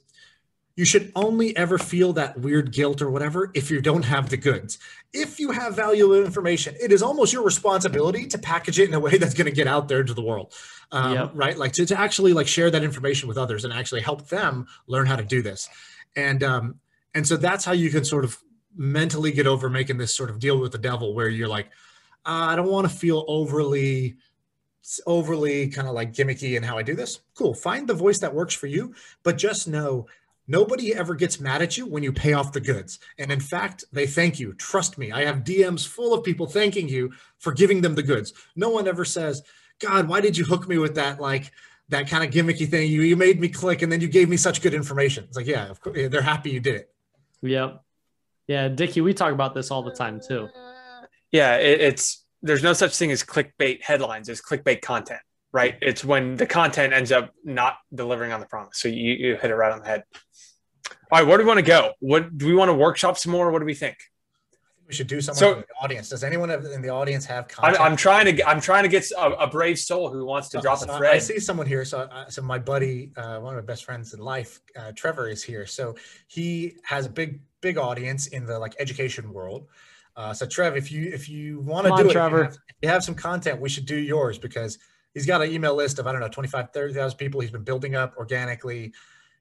you 0.79 0.85
should 0.85 1.11
only 1.17 1.57
ever 1.57 1.77
feel 1.77 2.13
that 2.13 2.39
weird 2.39 2.73
guilt 2.73 3.03
or 3.03 3.11
whatever 3.11 3.51
if 3.53 3.69
you 3.69 3.81
don't 3.81 4.05
have 4.05 4.31
the 4.31 4.37
goods. 4.37 4.79
If 5.13 5.41
you 5.41 5.51
have 5.51 5.75
valuable 5.75 6.15
information, 6.25 6.77
it 6.81 6.93
is 6.93 7.03
almost 7.03 7.33
your 7.33 7.43
responsibility 7.43 8.29
to 8.29 8.39
package 8.39 8.79
it 8.79 8.89
in 8.89 8.95
a 8.95 9.01
way 9.01 9.19
that's 9.19 9.35
going 9.35 9.47
to 9.47 9.53
get 9.53 9.67
out 9.67 9.89
there 9.89 10.05
to 10.05 10.15
the 10.15 10.23
world, 10.23 10.55
um, 10.93 11.15
Yep. 11.15 11.31
right? 11.35 11.59
Like 11.59 11.73
to, 11.73 11.87
to 11.87 11.99
actually 11.99 12.33
like 12.33 12.47
share 12.47 12.71
that 12.71 12.85
information 12.85 13.27
with 13.29 13.37
others 13.37 13.65
and 13.65 13.73
actually 13.75 14.03
help 14.03 14.29
them 14.29 14.69
learn 14.87 15.07
how 15.07 15.17
to 15.17 15.25
do 15.25 15.43
this. 15.43 15.69
And 16.15 16.45
um, 16.45 16.77
and 17.13 17.27
so 17.27 17.37
that's 17.37 17.65
how 17.65 17.73
you 17.73 17.91
can 17.91 18.05
sort 18.05 18.25
of 18.25 18.39
mentally 18.77 19.33
get 19.33 19.49
over 19.49 19.69
making 19.69 19.99
this 19.99 20.15
sort 20.15 20.31
of 20.31 20.39
deal 20.39 20.61
with 20.61 20.71
the 20.71 20.79
devil, 20.79 21.13
where 21.13 21.29
you're 21.29 21.49
like, 21.49 21.71
"Ah, 22.25 22.51
I 22.53 22.55
don't 22.55 22.71
want 22.71 22.89
to 22.89 22.95
feel 22.97 23.25
overly 23.27 24.17
overly 25.07 25.69
kind 25.69 25.87
of 25.89 25.95
like 25.95 26.13
gimmicky 26.15 26.57
in 26.57 26.63
how 26.63 26.79
I 26.79 26.83
do 26.83 26.95
this. 26.95 27.21
Cool. 27.35 27.53
Find 27.53 27.87
the 27.89 27.95
voice 27.95 28.21
that 28.21 28.35
works 28.35 28.55
for 28.55 28.67
you, 28.69 28.95
but 29.23 29.37
just 29.37 29.69
know 29.69 30.07
nobody 30.49 30.95
ever 30.95 31.15
gets 31.15 31.39
mad 31.39 31.63
at 31.63 31.79
you 31.79 31.87
when 31.87 32.03
you 32.03 32.13
pay 32.13 32.33
off 32.33 32.53
the 32.53 32.61
goods. 32.61 32.99
And 33.19 33.31
in 33.31 33.41
fact, 33.41 33.85
they 33.93 34.07
thank 34.07 34.41
you. 34.41 34.55
Trust 34.55 34.99
me. 34.99 35.13
I 35.13 35.25
have 35.25 35.45
DMs 35.45 35.87
full 35.87 36.13
of 36.13 36.25
people 36.25 36.47
thanking 36.47 36.89
you 36.89 37.13
for 37.39 37.53
giving 37.53 37.81
them 37.81 37.95
the 37.95 38.03
goods. 38.03 38.33
No 38.57 38.71
one 38.71 38.89
ever 38.89 39.05
says, 39.05 39.43
God, 39.79 40.09
why 40.09 40.21
did 40.21 40.37
you 40.37 40.45
hook 40.45 40.67
me 40.67 40.79
with 40.79 40.97
that? 40.97 41.21
Like, 41.21 41.53
that 41.89 42.09
kind 42.09 42.25
of 42.25 42.31
gimmicky 42.31 42.69
thing. 42.69 42.91
You 42.91 43.03
you 43.03 43.17
made 43.17 43.41
me 43.41 43.49
click, 43.49 43.83
and 43.83 43.91
then 43.91 44.01
you 44.01 44.09
gave 44.09 44.29
me 44.29 44.37
such 44.37 44.63
good 44.63 44.75
information. 44.75 45.25
It's 45.25 45.37
like, 45.37 45.47
yeah, 45.47 45.69
of 45.69 45.81
course, 45.81 45.97
they're 46.11 46.23
happy 46.23 46.51
you 46.51 46.61
did 46.61 46.77
it. 46.77 46.91
Yep. 47.43 47.83
Yeah, 48.47 48.69
Dickie, 48.69 49.03
we 49.03 49.15
talk 49.15 49.33
about 49.33 49.55
this 49.55 49.71
all 49.71 49.83
the 49.83 49.93
time 49.93 50.21
too. 50.27 50.49
Yeah, 51.31 51.57
it, 51.57 51.81
it's 51.81 52.25
there's 52.43 52.63
no 52.63 52.73
such 52.73 52.97
thing 52.97 53.11
as 53.11 53.23
clickbait 53.23 53.83
headlines. 53.83 54.29
It's 54.29 54.41
clickbait 54.41 54.81
content, 54.81 55.21
right? 55.53 55.77
It's 55.83 56.05
when 56.05 56.37
the 56.37 56.47
content 56.47 56.93
ends 56.93 57.13
up 57.13 57.33
not 57.45 57.79
delivering 57.95 58.33
on 58.33 58.41
the 58.41 58.47
promise. 58.47 58.79
So 58.79 58.89
you, 58.89 59.13
you 59.13 59.37
hit 59.37 59.51
it 59.51 59.55
right 59.55 59.73
on 59.73 59.81
the 59.81 59.87
head. 59.87 60.05
All 61.11 61.19
right, 61.19 61.27
where 61.27 61.39
do 61.39 61.45
we 61.45 61.49
want 61.49 61.59
to 61.59 61.65
go? 61.65 61.93
What 62.01 62.37
do 62.37 62.47
we 62.47 62.55
want 62.55 62.69
to 62.69 62.75
workshop 62.75 63.17
some 63.17 63.33
more? 63.33 63.51
What 63.51 63.61
do 63.61 63.65
we 63.65 63.75
think? 63.75 63.97
We 64.87 64.95
should 64.95 65.07
do 65.07 65.21
something 65.21 65.39
So- 65.41 65.53
in 65.55 65.59
the 65.61 65.67
audience. 65.83 66.09
Does 66.11 66.25
anyone 66.25 66.51
in 66.51 66.83
the 66.83 66.89
audience 66.89 67.25
have 67.27 67.45
I'm, 67.45 67.49
content? 67.51 67.81
I'm 67.81 67.97
trying 67.97 68.25
to 68.27 68.33
get, 68.33 68.49
I'm 68.49 68.61
trying 68.61 68.83
to 68.85 68.89
get 68.89 69.11
a, 69.13 69.31
a 69.33 69.47
brave 69.47 69.79
soul 69.79 70.11
who 70.11 70.25
wants 70.25 70.49
to 70.51 70.59
So- 70.59 70.63
drop 70.63 70.79
so 70.79 70.87
a 70.89 70.93
I- 70.95 70.99
thread. 70.99 71.15
I 71.15 71.19
see 71.19 71.39
someone 71.41 71.67
here. 71.67 71.85
So, 71.85 72.01
uh, 72.01 72.29
so 72.29 72.43
my 72.43 72.59
buddy, 72.59 73.13
uh, 73.17 73.39
one 73.41 73.55
of 73.57 73.63
my 73.63 73.67
best 73.67 73.85
friends 73.85 74.15
in 74.15 74.21
life, 74.21 74.61
uh, 74.77 74.93
Trevor, 74.95 75.29
is 75.29 75.43
here. 75.43 75.67
So 75.67 75.95
he 76.27 76.77
has 76.85 77.07
a 77.07 77.11
big, 77.11 77.41
big 77.61 77.77
audience 77.79 78.29
in 78.29 78.45
the 78.47 78.59
like 78.59 78.75
education 78.79 79.33
world. 79.33 79.67
Uh, 80.17 80.33
so 80.35 80.47
Trev, 80.47 80.77
if 80.77 80.91
you 80.91 81.11
if 81.13 81.29
you 81.29 81.61
want 81.61 81.85
to 81.87 81.91
do 81.91 81.95
on, 81.95 82.01
it, 82.01 82.03
if 82.03 82.07
you 82.09 82.13
Trevor. 82.13 82.45
have- 82.45 82.55
if 82.55 82.77
you 82.83 82.89
have 82.89 83.05
some 83.05 83.15
content, 83.15 83.61
we 83.61 83.69
should 83.69 83.87
do 83.87 83.97
yours 83.97 84.39
because 84.39 84.79
he's 85.15 85.27
got 85.27 85.43
an 85.43 85.51
email 85.53 85.75
list 85.75 85.99
of 85.99 86.07
I 86.07 86.13
don't 86.13 86.21
know 86.21 86.29
25, 86.29 86.71
30,000 86.73 87.17
people 87.19 87.41
he's 87.41 87.51
been 87.51 87.63
building 87.63 87.95
up 87.95 88.15
organically. 88.17 88.93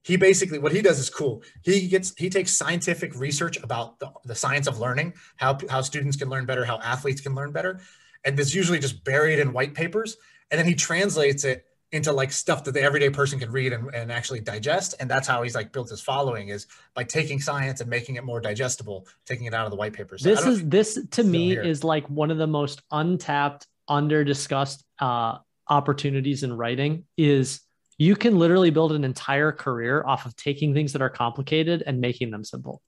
He 0.03 0.15
basically 0.15 0.59
what 0.59 0.71
he 0.71 0.81
does 0.81 0.99
is 0.99 1.09
cool. 1.09 1.43
He 1.63 1.87
gets 1.87 2.13
he 2.17 2.29
takes 2.29 2.51
scientific 2.51 3.17
research 3.19 3.57
about 3.61 3.99
the, 3.99 4.11
the 4.25 4.35
science 4.35 4.67
of 4.67 4.79
learning, 4.79 5.13
how 5.35 5.57
how 5.69 5.81
students 5.81 6.17
can 6.17 6.29
learn 6.29 6.45
better, 6.45 6.65
how 6.65 6.79
athletes 6.79 7.21
can 7.21 7.35
learn 7.35 7.51
better, 7.51 7.79
and 8.23 8.39
it's 8.39 8.55
usually 8.55 8.79
just 8.79 9.03
buried 9.03 9.39
in 9.39 9.53
white 9.53 9.73
papers 9.73 10.17
and 10.51 10.59
then 10.59 10.65
he 10.65 10.75
translates 10.75 11.43
it 11.43 11.65
into 11.93 12.11
like 12.11 12.33
stuff 12.33 12.65
that 12.65 12.73
the 12.73 12.81
everyday 12.81 13.09
person 13.09 13.39
can 13.39 13.49
read 13.49 13.71
and, 13.71 13.93
and 13.93 14.11
actually 14.11 14.41
digest 14.41 14.95
and 14.99 15.09
that's 15.09 15.27
how 15.27 15.41
he's 15.41 15.55
like 15.55 15.71
built 15.71 15.89
his 15.89 16.01
following 16.01 16.49
is 16.49 16.67
by 16.93 17.03
taking 17.03 17.39
science 17.39 17.79
and 17.79 17.89
making 17.89 18.15
it 18.15 18.25
more 18.25 18.41
digestible 18.41 19.07
taking 19.25 19.45
it 19.45 19.53
out 19.53 19.65
of 19.65 19.71
the 19.71 19.77
white 19.77 19.93
papers 19.93 20.21
this 20.21 20.45
is 20.45 20.67
this 20.67 20.99
to 21.11 21.23
me 21.23 21.49
here. 21.49 21.63
is 21.63 21.85
like 21.85 22.05
one 22.09 22.29
of 22.29 22.37
the 22.37 22.47
most 22.47 22.81
untapped, 22.91 23.67
under 23.87 24.23
discussed 24.23 24.83
uh, 24.99 25.37
opportunities 25.69 26.43
in 26.43 26.53
writing. 26.53 27.05
Is 27.17 27.61
you 27.97 28.15
can 28.15 28.37
literally 28.37 28.69
build 28.69 28.91
an 28.91 29.03
entire 29.03 29.51
career 29.51 30.03
off 30.05 30.25
of 30.25 30.35
taking 30.35 30.73
things 30.73 30.93
that 30.93 31.01
are 31.01 31.09
complicated 31.09 31.83
and 31.85 31.99
making 31.99 32.29
them 32.31 32.43
simple. 32.43 32.81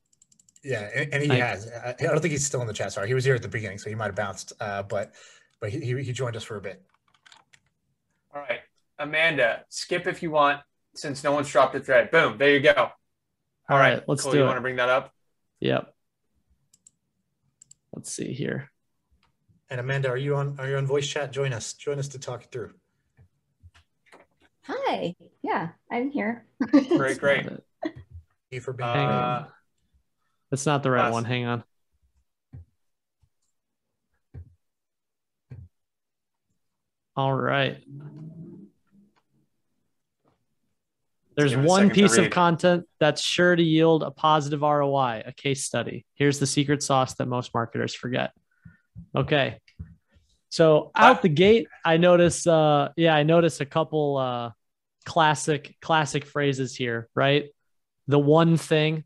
yeah 0.64 0.90
and, 0.96 1.14
and 1.14 1.24
he 1.24 1.30
Like- 1.30 1.40
has 1.42 1.68
I, 1.72 1.90
I 2.00 2.04
don't 2.04 2.20
think 2.22 2.32
he's 2.32 2.46
still 2.46 2.62
in 2.62 2.68
the 2.68 2.74
chat 2.74 2.92
sorry 2.94 3.08
he 3.08 3.14
was 3.14 3.26
here 3.26 3.36
at 3.36 3.42
the 3.42 3.48
beginning 3.48 3.78
so 3.80 3.90
he 3.90 3.96
might 3.96 4.06
have 4.08 4.16
bounced 4.16 4.54
uh, 4.60 4.84
but 4.84 5.14
but 5.60 5.70
he, 5.72 5.80
he 5.80 6.04
he 6.04 6.12
joined 6.14 6.36
us 6.36 6.44
for 6.44 6.58
a 6.58 6.62
bit 6.62 6.82
All 8.34 8.42
right, 8.42 8.60
Amanda, 9.00 9.66
skip 9.70 10.06
if 10.08 10.22
you 10.24 10.30
want, 10.32 10.62
since 10.96 11.24
no 11.24 11.32
one's 11.32 11.50
dropped 11.50 11.74
a 11.76 11.80
thread. 11.80 12.12
Boom, 12.12 12.38
there 12.38 12.54
you 12.54 12.60
go. 12.60 12.74
All 12.78 12.92
All 13.70 13.78
right, 13.78 13.94
right, 13.96 14.04
let's 14.08 14.22
cool. 14.24 14.32
do 14.34 14.38
You 14.38 14.44
it. 14.44 14.48
want 14.48 14.58
to 14.58 14.62
bring 14.62 14.76
that 14.78 14.90
up? 14.90 15.12
Yep. 15.62 15.94
Let's 17.96 18.12
see 18.12 18.34
here. 18.34 18.70
and 19.70 19.80
amanda 19.80 20.08
are 20.10 20.18
you 20.18 20.36
on 20.36 20.56
are 20.60 20.68
you 20.70 20.78
on 20.78 20.86
voice 20.86 21.08
chat 21.08 21.32
join 21.32 21.52
us 21.54 21.74
join 21.74 21.98
us 22.00 22.08
to 22.10 22.20
talk 22.20 22.44
it 22.44 22.52
through 22.52 22.72
Hi. 24.64 25.16
Yeah, 25.42 25.70
I'm 25.92 26.10
here. 26.12 26.46
Great, 26.72 26.90
great. 27.20 27.46
Thank 27.84 27.96
you 28.52 28.62
for 28.62 28.74
being 28.74 28.90
Hang 28.90 29.08
Uh, 29.08 29.12
on. 29.12 29.48
That's 30.52 30.66
not 30.66 30.84
the 30.84 30.92
right 30.92 31.04
last- 31.06 31.14
one. 31.14 31.26
Hang 31.26 31.46
on. 31.46 31.64
All 37.16 37.34
right. 37.34 37.84
There's 41.36 41.52
give 41.52 41.60
it 41.60 41.66
a 41.66 41.68
one 41.68 41.80
second 41.88 41.90
to 41.96 42.02
piece 42.02 42.18
of 42.18 42.30
content 42.32 42.86
that's 43.00 43.22
sure 43.22 43.56
to 43.56 43.64
yield 43.64 44.04
a 44.04 44.12
positive 44.12 44.62
ROI, 44.62 45.24
a 45.26 45.32
case 45.34 45.64
study. 45.64 46.06
Here's 46.16 46.40
the 46.40 46.48
secret 46.48 46.84
sauce 46.84 47.14
that 47.16 47.28
most 47.28 47.54
marketers 47.54 47.94
forget. 47.94 48.32
Okay. 49.16 49.60
So 50.50 50.92
out 50.96 51.22
the 51.22 51.30
gate, 51.30 51.68
I 51.86 51.98
notice 51.98 52.46
uh 52.48 52.90
yeah, 52.98 53.16
I 53.16 53.24
notice 53.24 53.62
a 53.62 53.66
couple 53.66 54.18
uh 54.18 54.52
classic 55.06 55.76
classic 55.82 56.26
phrases 56.26 56.76
here, 56.76 57.10
right? 57.16 57.46
The 58.08 58.20
one 58.20 58.58
thing, 58.58 59.04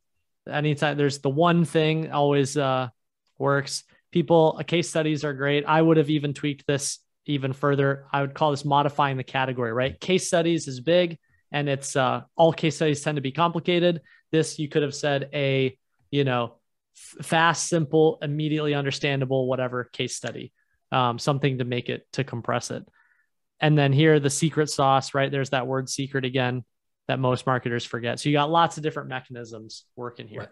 anytime 0.49 0.97
there's 0.97 1.19
the 1.19 1.29
one 1.29 1.65
thing 1.65 2.11
always 2.11 2.57
uh 2.57 2.89
works. 3.37 3.83
People 4.11 4.57
uh, 4.59 4.63
case 4.63 4.89
studies 4.89 5.23
are 5.23 5.33
great. 5.33 5.65
I 5.67 5.81
would 5.81 5.97
have 5.97 6.09
even 6.09 6.33
tweaked 6.33 6.65
this 6.67 6.99
even 7.25 7.53
further. 7.53 8.05
I 8.11 8.21
would 8.21 8.33
call 8.33 8.51
this 8.51 8.65
modifying 8.65 9.17
the 9.17 9.23
category, 9.23 9.73
right? 9.73 9.99
Case 9.99 10.27
studies 10.27 10.67
is 10.67 10.79
big 10.79 11.17
and 11.51 11.67
it's 11.67 11.95
uh 11.95 12.21
all 12.35 12.53
case 12.53 12.75
studies 12.77 13.01
tend 13.01 13.17
to 13.17 13.21
be 13.21 13.31
complicated. 13.31 14.01
This 14.31 14.59
you 14.59 14.69
could 14.69 14.83
have 14.83 14.95
said 14.95 15.29
a, 15.33 15.77
you 16.09 16.23
know, 16.23 16.55
fast, 16.93 17.67
simple, 17.67 18.19
immediately 18.21 18.73
understandable, 18.73 19.47
whatever 19.47 19.85
case 19.85 20.15
study, 20.15 20.53
um, 20.93 21.19
something 21.19 21.57
to 21.57 21.65
make 21.65 21.89
it 21.89 22.07
to 22.13 22.23
compress 22.23 22.71
it. 22.71 22.87
And 23.59 23.77
then 23.77 23.93
here, 23.93 24.19
the 24.19 24.29
secret 24.29 24.69
sauce, 24.69 25.13
right? 25.13 25.31
There's 25.31 25.49
that 25.49 25.67
word 25.67 25.89
secret 25.89 26.25
again 26.25 26.63
that 27.07 27.19
most 27.19 27.45
marketers 27.45 27.85
forget. 27.85 28.19
So 28.19 28.29
you 28.29 28.35
got 28.35 28.49
lots 28.49 28.77
of 28.77 28.83
different 28.83 29.09
mechanisms 29.09 29.85
working 29.95 30.27
here. 30.27 30.39
Right. 30.41 30.49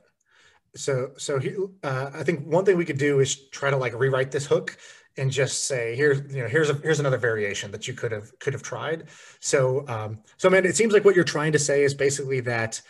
So, 0.75 1.11
so 1.17 1.39
uh, 1.83 2.11
I 2.13 2.23
think 2.23 2.45
one 2.45 2.65
thing 2.65 2.77
we 2.77 2.85
could 2.85 2.97
do 2.97 3.19
is 3.19 3.49
try 3.49 3.69
to 3.69 3.77
like 3.77 3.93
rewrite 3.93 4.31
this 4.31 4.45
hook 4.45 4.77
and 5.17 5.29
just 5.29 5.65
say 5.65 5.95
here's 5.95 6.33
you 6.33 6.41
know 6.41 6.47
here's 6.47 6.69
a 6.69 6.73
here's 6.75 7.01
another 7.01 7.17
variation 7.17 7.69
that 7.71 7.85
you 7.87 7.93
could 7.93 8.13
have 8.13 8.37
could 8.39 8.53
have 8.53 8.63
tried. 8.63 9.09
So, 9.41 9.85
um, 9.87 10.19
so 10.37 10.49
man, 10.49 10.65
it 10.65 10.77
seems 10.77 10.93
like 10.93 11.03
what 11.03 11.15
you're 11.15 11.25
trying 11.25 11.51
to 11.51 11.59
say 11.59 11.83
is 11.83 11.93
basically 11.93 12.39
that 12.41 12.81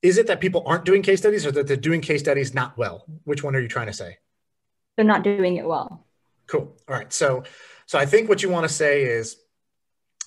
is 0.00 0.16
it 0.16 0.26
that 0.28 0.40
people 0.40 0.62
aren't 0.66 0.86
doing 0.86 1.02
case 1.02 1.20
studies 1.20 1.44
or 1.44 1.52
that 1.52 1.66
they're 1.66 1.76
doing 1.76 2.00
case 2.00 2.20
studies 2.20 2.54
not 2.54 2.78
well? 2.78 3.04
Which 3.24 3.44
one 3.44 3.54
are 3.54 3.60
you 3.60 3.68
trying 3.68 3.88
to 3.88 3.92
say? 3.92 4.16
They're 4.96 5.04
not 5.04 5.22
doing 5.22 5.56
it 5.56 5.66
well. 5.66 6.06
Cool. 6.50 6.76
All 6.88 6.96
right. 6.96 7.12
So, 7.12 7.44
so 7.86 7.98
I 7.98 8.06
think 8.06 8.28
what 8.28 8.42
you 8.42 8.50
want 8.50 8.66
to 8.68 8.74
say 8.74 9.04
is 9.04 9.36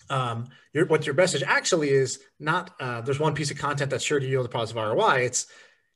um, 0.09 0.47
your, 0.73 0.85
what 0.85 1.05
your 1.05 1.15
message 1.15 1.43
actually 1.43 1.89
is 1.89 2.19
not 2.39 2.73
uh, 2.79 3.01
there's 3.01 3.19
one 3.19 3.35
piece 3.35 3.51
of 3.51 3.57
content 3.57 3.91
that's 3.91 4.03
sure 4.03 4.19
to 4.19 4.25
yield 4.25 4.45
a 4.45 4.49
positive 4.49 4.81
ROI. 4.81 5.25
It's 5.25 5.47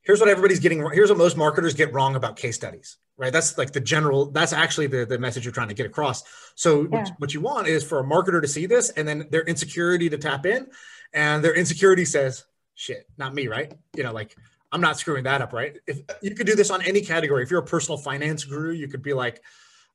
here's 0.02 0.20
what 0.20 0.28
everybody's 0.28 0.58
getting 0.58 0.80
here's 0.92 1.10
what 1.10 1.18
most 1.18 1.36
marketers 1.36 1.74
get 1.74 1.92
wrong 1.92 2.16
about 2.16 2.36
case 2.36 2.56
studies 2.56 2.96
right 3.18 3.32
that's 3.32 3.58
like 3.58 3.72
the 3.72 3.80
general 3.80 4.30
that's 4.30 4.52
actually 4.52 4.86
the, 4.86 5.04
the 5.04 5.18
message 5.18 5.44
you're 5.44 5.52
trying 5.52 5.68
to 5.68 5.74
get 5.74 5.86
across 5.86 6.22
so 6.54 6.82
yeah. 6.82 6.88
what, 6.88 7.12
what 7.18 7.34
you 7.34 7.40
want 7.40 7.68
is 7.68 7.84
for 7.84 8.00
a 8.00 8.04
marketer 8.04 8.40
to 8.40 8.48
see 8.48 8.66
this 8.66 8.90
and 8.90 9.06
then 9.06 9.26
their 9.30 9.42
insecurity 9.42 10.08
to 10.08 10.16
tap 10.16 10.46
in 10.46 10.66
and 11.12 11.44
their 11.44 11.54
insecurity 11.54 12.04
says 12.04 12.44
shit 12.74 13.06
not 13.18 13.34
me 13.34 13.48
right 13.48 13.74
you 13.94 14.02
know 14.02 14.12
like 14.12 14.34
i'm 14.72 14.80
not 14.80 14.98
screwing 14.98 15.24
that 15.24 15.42
up 15.42 15.52
right 15.52 15.78
if 15.86 16.00
you 16.22 16.34
could 16.34 16.46
do 16.46 16.54
this 16.54 16.70
on 16.70 16.80
any 16.82 17.02
category 17.02 17.42
if 17.42 17.50
you're 17.50 17.60
a 17.60 17.66
personal 17.66 17.98
finance 17.98 18.44
guru 18.44 18.72
you 18.72 18.88
could 18.88 19.02
be 19.02 19.12
like 19.12 19.42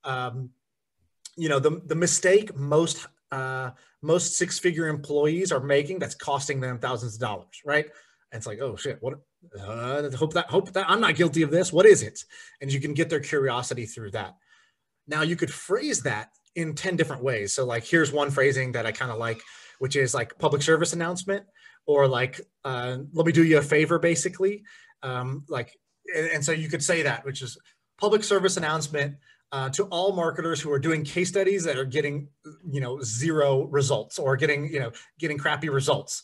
um, 0.03 0.49
you 1.35 1.49
know 1.49 1.59
the, 1.59 1.81
the 1.85 1.95
mistake 1.95 2.55
most 2.55 3.07
uh, 3.31 3.71
most 4.01 4.37
six 4.37 4.59
figure 4.59 4.87
employees 4.87 5.51
are 5.51 5.59
making 5.59 5.99
that's 5.99 6.15
costing 6.15 6.59
them 6.59 6.79
thousands 6.79 7.15
of 7.15 7.21
dollars 7.21 7.61
right 7.65 7.85
and 8.31 8.39
it's 8.39 8.47
like 8.47 8.59
oh 8.59 8.75
shit 8.75 8.97
what 9.01 9.15
uh, 9.59 10.09
hope 10.11 10.33
that 10.33 10.49
hope 10.49 10.71
that 10.73 10.89
I'm 10.89 11.01
not 11.01 11.15
guilty 11.15 11.41
of 11.41 11.51
this. 11.51 11.73
What 11.73 11.85
is 11.85 12.01
it? 12.01 12.23
And 12.61 12.71
you 12.71 12.79
can 12.79 12.93
get 12.93 13.09
their 13.09 13.19
curiosity 13.19 13.85
through 13.85 14.11
that. 14.11 14.35
Now 15.07 15.21
you 15.21 15.35
could 15.35 15.51
phrase 15.51 16.01
that 16.03 16.29
in 16.55 16.75
10 16.75 16.95
different 16.95 17.23
ways. 17.23 17.53
So 17.53 17.65
like 17.65 17.85
here's 17.85 18.11
one 18.11 18.31
phrasing 18.31 18.71
that 18.73 18.85
I 18.85 18.91
kind 18.91 19.11
of 19.11 19.17
like, 19.17 19.41
which 19.79 19.95
is 19.95 20.13
like 20.13 20.37
public 20.37 20.61
service 20.61 20.93
announcement 20.93 21.45
or 21.85 22.07
like 22.07 22.39
uh, 22.63 22.97
let 23.13 23.25
me 23.25 23.31
do 23.31 23.43
you 23.43 23.57
a 23.57 23.61
favor 23.61 23.99
basically. 23.99 24.63
Um, 25.01 25.43
like 25.49 25.77
and, 26.15 26.27
and 26.27 26.45
so 26.45 26.51
you 26.51 26.69
could 26.69 26.83
say 26.83 27.03
that, 27.03 27.25
which 27.25 27.41
is 27.41 27.57
public 27.99 28.23
service 28.23 28.57
announcement 28.57 29.17
uh, 29.53 29.69
to 29.69 29.85
all 29.85 30.11
marketers 30.11 30.59
who 30.59 30.69
are 30.69 30.79
doing 30.79 31.05
case 31.05 31.29
studies 31.29 31.63
that 31.63 31.77
are 31.77 31.85
getting 31.85 32.27
you 32.69 32.81
know 32.81 32.99
zero 33.01 33.63
results 33.67 34.19
or 34.19 34.35
getting 34.35 34.67
you 34.67 34.81
know 34.81 34.91
getting 35.17 35.37
crappy 35.37 35.69
results 35.69 36.23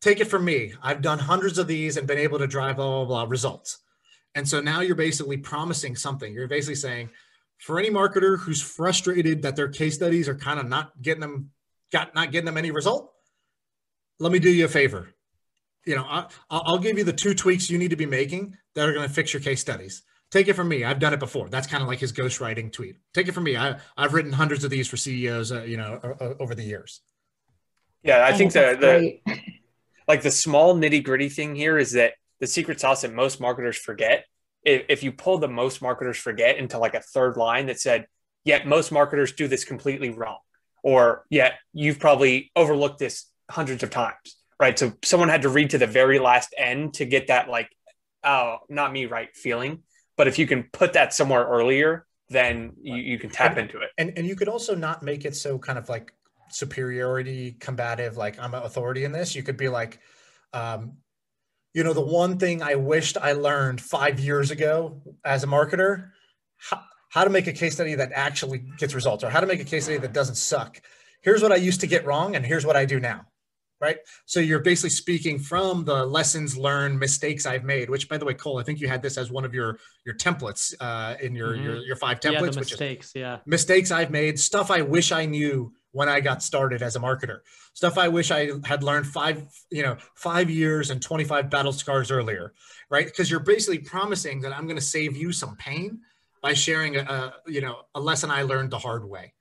take 0.00 0.20
it 0.20 0.26
from 0.26 0.44
me. 0.44 0.72
I've 0.82 1.02
done 1.02 1.18
hundreds 1.18 1.58
of 1.58 1.66
these 1.66 1.96
and 1.96 2.06
been 2.06 2.18
able 2.18 2.38
to 2.38 2.46
drive 2.46 2.76
blah, 2.76 2.86
blah, 2.86 3.04
blah 3.04 3.24
results. 3.28 3.78
And 4.34 4.48
so 4.48 4.60
now 4.60 4.80
you're 4.80 4.94
basically 4.94 5.36
promising 5.36 5.96
something. 5.96 6.32
You're 6.32 6.48
basically 6.48 6.74
saying, 6.74 7.10
for 7.58 7.78
any 7.78 7.90
marketer 7.90 8.38
who's 8.38 8.60
frustrated 8.60 9.42
that 9.42 9.56
their 9.56 9.68
case 9.68 9.94
studies 9.94 10.28
are 10.28 10.34
kind 10.34 10.60
of 10.60 10.68
not 10.68 10.92
getting 11.00 11.22
them, 11.22 11.50
got 11.90 12.14
not 12.14 12.30
getting 12.30 12.44
them 12.44 12.58
any 12.58 12.70
result, 12.70 13.12
let 14.18 14.30
me 14.30 14.38
do 14.38 14.50
you 14.50 14.66
a 14.66 14.68
favor. 14.68 15.08
You 15.86 15.96
know, 15.96 16.04
I, 16.04 16.26
I'll 16.50 16.78
give 16.78 16.98
you 16.98 17.04
the 17.04 17.12
two 17.12 17.32
tweaks 17.32 17.70
you 17.70 17.78
need 17.78 17.90
to 17.90 17.96
be 17.96 18.06
making 18.06 18.56
that 18.74 18.86
are 18.86 18.92
going 18.92 19.08
to 19.08 19.14
fix 19.14 19.32
your 19.32 19.40
case 19.40 19.60
studies. 19.60 20.02
Take 20.30 20.48
it 20.48 20.54
from 20.54 20.68
me. 20.68 20.84
I've 20.84 20.98
done 20.98 21.14
it 21.14 21.20
before. 21.20 21.48
That's 21.48 21.66
kind 21.66 21.82
of 21.82 21.88
like 21.88 22.00
his 22.00 22.12
ghostwriting 22.12 22.72
tweet. 22.72 22.96
Take 23.14 23.28
it 23.28 23.32
from 23.32 23.44
me. 23.44 23.56
I, 23.56 23.78
I've 23.96 24.12
written 24.12 24.32
hundreds 24.32 24.64
of 24.64 24.70
these 24.70 24.88
for 24.88 24.96
CEOs, 24.96 25.52
uh, 25.52 25.62
you 25.62 25.76
know, 25.76 26.00
over 26.40 26.54
the 26.54 26.64
years. 26.64 27.00
Yeah, 28.02 28.24
I 28.24 28.32
think 28.32 28.52
the, 28.52 29.20
the 29.26 29.34
like 30.08 30.22
the 30.22 30.30
small 30.30 30.74
nitty 30.76 31.04
gritty 31.04 31.28
thing 31.28 31.54
here 31.54 31.78
is 31.78 31.92
that 31.92 32.14
the 32.40 32.46
secret 32.46 32.80
sauce 32.80 33.02
that 33.02 33.12
most 33.12 33.40
marketers 33.40 33.76
forget. 33.76 34.24
If, 34.62 34.84
if 34.88 35.02
you 35.02 35.12
pull 35.12 35.38
the 35.38 35.48
most 35.48 35.80
marketers 35.80 36.16
forget 36.16 36.56
into 36.56 36.78
like 36.78 36.94
a 36.94 37.00
third 37.00 37.36
line 37.36 37.66
that 37.66 37.80
said, 37.80 38.06
yet 38.44 38.66
most 38.66 38.92
marketers 38.92 39.32
do 39.32 39.48
this 39.48 39.64
completely 39.64 40.10
wrong, 40.10 40.38
or 40.82 41.24
yet 41.30 41.54
you've 41.72 41.98
probably 41.98 42.50
overlooked 42.56 42.98
this 42.98 43.26
hundreds 43.50 43.82
of 43.82 43.90
times, 43.90 44.36
right? 44.60 44.78
So 44.78 44.92
someone 45.04 45.28
had 45.28 45.42
to 45.42 45.48
read 45.48 45.70
to 45.70 45.78
the 45.78 45.86
very 45.86 46.18
last 46.18 46.54
end 46.56 46.94
to 46.94 47.04
get 47.04 47.28
that 47.28 47.48
like, 47.48 47.68
oh, 48.24 48.58
not 48.68 48.92
me, 48.92 49.06
right 49.06 49.34
feeling. 49.34 49.82
But 50.16 50.28
if 50.28 50.38
you 50.38 50.46
can 50.46 50.64
put 50.72 50.94
that 50.94 51.12
somewhere 51.12 51.44
earlier, 51.44 52.06
then 52.28 52.72
you, 52.80 52.96
you 52.96 53.18
can 53.18 53.30
tap 53.30 53.52
and, 53.52 53.60
into 53.60 53.80
it. 53.80 53.90
And 53.98 54.12
and 54.16 54.26
you 54.26 54.36
could 54.36 54.48
also 54.48 54.74
not 54.74 55.02
make 55.02 55.24
it 55.24 55.36
so 55.36 55.58
kind 55.58 55.78
of 55.78 55.88
like 55.88 56.12
superiority 56.48 57.56
combative 57.58 58.16
like 58.16 58.38
i'm 58.38 58.54
an 58.54 58.62
authority 58.62 59.04
in 59.04 59.12
this. 59.12 59.34
You 59.34 59.42
could 59.42 59.56
be 59.56 59.68
like 59.68 60.00
um, 60.52 60.94
you 61.74 61.84
know 61.84 61.92
the 61.92 62.00
one 62.00 62.38
thing 62.38 62.62
i 62.62 62.74
wished 62.74 63.18
i 63.18 63.32
learned 63.32 63.80
five 63.80 64.18
years 64.18 64.50
ago 64.50 65.02
as 65.24 65.44
a 65.44 65.46
marketer 65.46 66.10
how, 66.56 66.80
how 67.10 67.24
to 67.24 67.30
make 67.30 67.46
a 67.46 67.52
case 67.52 67.74
study 67.74 67.94
that 67.96 68.12
actually 68.14 68.64
gets 68.78 68.94
results 68.94 69.22
or 69.22 69.28
how 69.28 69.40
to 69.40 69.46
make 69.46 69.60
a 69.60 69.64
case 69.64 69.84
study 69.84 69.98
that 69.98 70.14
doesn't 70.14 70.36
suck. 70.36 70.80
Here's 71.22 71.42
what 71.42 71.52
i 71.52 71.56
used 71.56 71.80
to 71.82 71.86
get 71.86 72.06
wrong 72.06 72.34
and 72.34 72.46
here's 72.46 72.64
what 72.64 72.76
i 72.76 72.84
do 72.84 72.98
now 72.98 73.26
right 73.80 73.98
so 74.24 74.40
you're 74.40 74.60
basically 74.60 74.90
speaking 74.90 75.38
from 75.38 75.84
the 75.84 76.06
lessons 76.06 76.56
learned 76.56 76.98
mistakes 76.98 77.46
i've 77.46 77.64
made 77.64 77.90
which 77.90 78.08
by 78.08 78.16
the 78.16 78.24
way 78.24 78.34
cole 78.34 78.58
i 78.58 78.62
think 78.62 78.80
you 78.80 78.88
had 78.88 79.02
this 79.02 79.18
as 79.18 79.30
one 79.30 79.44
of 79.44 79.54
your 79.54 79.78
your 80.04 80.14
templates 80.14 80.74
uh, 80.80 81.14
in 81.20 81.34
your, 81.34 81.54
mm-hmm. 81.54 81.64
your 81.64 81.76
your 81.78 81.96
five 81.96 82.20
templates 82.20 82.46
yeah, 82.46 82.50
the 82.50 82.60
mistakes 82.60 83.12
yeah 83.14 83.38
mistakes 83.46 83.90
i've 83.90 84.10
made 84.10 84.38
stuff 84.38 84.70
i 84.70 84.80
wish 84.80 85.12
i 85.12 85.24
knew 85.24 85.72
when 85.96 86.10
I 86.10 86.20
got 86.20 86.42
started 86.42 86.82
as 86.82 86.94
a 86.94 87.00
marketer. 87.00 87.38
Stuff 87.72 87.96
I 87.96 88.08
wish 88.08 88.30
I 88.30 88.50
had 88.66 88.82
learned 88.82 89.06
five, 89.06 89.48
you 89.70 89.82
know, 89.82 89.96
five 90.14 90.50
years 90.50 90.90
and 90.90 91.00
25 91.00 91.48
battle 91.48 91.72
scars 91.72 92.10
earlier, 92.10 92.52
right? 92.90 93.06
Because 93.06 93.30
you're 93.30 93.40
basically 93.40 93.78
promising 93.78 94.42
that 94.42 94.52
I'm 94.52 94.66
going 94.66 94.76
to 94.76 94.84
save 94.84 95.16
you 95.16 95.32
some 95.32 95.56
pain 95.56 96.00
by 96.42 96.52
sharing 96.52 96.96
a, 96.96 97.00
a, 97.00 97.34
you 97.46 97.62
know, 97.62 97.76
a 97.94 98.00
lesson 98.00 98.30
I 98.30 98.42
learned 98.42 98.72
the 98.72 98.78
hard 98.78 99.08
way. 99.08 99.32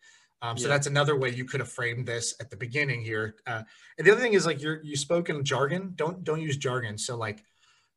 Um, 0.42 0.58
so 0.58 0.68
yeah. 0.68 0.74
that's 0.74 0.88
another 0.88 1.18
way 1.18 1.30
you 1.30 1.46
could 1.46 1.60
have 1.60 1.72
framed 1.72 2.06
this 2.06 2.36
at 2.40 2.50
the 2.50 2.58
beginning 2.58 3.02
here. 3.02 3.36
Uh, 3.48 3.64
and 3.98 4.06
the 4.06 4.12
other 4.12 4.22
thing 4.22 4.34
is 4.34 4.46
like 4.46 4.62
you're 4.62 4.82
you 4.84 4.96
spoke 4.96 5.30
in 5.30 5.44
jargon. 5.44 5.94
Don't 5.96 6.24
don't 6.24 6.42
use 6.42 6.58
jargon. 6.58 6.98
So 6.98 7.18
like, 7.18 7.44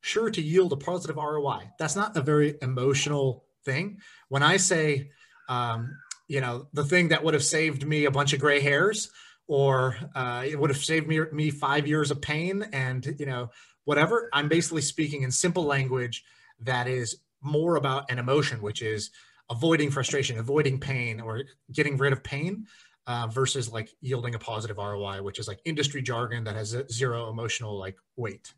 sure 0.01 0.31
to 0.31 0.41
yield 0.41 0.73
a 0.73 0.77
positive 0.77 1.17
ROI. 1.17 1.71
That's 1.79 1.97
not 1.97 2.17
a 2.17 2.23
very 2.23 2.57
emotional 2.63 3.45
thing. 3.65 3.99
When 4.29 4.43
I 4.43 4.57
say 4.57 5.11
um, 5.49 5.97
you 6.29 6.43
know, 6.43 6.69
the 6.75 6.85
thing 6.85 7.09
that 7.09 7.25
would 7.25 7.35
have 7.35 7.43
saved 7.43 7.87
me 7.87 8.05
a 8.05 8.11
bunch 8.11 8.33
of 8.33 8.41
gray 8.41 8.61
hairs 8.61 9.11
or 9.47 9.97
uh, 10.15 10.45
it 10.47 10.59
would 10.59 10.71
have 10.71 10.85
saved 10.85 11.09
me, 11.09 11.21
me 11.33 11.51
five 11.51 11.87
years 11.87 12.11
of 12.11 12.21
pain 12.21 12.67
and, 12.73 13.17
you 13.19 13.27
know, 13.27 13.51
whatever. 13.85 14.29
I'm 14.33 14.49
basically 14.49 14.83
speaking 14.83 15.23
in 15.23 15.31
simple 15.31 15.65
language 15.65 16.23
that 16.61 16.87
is 16.87 17.21
more 17.41 17.77
about 17.77 18.11
an 18.11 18.19
emotion, 18.19 18.61
which 18.61 18.83
is 18.83 19.11
avoiding 19.51 19.91
frustration, 19.91 20.39
avoiding 20.39 20.79
pain, 20.79 21.21
or 21.21 21.45
getting 21.73 21.97
rid 21.97 22.13
of 22.13 22.23
pain. 22.23 22.67
Uh, 23.07 23.27
versus 23.27 23.73
like 23.73 23.89
yielding 24.03 24.35
a 24.35 24.39
positive 24.39 24.77
ROI, 24.77 25.23
which 25.23 25.39
is 25.39 25.49
like 25.49 25.59
industry 25.65 26.03
jargon 26.03 26.45
that 26.45 26.55
has 26.55 26.77
zero 26.93 27.31
emotional 27.31 27.79
like 27.79 27.97
weight. 28.17 28.53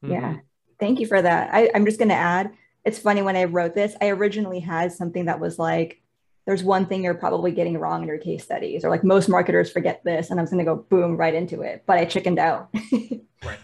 Yeah, 0.00 0.20
mm-hmm. 0.20 0.38
thank 0.78 1.00
you 1.00 1.08
for 1.08 1.20
that. 1.20 1.52
I, 1.52 1.72
I'm 1.74 1.84
just 1.84 1.98
going 1.98 2.10
to 2.10 2.14
add. 2.14 2.52
It's 2.84 3.00
funny 3.00 3.22
when 3.22 3.34
I 3.34 3.46
wrote 3.46 3.74
this, 3.74 3.96
I 4.00 4.10
originally 4.10 4.60
had 4.60 4.92
something 4.92 5.24
that 5.24 5.40
was 5.40 5.58
like 5.58 6.00
there's 6.46 6.62
one 6.62 6.86
thing 6.86 7.02
you're 7.02 7.14
probably 7.14 7.50
getting 7.50 7.76
wrong 7.78 8.02
in 8.02 8.08
your 8.08 8.18
case 8.18 8.44
studies, 8.44 8.84
or 8.84 8.90
like 8.90 9.02
most 9.02 9.28
marketers 9.28 9.70
forget 9.70 10.02
this, 10.04 10.30
and 10.30 10.38
I'm 10.38 10.46
going 10.46 10.58
to 10.58 10.64
go 10.64 10.76
boom 10.76 11.16
right 11.16 11.34
into 11.34 11.62
it. 11.62 11.82
But 11.86 11.98
I 11.98 12.04
chickened 12.04 12.38
out. 12.38 12.72
right. 13.44 13.58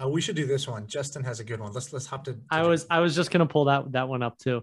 Uh, 0.00 0.08
we 0.08 0.20
should 0.20 0.36
do 0.36 0.46
this 0.46 0.68
one. 0.68 0.86
Justin 0.86 1.24
has 1.24 1.40
a 1.40 1.44
good 1.44 1.58
one. 1.58 1.72
Let's 1.72 1.92
let's 1.94 2.04
hop 2.04 2.24
to. 2.24 2.34
to 2.34 2.40
I 2.50 2.66
was 2.66 2.86
I 2.90 3.00
was 3.00 3.16
just 3.16 3.30
going 3.30 3.46
to 3.46 3.50
pull 3.50 3.64
that 3.64 3.90
that 3.92 4.08
one 4.08 4.22
up 4.22 4.38
too. 4.38 4.62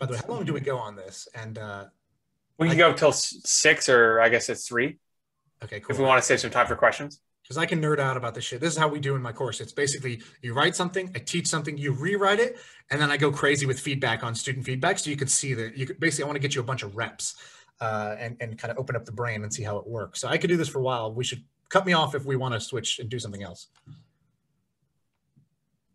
By 0.00 0.06
the 0.06 0.12
way, 0.14 0.18
how 0.26 0.32
long 0.32 0.44
do 0.44 0.52
we 0.52 0.60
go 0.60 0.78
on 0.78 0.96
this? 0.96 1.28
And 1.34 1.58
uh, 1.58 1.84
we 2.58 2.68
can 2.68 2.76
I, 2.76 2.78
go 2.78 2.92
till 2.92 3.12
six, 3.12 3.88
or 3.88 4.20
I 4.20 4.28
guess 4.28 4.48
it's 4.48 4.66
three. 4.66 4.98
Okay, 5.62 5.78
cool. 5.78 5.94
If 5.94 5.98
we 5.98 6.04
want 6.04 6.20
to 6.20 6.26
save 6.26 6.40
some 6.40 6.50
time 6.50 6.66
for 6.66 6.74
questions 6.74 7.20
because 7.42 7.58
I 7.58 7.66
can 7.66 7.82
nerd 7.82 7.98
out 7.98 8.16
about 8.16 8.34
this 8.34 8.44
shit. 8.44 8.60
This 8.60 8.72
is 8.72 8.78
how 8.78 8.86
we 8.86 9.00
do 9.00 9.16
in 9.16 9.22
my 9.22 9.32
course. 9.32 9.60
It's 9.60 9.72
basically 9.72 10.22
you 10.40 10.54
write 10.54 10.76
something, 10.76 11.10
I 11.16 11.18
teach 11.18 11.48
something, 11.48 11.76
you 11.76 11.92
rewrite 11.92 12.38
it, 12.38 12.58
and 12.90 13.00
then 13.00 13.10
I 13.10 13.16
go 13.16 13.32
crazy 13.32 13.66
with 13.66 13.80
feedback 13.80 14.22
on 14.22 14.36
student 14.36 14.64
feedback. 14.64 15.00
So 15.00 15.10
you 15.10 15.16
can 15.16 15.26
see 15.26 15.52
that 15.54 15.76
you 15.76 15.84
could 15.84 15.98
basically 15.98 16.24
I 16.24 16.26
want 16.28 16.36
to 16.36 16.40
get 16.40 16.54
you 16.54 16.60
a 16.60 16.64
bunch 16.64 16.82
of 16.82 16.96
reps 16.96 17.34
uh, 17.80 18.14
and 18.18 18.36
and 18.40 18.56
kind 18.56 18.70
of 18.70 18.78
open 18.78 18.94
up 18.94 19.04
the 19.04 19.12
brain 19.12 19.42
and 19.42 19.52
see 19.52 19.64
how 19.64 19.76
it 19.78 19.86
works. 19.86 20.20
So 20.20 20.28
I 20.28 20.38
could 20.38 20.48
do 20.48 20.56
this 20.56 20.68
for 20.68 20.78
a 20.78 20.82
while. 20.82 21.12
We 21.12 21.24
should 21.24 21.42
cut 21.68 21.84
me 21.84 21.92
off 21.92 22.14
if 22.14 22.24
we 22.24 22.36
want 22.36 22.54
to 22.54 22.60
switch 22.60 23.00
and 23.00 23.10
do 23.10 23.18
something 23.18 23.42
else. 23.42 23.66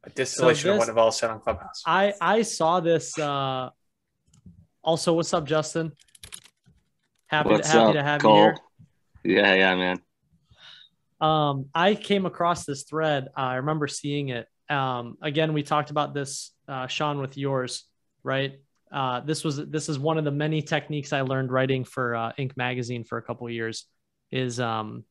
A 0.04 0.10
distillation 0.10 0.64
so 0.64 0.68
this, 0.68 0.74
of 0.74 0.80
what 0.80 0.88
Naval 0.88 1.12
said 1.12 1.30
on 1.32 1.40
Clubhouse. 1.40 1.84
I 1.86 2.14
I 2.20 2.42
saw 2.42 2.82
this. 2.82 3.18
Uh, 3.18 3.70
also, 4.86 5.14
what's 5.14 5.34
up, 5.34 5.46
Justin? 5.46 5.92
Happy 7.28 7.50
what's 7.50 7.70
to, 7.70 7.78
happy 7.78 7.88
up, 7.90 7.94
to 7.96 8.04
have 8.04 8.22
Cole? 8.22 8.38
you 8.38 8.44
here. 8.44 9.44
Yeah, 9.44 9.54
yeah, 9.56 9.76
man 9.76 10.00
um, 11.22 11.68
I 11.74 11.96
came 11.96 12.26
across 12.26 12.66
this 12.66 12.84
thread. 12.84 13.28
Uh, 13.38 13.42
I 13.42 13.56
remember 13.56 13.88
seeing 13.88 14.30
it. 14.30 14.48
Um, 14.70 15.18
again, 15.22 15.54
we 15.54 15.64
talked 15.64 15.90
about 15.90 16.14
this 16.14 16.52
uh, 16.68 16.88
Shaan, 16.88 17.22
with 17.22 17.38
yours, 17.38 17.86
right? 18.24 18.60
Uh, 18.92 19.22
this 19.22 19.44
was 19.44 19.58
this 19.58 19.90
is 19.90 19.98
one 19.98 20.18
of 20.18 20.24
the 20.24 20.32
many 20.32 20.62
techniques 20.62 21.14
I 21.14 21.22
learned 21.22 21.52
writing 21.52 21.84
for 21.84 22.16
uh, 22.16 22.32
Inc. 22.38 22.56
magazine 22.58 23.04
for 23.04 23.18
a 23.18 23.22
couple 23.22 23.50
years. 23.50 23.86
Is 24.32 24.60
um, 24.60 25.04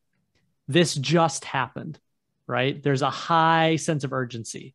this 0.69 0.95
just 0.95 1.45
happened, 1.45 1.99
right? 2.47 2.83
There's 2.83 3.03
a 3.03 3.11
high 3.11 3.77
sense 3.77 4.05
of 4.05 4.13
urgency. 4.13 4.75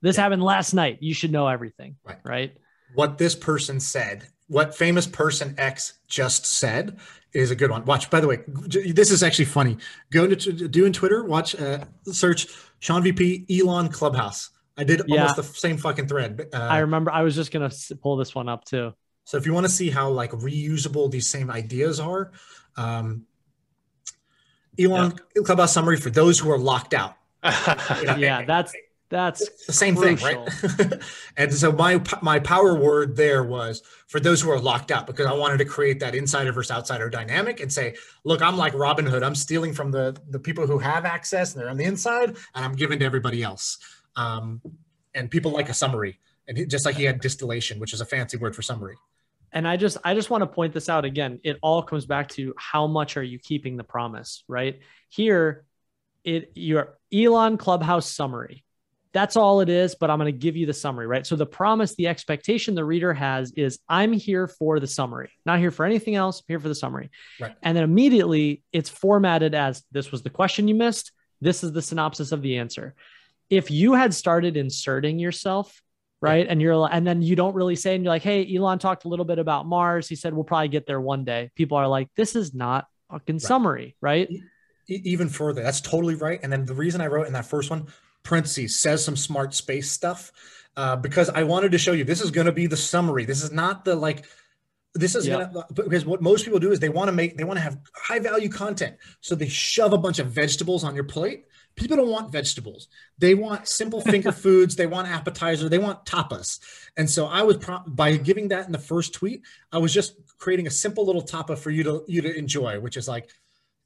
This 0.00 0.16
yeah. 0.16 0.22
happened 0.22 0.42
last 0.42 0.74
night. 0.74 0.98
You 1.00 1.14
should 1.14 1.32
know 1.32 1.48
everything, 1.48 1.96
right? 2.04 2.18
right? 2.24 2.56
What 2.94 3.18
this 3.18 3.34
person 3.34 3.80
said, 3.80 4.28
what 4.48 4.74
famous 4.74 5.06
person 5.06 5.54
X 5.58 5.94
just 6.08 6.46
said, 6.46 6.98
is 7.32 7.50
a 7.50 7.56
good 7.56 7.70
one. 7.70 7.84
Watch. 7.84 8.10
By 8.10 8.20
the 8.20 8.26
way, 8.26 8.38
this 8.46 9.10
is 9.10 9.22
actually 9.22 9.44
funny. 9.44 9.76
Go 10.10 10.26
to 10.26 10.68
doing 10.68 10.92
Twitter. 10.92 11.24
Watch. 11.24 11.54
Uh, 11.54 11.84
search 12.04 12.48
Shaan 12.80 13.02
VP 13.02 13.46
Elon 13.50 13.88
Clubhouse. 13.88 14.50
I 14.76 14.84
did 14.84 15.02
yeah. 15.06 15.20
almost 15.20 15.36
the 15.36 15.42
same 15.42 15.76
fucking 15.76 16.08
thread. 16.08 16.48
Uh, 16.52 16.56
I 16.56 16.78
remember. 16.78 17.10
I 17.10 17.22
was 17.22 17.34
just 17.34 17.50
gonna 17.50 17.70
pull 18.00 18.16
this 18.16 18.34
one 18.34 18.48
up 18.48 18.64
too. 18.64 18.92
So 19.24 19.36
if 19.36 19.44
you 19.44 19.52
want 19.52 19.66
to 19.66 19.72
see 19.72 19.90
how 19.90 20.08
like 20.08 20.30
reusable 20.30 21.10
these 21.10 21.26
same 21.26 21.50
ideas 21.50 22.00
are, 22.00 22.32
um, 22.76 23.26
Elon 24.78 25.18
yeah. 25.36 25.42
Clubhouse 25.42 25.72
summary 25.72 25.96
for 25.96 26.10
those 26.10 26.38
who 26.38 26.50
are 26.50 26.58
locked 26.58 26.94
out. 26.94 27.16
you 27.44 28.06
know, 28.06 28.16
yeah, 28.16 28.44
that's 28.44 28.72
that's 29.10 29.66
the 29.66 29.72
same 29.72 29.96
crucial. 29.96 30.46
thing, 30.46 30.88
right? 30.90 31.02
and 31.36 31.52
so 31.52 31.72
my 31.72 32.00
my 32.20 32.38
power 32.38 32.74
word 32.74 33.16
there 33.16 33.42
was 33.42 33.82
for 34.06 34.20
those 34.20 34.40
who 34.40 34.50
are 34.50 34.58
locked 34.58 34.90
out 34.90 35.06
because 35.06 35.26
I 35.26 35.32
wanted 35.32 35.58
to 35.58 35.64
create 35.64 36.00
that 36.00 36.14
insider 36.14 36.52
versus 36.52 36.70
outsider 36.70 37.08
dynamic 37.08 37.60
and 37.60 37.72
say, 37.72 37.94
look, 38.24 38.42
I'm 38.42 38.56
like 38.56 38.74
Robin 38.74 39.06
Hood. 39.06 39.22
I'm 39.22 39.34
stealing 39.34 39.72
from 39.72 39.90
the 39.90 40.16
the 40.28 40.38
people 40.38 40.66
who 40.66 40.78
have 40.78 41.04
access 41.04 41.52
and 41.52 41.60
they're 41.60 41.70
on 41.70 41.78
the 41.78 41.84
inside, 41.84 42.36
and 42.54 42.64
I'm 42.64 42.74
giving 42.74 42.98
to 42.98 43.04
everybody 43.04 43.42
else. 43.42 43.78
Um, 44.16 44.60
and 45.14 45.30
people 45.30 45.52
like 45.52 45.68
a 45.68 45.74
summary, 45.74 46.18
and 46.46 46.58
he, 46.58 46.66
just 46.66 46.84
like 46.84 46.96
he 46.96 47.04
had 47.04 47.20
distillation, 47.20 47.80
which 47.80 47.94
is 47.94 48.00
a 48.00 48.06
fancy 48.06 48.36
word 48.36 48.54
for 48.54 48.62
summary. 48.62 48.96
And 49.52 49.66
I 49.66 49.78
just 49.78 49.96
I 50.04 50.14
just 50.14 50.28
want 50.28 50.42
to 50.42 50.46
point 50.46 50.74
this 50.74 50.90
out 50.90 51.06
again. 51.06 51.40
It 51.44 51.58
all 51.62 51.82
comes 51.82 52.04
back 52.04 52.28
to 52.30 52.52
how 52.58 52.86
much 52.86 53.16
are 53.16 53.22
you 53.22 53.38
keeping 53.38 53.78
the 53.78 53.84
promise, 53.84 54.44
right? 54.48 54.80
Here, 55.08 55.64
it 56.24 56.52
your 56.54 56.98
Elon 57.10 57.56
Clubhouse 57.56 58.10
summary 58.10 58.64
that's 59.12 59.36
all 59.36 59.60
it 59.60 59.68
is, 59.68 59.94
but 59.94 60.10
I'm 60.10 60.18
going 60.18 60.32
to 60.32 60.38
give 60.38 60.56
you 60.56 60.66
the 60.66 60.72
summary, 60.72 61.06
right? 61.06 61.26
So 61.26 61.34
the 61.36 61.46
promise, 61.46 61.94
the 61.94 62.08
expectation 62.08 62.74
the 62.74 62.84
reader 62.84 63.14
has 63.14 63.52
is 63.52 63.78
I'm 63.88 64.12
here 64.12 64.46
for 64.46 64.80
the 64.80 64.86
summary, 64.86 65.30
not 65.46 65.58
here 65.58 65.70
for 65.70 65.86
anything 65.86 66.14
else, 66.14 66.40
I'm 66.40 66.44
here 66.48 66.60
for 66.60 66.68
the 66.68 66.74
summary. 66.74 67.10
Right. 67.40 67.54
And 67.62 67.76
then 67.76 67.84
immediately 67.84 68.62
it's 68.72 68.90
formatted 68.90 69.54
as 69.54 69.82
this 69.92 70.12
was 70.12 70.22
the 70.22 70.30
question 70.30 70.68
you 70.68 70.74
missed. 70.74 71.12
This 71.40 71.64
is 71.64 71.72
the 71.72 71.82
synopsis 71.82 72.32
of 72.32 72.42
the 72.42 72.58
answer. 72.58 72.94
If 73.48 73.70
you 73.70 73.94
had 73.94 74.12
started 74.12 74.56
inserting 74.56 75.18
yourself, 75.18 75.80
right, 76.20 76.46
and 76.46 76.60
you're 76.60 76.88
and 76.92 77.06
then 77.06 77.22
you 77.22 77.34
don't 77.36 77.54
really 77.54 77.76
say, 77.76 77.94
and 77.94 78.04
you're 78.04 78.12
like, 78.12 78.22
hey, 78.22 78.54
Elon 78.54 78.78
talked 78.78 79.04
a 79.04 79.08
little 79.08 79.24
bit 79.24 79.38
about 79.38 79.66
Mars. 79.66 80.08
He 80.08 80.16
said 80.16 80.34
we'll 80.34 80.44
probably 80.44 80.68
get 80.68 80.86
there 80.86 81.00
one 81.00 81.24
day. 81.24 81.50
People 81.54 81.78
are 81.78 81.88
like, 81.88 82.08
this 82.14 82.36
is 82.36 82.52
not 82.52 82.86
fucking 83.10 83.36
right. 83.36 83.42
summary, 83.42 83.96
right? 84.02 84.28
Even 84.88 85.28
further, 85.28 85.62
that's 85.62 85.80
totally 85.80 86.14
right. 86.14 86.40
And 86.42 86.52
then 86.52 86.66
the 86.66 86.74
reason 86.74 87.00
I 87.00 87.06
wrote 87.06 87.26
in 87.26 87.32
that 87.34 87.46
first 87.46 87.70
one 87.70 87.86
parentheses 88.22 88.78
says 88.78 89.04
some 89.04 89.16
smart 89.16 89.54
space 89.54 89.90
stuff 89.90 90.32
uh, 90.78 90.94
because 90.94 91.28
I 91.28 91.42
wanted 91.42 91.72
to 91.72 91.78
show 91.78 91.92
you 91.92 92.04
this 92.04 92.20
is 92.20 92.30
going 92.30 92.46
to 92.46 92.52
be 92.52 92.68
the 92.68 92.76
summary. 92.76 93.24
This 93.24 93.42
is 93.42 93.50
not 93.50 93.84
the 93.84 93.96
like. 93.96 94.24
This 94.94 95.14
is 95.16 95.26
yep. 95.26 95.52
gonna 95.52 95.66
because 95.74 96.06
what 96.06 96.22
most 96.22 96.44
people 96.44 96.60
do 96.60 96.70
is 96.70 96.78
they 96.80 96.88
want 96.88 97.08
to 97.08 97.12
make 97.12 97.36
they 97.36 97.44
want 97.44 97.56
to 97.56 97.62
have 97.62 97.78
high 97.94 98.20
value 98.20 98.48
content, 98.48 98.96
so 99.20 99.34
they 99.34 99.48
shove 99.48 99.92
a 99.92 99.98
bunch 99.98 100.20
of 100.20 100.28
vegetables 100.28 100.84
on 100.84 100.94
your 100.94 101.04
plate. 101.04 101.46
People 101.74 101.96
don't 101.96 102.08
want 102.08 102.30
vegetables; 102.30 102.86
they 103.18 103.34
want 103.34 103.66
simple 103.66 104.00
finger 104.00 104.30
foods. 104.44 104.76
They 104.76 104.86
want 104.86 105.08
appetizer. 105.08 105.68
They 105.68 105.78
want 105.78 106.04
tapas. 106.04 106.60
And 106.96 107.10
so 107.10 107.26
I 107.26 107.42
was 107.42 107.56
pro- 107.56 107.82
by 107.86 108.16
giving 108.16 108.48
that 108.48 108.66
in 108.66 108.72
the 108.72 108.78
first 108.78 109.12
tweet, 109.12 109.42
I 109.72 109.78
was 109.78 109.92
just 109.92 110.14
creating 110.38 110.68
a 110.68 110.70
simple 110.70 111.04
little 111.04 111.22
tapa 111.22 111.56
for 111.56 111.70
you 111.70 111.82
to 111.82 112.04
you 112.06 112.22
to 112.22 112.36
enjoy, 112.36 112.78
which 112.78 112.96
is 112.96 113.08
like 113.08 113.30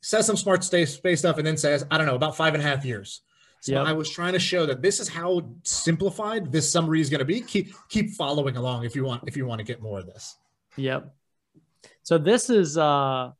says 0.03 0.27
some 0.27 0.37
smart 0.37 0.63
space 0.63 0.95
space 0.95 1.21
stuff 1.21 1.39
and 1.39 1.47
then 1.47 1.57
says 1.57 1.87
I 1.91 1.97
don't 1.97 2.07
know 2.07 2.17
about 2.17 2.37
five 2.37 2.53
and 2.53 2.63
a 2.63 2.67
half 2.67 2.85
years 2.85 3.23
so 3.63 3.75
yep. 3.75 3.87
I 3.87 3.93
was 3.93 4.11
trying 4.11 4.33
to 4.33 4.41
show 4.41 4.67
that 4.67 4.83
this 4.83 4.99
is 4.99 5.09
how 5.09 5.49
simplified 5.63 6.51
this 6.51 6.69
summary 6.69 7.01
is 7.01 7.09
going 7.09 7.21
to 7.21 7.25
be. 7.25 7.41
Keep 7.41 7.73
keep 7.89 8.11
following 8.11 8.57
along 8.57 8.85
if 8.85 8.97
you 8.97 9.05
want 9.05 9.23
if 9.29 9.37
you 9.37 9.47
want 9.47 9.61
to 9.61 9.65
get 9.65 9.81
more 9.81 10.01
of 10.01 10.07
this. 10.07 10.37
Yep. 10.77 11.15
So 12.03 12.19
this 12.19 12.51
is 12.51 12.77
uh 12.77 13.31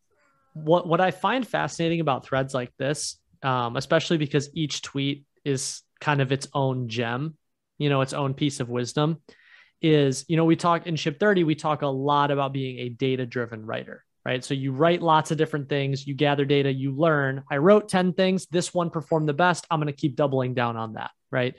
what 0.55 0.87
what 0.87 1.01
I 1.01 1.11
find 1.11 1.45
fascinating 1.45 1.99
about 1.99 2.25
threads 2.25 2.55
like 2.55 2.71
this, 2.79 3.17
um, 3.43 3.77
especially 3.77 4.17
because 4.17 4.49
each 4.55 4.83
tweet 4.83 5.25
is 5.45 5.83
kind 6.01 6.21
of 6.21 6.31
its 6.31 6.47
own 6.55 6.87
gem, 6.89 7.37
you 7.79 7.91
know, 7.91 8.01
its 8.01 8.13
own 8.13 8.33
piece 8.33 8.61
of 8.61 8.69
wisdom, 8.69 9.21
is 9.81 10.25
you 10.29 10.37
know 10.37 10.45
we 10.45 10.55
talk 10.55 10.87
in 10.87 10.95
Ship 10.95 11.19
30 11.19 11.43
we 11.43 11.57
talk 11.57 11.83
a 11.83 11.89
lot 11.89 12.31
about 12.31 12.53
being 12.53 12.79
a 12.79 12.89
data 12.91 13.27
driven 13.27 13.67
writer 13.67 14.05
right? 14.25 14.45
So 14.45 14.55
you 14.55 14.73
write 14.73 15.03
lots 15.03 15.31
of 15.31 15.39
different 15.39 15.69
things, 15.69 16.07
you 16.07 16.15
gather 16.15 16.45
data, 16.45 16.73
you 16.73 16.93
learn. 16.93 17.43
I 17.51 17.57
wrote 17.57 17.89
10 17.89 18.13
things, 18.13 18.47
this 18.47 18.73
one 18.73 18.91
performed 18.91 19.29
the 19.29 19.35
best. 19.35 19.67
I'm 19.71 19.81
going 19.81 19.93
to 19.93 19.93
keep 19.93 20.17
doubling 20.17 20.55
down 20.55 20.77
on 20.77 20.95
that, 20.95 21.11
right? 21.31 21.55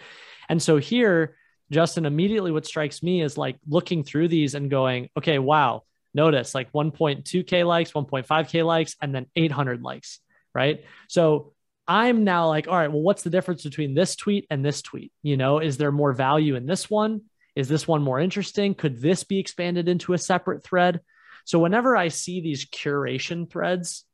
And 0.49 0.61
so 0.61 0.77
here, 0.77 1.35
Justin, 1.71 2.05
immediately 2.05 2.51
what 2.51 2.65
strikes 2.65 3.03
me 3.03 3.21
is 3.21 3.37
like 3.37 3.57
looking 3.67 4.03
through 4.03 4.27
these 4.27 4.55
and 4.55 4.69
going, 4.69 5.09
okay, 5.17 5.39
wow, 5.39 5.83
notice 6.13 6.55
like 6.55 6.71
1.2K 6.71 7.65
likes, 7.65 7.91
1.5K 7.91 8.65
likes, 8.65 8.95
and 9.01 9.13
then 9.13 9.25
800 9.35 9.81
likes, 9.81 10.19
right? 10.53 10.83
So 11.09 11.53
I'm 11.87 12.23
now 12.23 12.47
like, 12.47 12.67
all 12.67 12.77
right, 12.77 12.91
well, 12.91 13.01
what's 13.01 13.23
the 13.23 13.29
difference 13.29 13.63
between 13.63 13.93
this 13.93 14.15
tweet 14.15 14.45
and 14.49 14.63
this 14.63 14.81
tweet? 14.81 15.11
You 15.21 15.35
know, 15.35 15.59
is 15.59 15.77
there 15.77 15.91
more 15.91 16.13
value 16.13 16.55
in 16.55 16.65
this 16.65 16.89
one? 16.89 17.21
Is 17.55 17.67
this 17.67 17.87
one 17.87 18.01
more 18.01 18.19
interesting? 18.19 18.73
Could 18.73 19.01
this 19.01 19.23
be 19.23 19.39
expanded 19.39 19.87
into 19.87 20.13
a 20.13 20.17
separate 20.17 20.63
thread? 20.63 21.01
So 21.45 21.59
whenever 21.59 21.95
I 21.95 22.07
see 22.07 22.41
these 22.41 22.65
curation 22.65 23.49
threads 23.49 24.05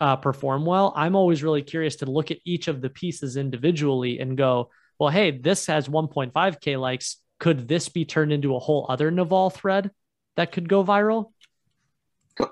uh, 0.00 0.16
perform 0.16 0.64
well, 0.64 0.92
I'm 0.96 1.16
always 1.16 1.42
really 1.42 1.62
curious 1.62 1.96
to 1.96 2.06
look 2.06 2.30
at 2.30 2.38
each 2.44 2.68
of 2.68 2.80
the 2.80 2.90
pieces 2.90 3.36
individually 3.36 4.20
and 4.20 4.36
go, 4.36 4.70
well, 4.98 5.10
hey, 5.10 5.30
this 5.30 5.66
has 5.66 5.88
1.5K 5.88 6.80
likes. 6.80 7.18
Could 7.38 7.68
this 7.68 7.88
be 7.88 8.04
turned 8.04 8.32
into 8.32 8.56
a 8.56 8.58
whole 8.58 8.86
other 8.88 9.10
Naval 9.10 9.50
thread 9.50 9.90
that 10.36 10.52
could 10.52 10.68
go 10.68 10.84
viral? 10.84 11.32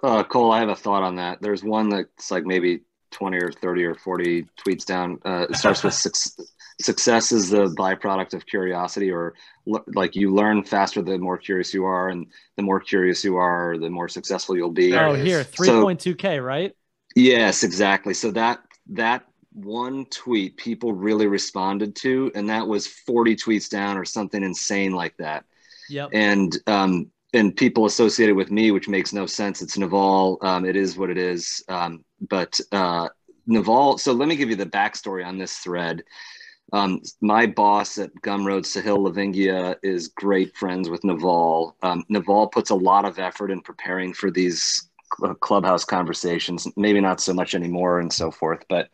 Uh, 0.03 0.25
Cole, 0.25 0.53
I 0.53 0.61
have 0.61 0.69
a 0.69 0.77
thought 0.77 1.03
on 1.03 1.17
that. 1.17 1.41
There's 1.41 1.63
one 1.63 1.89
that's 1.89 2.31
like 2.31 2.45
maybe 2.45 2.81
20 3.13 3.39
or 3.39 3.53
30 3.53 3.85
or 3.85 3.95
40 3.95 4.47
tweets 4.65 4.85
down. 4.85 5.19
Uh, 5.25 5.47
it 5.49 5.57
starts 5.57 5.83
with 5.83 5.95
six, 6.05 6.37
success 6.81 7.33
is 7.33 7.51
the 7.51 7.67
byproduct 7.79 8.35
of 8.35 8.47
curiosity 8.47 9.11
or 9.11 9.35
like 9.95 10.15
you 10.15 10.33
learn 10.35 10.63
faster 10.63 11.03
the 11.03 11.19
more 11.19 11.39
curious 11.39 11.73
you 11.73 11.85
are 11.85 12.11
and 12.11 12.27
the 12.57 12.63
more 12.63 12.81
curious 12.81 13.25
you 13.25 13.37
are 13.37 13.79
the 13.79 13.89
more 13.89 14.09
successful 14.09 14.57
you'll 14.57 14.71
be. 14.71 14.95
Oh 14.95 15.15
here 15.15 15.43
3.2k 15.43 16.37
so, 16.37 16.43
right? 16.43 16.73
Yes 17.15 17.63
exactly. 17.63 18.13
So 18.15 18.31
that 18.33 18.61
that 18.91 19.25
one 19.53 20.05
tweet 20.07 20.59
people 20.59 20.93
really 20.93 21.27
responded 21.27 21.97
to 21.97 22.31
and 22.35 22.51
that 22.51 22.67
was 22.67 22.87
40 22.87 23.37
tweets 23.37 23.71
down 23.71 23.97
or 23.97 24.05
something 24.05 24.43
insane 24.43 24.93
like 24.93 25.17
that. 25.17 25.45
Yep. 25.89 26.11
And 26.13 26.57
um 26.67 27.11
and 27.33 27.57
people 27.57 27.87
associated 27.87 28.37
with 28.37 28.51
me 28.51 28.71
which 28.71 28.89
makes 28.89 29.15
no 29.15 29.25
sense. 29.25 29.63
It's 29.63 29.79
naval. 29.79 30.39
Um, 30.43 30.67
it 30.67 30.77
is 30.77 30.99
what 30.99 31.09
it 31.09 31.17
is. 31.17 31.65
Um, 31.69 32.05
but 32.29 32.61
uh 32.71 33.09
naval 33.47 33.97
so 33.97 34.13
let 34.13 34.29
me 34.29 34.37
give 34.37 34.51
you 34.51 34.57
the 34.57 34.67
backstory 34.67 35.25
on 35.25 35.39
this 35.39 35.57
thread 35.59 36.03
um, 36.73 37.01
my 37.21 37.47
boss 37.47 37.99
at 37.99 38.15
Gumroad, 38.23 38.63
Sahil 38.63 38.99
Lavingia, 38.99 39.77
is 39.83 40.09
great 40.09 40.57
friends 40.57 40.89
with 40.89 41.05
Naval. 41.05 41.77
Um, 41.83 42.05
Naval 42.09 42.49
puts 42.49 42.71
a 42.71 42.75
lot 42.75 43.05
of 43.05 43.19
effort 43.19 43.51
in 43.51 43.61
preparing 43.61 44.13
for 44.13 44.31
these 44.31 44.89
clubhouse 45.41 45.85
conversations, 45.85 46.67
maybe 46.77 47.01
not 47.01 47.21
so 47.21 47.33
much 47.33 47.55
anymore 47.55 48.01
and 48.01 48.13
so 48.13 48.31
forth. 48.31 48.65
But 48.69 48.91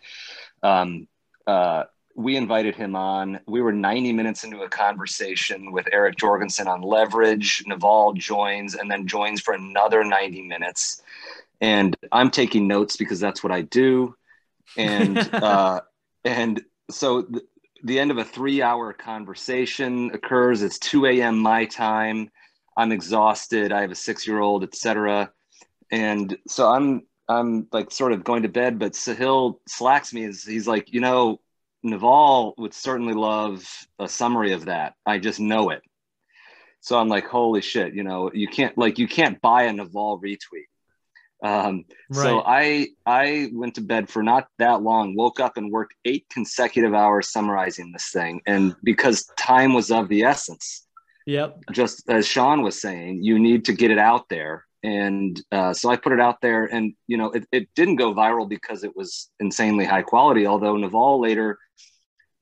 um, 0.62 1.08
uh, 1.46 1.84
we 2.14 2.36
invited 2.36 2.76
him 2.76 2.94
on. 2.94 3.40
We 3.46 3.62
were 3.62 3.72
90 3.72 4.12
minutes 4.12 4.44
into 4.44 4.62
a 4.62 4.68
conversation 4.68 5.72
with 5.72 5.88
Eric 5.92 6.16
Jorgenson 6.16 6.68
on 6.68 6.82
leverage. 6.82 7.62
Naval 7.66 8.12
joins 8.12 8.74
and 8.74 8.90
then 8.90 9.06
joins 9.06 9.40
for 9.40 9.54
another 9.54 10.04
90 10.04 10.42
minutes. 10.42 11.02
And 11.62 11.96
I'm 12.10 12.30
taking 12.30 12.68
notes 12.68 12.96
because 12.98 13.18
that's 13.18 13.42
what 13.42 13.52
I 13.52 13.62
do. 13.62 14.14
And, 14.76 15.18
uh, 15.34 15.80
and 16.24 16.62
so 16.90 17.26
the 17.82 17.98
end 17.98 18.10
of 18.10 18.18
a 18.18 18.24
three 18.24 18.62
hour 18.62 18.92
conversation 18.92 20.10
occurs. 20.12 20.62
It's 20.62 20.78
2 20.78 21.06
a.m. 21.06 21.38
my 21.38 21.64
time. 21.66 22.30
I'm 22.76 22.92
exhausted. 22.92 23.72
I 23.72 23.82
have 23.82 23.90
a 23.90 23.96
six 23.96 24.26
year 24.26 24.40
old, 24.40 24.62
etc. 24.62 25.30
And 25.90 26.36
so 26.48 26.68
I'm 26.68 27.02
I'm 27.28 27.66
like 27.72 27.90
sort 27.90 28.12
of 28.12 28.24
going 28.24 28.42
to 28.42 28.48
bed, 28.48 28.78
but 28.78 28.92
Sahil 28.92 29.58
slacks 29.66 30.12
me 30.12 30.24
as 30.24 30.42
he's 30.42 30.66
like, 30.66 30.92
you 30.92 31.00
know, 31.00 31.40
Naval 31.82 32.54
would 32.58 32.74
certainly 32.74 33.14
love 33.14 33.64
a 33.98 34.08
summary 34.08 34.52
of 34.52 34.66
that. 34.66 34.94
I 35.04 35.18
just 35.18 35.40
know 35.40 35.70
it. 35.70 35.82
So 36.80 36.98
I'm 36.98 37.08
like, 37.08 37.26
holy 37.26 37.60
shit, 37.60 37.94
you 37.94 38.02
know, 38.02 38.30
you 38.32 38.48
can't 38.48 38.76
like 38.76 38.98
you 38.98 39.08
can't 39.08 39.40
buy 39.40 39.64
a 39.64 39.72
Naval 39.72 40.20
retweet. 40.20 40.68
Um, 41.42 41.84
right. 42.10 42.22
So 42.22 42.42
I 42.46 42.88
I 43.04 43.50
went 43.52 43.74
to 43.74 43.80
bed 43.80 44.08
for 44.08 44.22
not 44.22 44.48
that 44.58 44.82
long. 44.82 45.16
Woke 45.16 45.40
up 45.40 45.56
and 45.56 45.72
worked 45.72 45.94
eight 46.04 46.26
consecutive 46.30 46.94
hours 46.94 47.32
summarizing 47.32 47.92
this 47.92 48.10
thing, 48.12 48.40
and 48.46 48.76
because 48.84 49.26
time 49.36 49.74
was 49.74 49.90
of 49.90 50.08
the 50.08 50.22
essence, 50.22 50.86
Yep. 51.26 51.58
Just 51.72 52.08
as 52.08 52.26
Shaan 52.26 52.62
was 52.62 52.80
saying, 52.80 53.22
you 53.22 53.38
need 53.38 53.64
to 53.66 53.72
get 53.72 53.90
it 53.90 53.98
out 53.98 54.28
there. 54.28 54.64
And 54.82 55.40
uh, 55.52 55.72
so 55.72 55.90
I 55.90 55.96
put 55.96 56.12
it 56.12 56.20
out 56.20 56.40
there, 56.40 56.64
and 56.64 56.94
you 57.06 57.16
know, 57.16 57.30
it, 57.30 57.46
it 57.52 57.68
didn't 57.76 57.96
go 57.96 58.14
viral 58.14 58.48
because 58.48 58.82
it 58.82 58.96
was 58.96 59.30
insanely 59.38 59.84
high 59.84 60.02
quality. 60.02 60.46
Although 60.46 60.76
Naval 60.76 61.20
later 61.20 61.58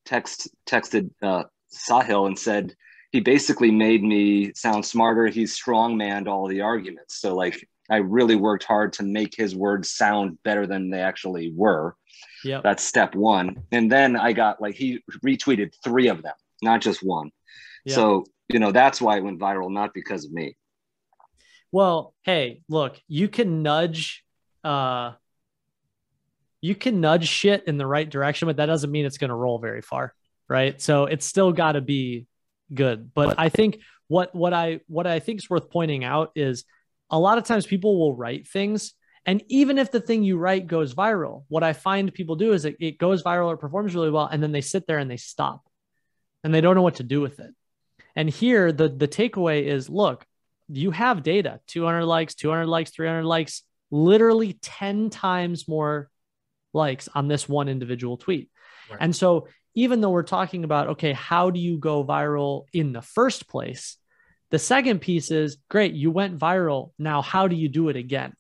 text 0.07 0.49
texted 0.67 1.11
uh, 1.23 1.45
Sahil 1.73 2.27
and 2.27 2.39
said 2.39 2.75
he 3.13 3.21
basically 3.21 3.71
made 3.71 4.03
me 4.03 4.53
sound 4.55 4.87
smarter. 4.87 5.27
He's 5.27 5.61
strongmanned 5.61 6.29
all 6.29 6.49
the 6.49 6.63
arguments. 6.63 7.21
So 7.21 7.35
like 7.35 7.69
I 7.91 7.97
really 7.97 8.37
worked 8.37 8.65
hard 8.65 8.93
to 8.95 9.03
make 9.03 9.35
his 9.35 9.55
words 9.55 9.91
sound 9.91 10.39
better 10.45 10.67
than 10.67 10.91
they 10.91 11.01
actually 11.01 11.53
were. 11.55 11.97
Yeah. 12.45 12.61
That's 12.63 12.85
step 12.85 13.15
one. 13.15 13.65
And 13.73 13.91
then 13.91 14.17
I 14.17 14.33
got 14.33 14.61
like 14.61 14.75
he 14.75 15.03
retweeted 15.25 15.75
three 15.83 16.09
of 16.09 16.23
them, 16.23 16.35
not 16.63 16.81
just 16.81 17.03
one. 17.03 17.31
Yep. 17.85 17.95
So, 17.95 18.25
you 18.49 18.59
know, 18.59 18.73
that's 18.73 19.01
why 19.01 19.17
it 19.17 19.25
went 19.25 19.41
viral, 19.41 19.71
not 19.71 19.93
because 19.93 20.25
of 20.25 20.33
me. 20.33 20.57
Well, 21.73 22.15
hey, 22.23 22.63
look, 22.69 23.01
you 23.09 23.29
can 23.29 23.63
nudge 23.63 24.25
uh 24.63 25.13
you 26.61 26.75
can 26.75 27.01
nudge 27.01 27.27
shit 27.27 27.65
in 27.67 27.79
the 27.79 27.87
right 27.87 28.09
direction, 28.09 28.47
but 28.47 28.57
that 28.59 28.67
doesn't 28.67 28.91
mean 28.91 29.07
it's 29.07 29.17
going 29.19 29.31
to 29.31 29.35
roll 29.35 29.59
very 29.59 29.81
far, 29.81 30.15
right? 30.47 30.81
So 30.81 31.07
it's 31.07 31.25
still 31.25 31.53
got 31.53 31.73
to 31.73 31.81
be 31.81 32.27
good. 32.73 33.13
But 33.15 33.37
I 33.39 33.49
think 33.49 33.79
what 34.09 34.35
what 34.35 34.53
I 34.53 34.81
what 34.87 35.07
I 35.07 35.21
think 35.21 35.41
is 35.41 35.49
worth 35.49 35.71
pointing 35.71 36.05
out 36.05 36.33
is 36.35 36.65
a 37.11 37.19
lot 37.19 37.39
of 37.39 37.45
times 37.45 37.67
people 37.67 37.99
will 37.99 38.15
write 38.17 38.47
things 38.49 38.95
and 39.27 39.43
even 39.49 39.79
if 39.79 39.91
the 39.91 40.01
thing 40.01 40.23
you 40.23 40.39
write 40.39 40.67
goes 40.67 40.95
viral, 40.95 41.45
what 41.49 41.63
I 41.63 41.75
find 41.75 42.13
people 42.13 42.37
do 42.37 42.55
is 42.55 42.65
it, 42.65 42.77
it 42.81 42.97
goes 42.99 43.23
viral 43.23 43.49
or 43.49 43.57
performs 43.59 43.95
really 43.95 44.11
well 44.11 44.27
and 44.27 44.43
then 44.43 44.53
they 44.53 44.63
sit 44.63 44.87
there 44.87 44.99
and 44.99 45.11
they 45.11 45.19
stop 45.19 45.63
and 46.43 46.55
they 46.55 46.63
don't 46.63 46.75
know 46.75 46.83
what 46.83 46.97
to 46.97 47.03
do 47.03 47.21
with 47.21 47.39
it. 47.39 47.55
And 48.17 48.31
here 48.31 48.73
the 48.73 48.89
the 48.89 49.07
takeaway 49.09 49.65
is 49.65 49.89
look, 49.91 50.25
you 50.69 50.91
have 50.91 51.23
data 51.23 51.61
200 51.67 52.05
likes 52.07 52.35
200 52.35 52.67
likes 52.67 52.91
300 52.91 53.25
likes 53.25 53.63
literally 53.91 54.55
10 54.63 55.11
times 55.11 55.67
more 55.69 56.09
likes 56.73 57.09
on 57.15 57.29
this 57.29 57.49
one 57.49 57.69
individual 57.69 58.17
tweet 58.17 58.49
Right. 58.91 58.99
and 59.01 59.15
so 59.15 59.49
even 59.75 60.01
though 60.01 60.11
we're 60.11 60.23
talking 60.23 60.65
about 60.65 60.89
okay 60.89 61.13
how 61.13 61.51
do 61.51 61.59
you 61.61 61.77
go 61.77 62.05
viral 62.05 62.65
in 62.73 62.93
the 62.93 63.03
first 63.03 63.49
place 63.49 63.97
the 64.51 64.59
second 64.59 65.01
piece 65.01 65.31
is 65.31 65.59
great 65.69 65.95
you 65.95 66.11
went 66.11 66.39
viral 66.39 66.93
now 66.99 67.23
how 67.23 67.49
do 67.49 67.57
you 67.57 67.69
do 67.69 67.89
it 67.89 67.97
again 67.97 68.33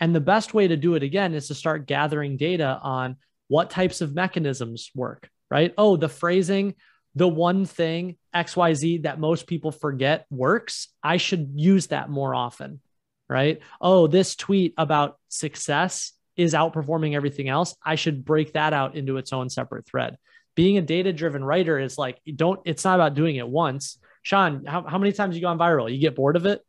and 0.00 0.14
the 0.14 0.20
best 0.20 0.54
way 0.54 0.68
to 0.68 0.76
do 0.76 0.94
it 0.94 1.02
again 1.02 1.34
is 1.34 1.48
to 1.48 1.54
start 1.54 1.86
gathering 1.86 2.36
data 2.36 2.78
on 2.82 3.16
what 3.48 3.70
types 3.70 4.00
of 4.00 4.14
mechanisms 4.14 4.90
work 4.94 5.28
right 5.50 5.74
oh 5.78 5.96
the 5.96 6.08
phrasing 6.08 6.74
the 7.14 7.28
one 7.28 7.66
thing 7.66 8.16
XYZ 8.34 9.02
that 9.02 9.20
most 9.20 9.46
people 9.46 9.70
forget 9.70 10.26
works, 10.30 10.88
I 11.02 11.18
should 11.18 11.52
use 11.54 11.88
that 11.88 12.08
more 12.08 12.34
often, 12.34 12.80
right? 13.28 13.60
Oh, 13.80 14.06
this 14.06 14.34
tweet 14.34 14.74
about 14.78 15.18
success 15.28 16.12
is 16.36 16.54
outperforming 16.54 17.14
everything 17.14 17.48
else. 17.48 17.76
I 17.84 17.96
should 17.96 18.24
break 18.24 18.54
that 18.54 18.72
out 18.72 18.96
into 18.96 19.18
its 19.18 19.32
own 19.32 19.50
separate 19.50 19.86
thread. 19.86 20.16
Being 20.54 20.78
a 20.78 20.82
data 20.82 21.12
driven 21.12 21.44
writer 21.44 21.78
is 21.78 21.98
like, 21.98 22.18
don't, 22.34 22.60
it's 22.64 22.84
not 22.84 22.94
about 22.94 23.14
doing 23.14 23.36
it 23.36 23.48
once. 23.48 23.98
Shaan, 24.24 24.66
how, 24.66 24.82
how 24.82 24.98
many 24.98 25.12
times 25.12 25.34
you 25.34 25.42
gone 25.42 25.58
viral? 25.58 25.92
You 25.92 25.98
get 25.98 26.14
bored 26.14 26.36
of 26.36 26.46
it? 26.46 26.62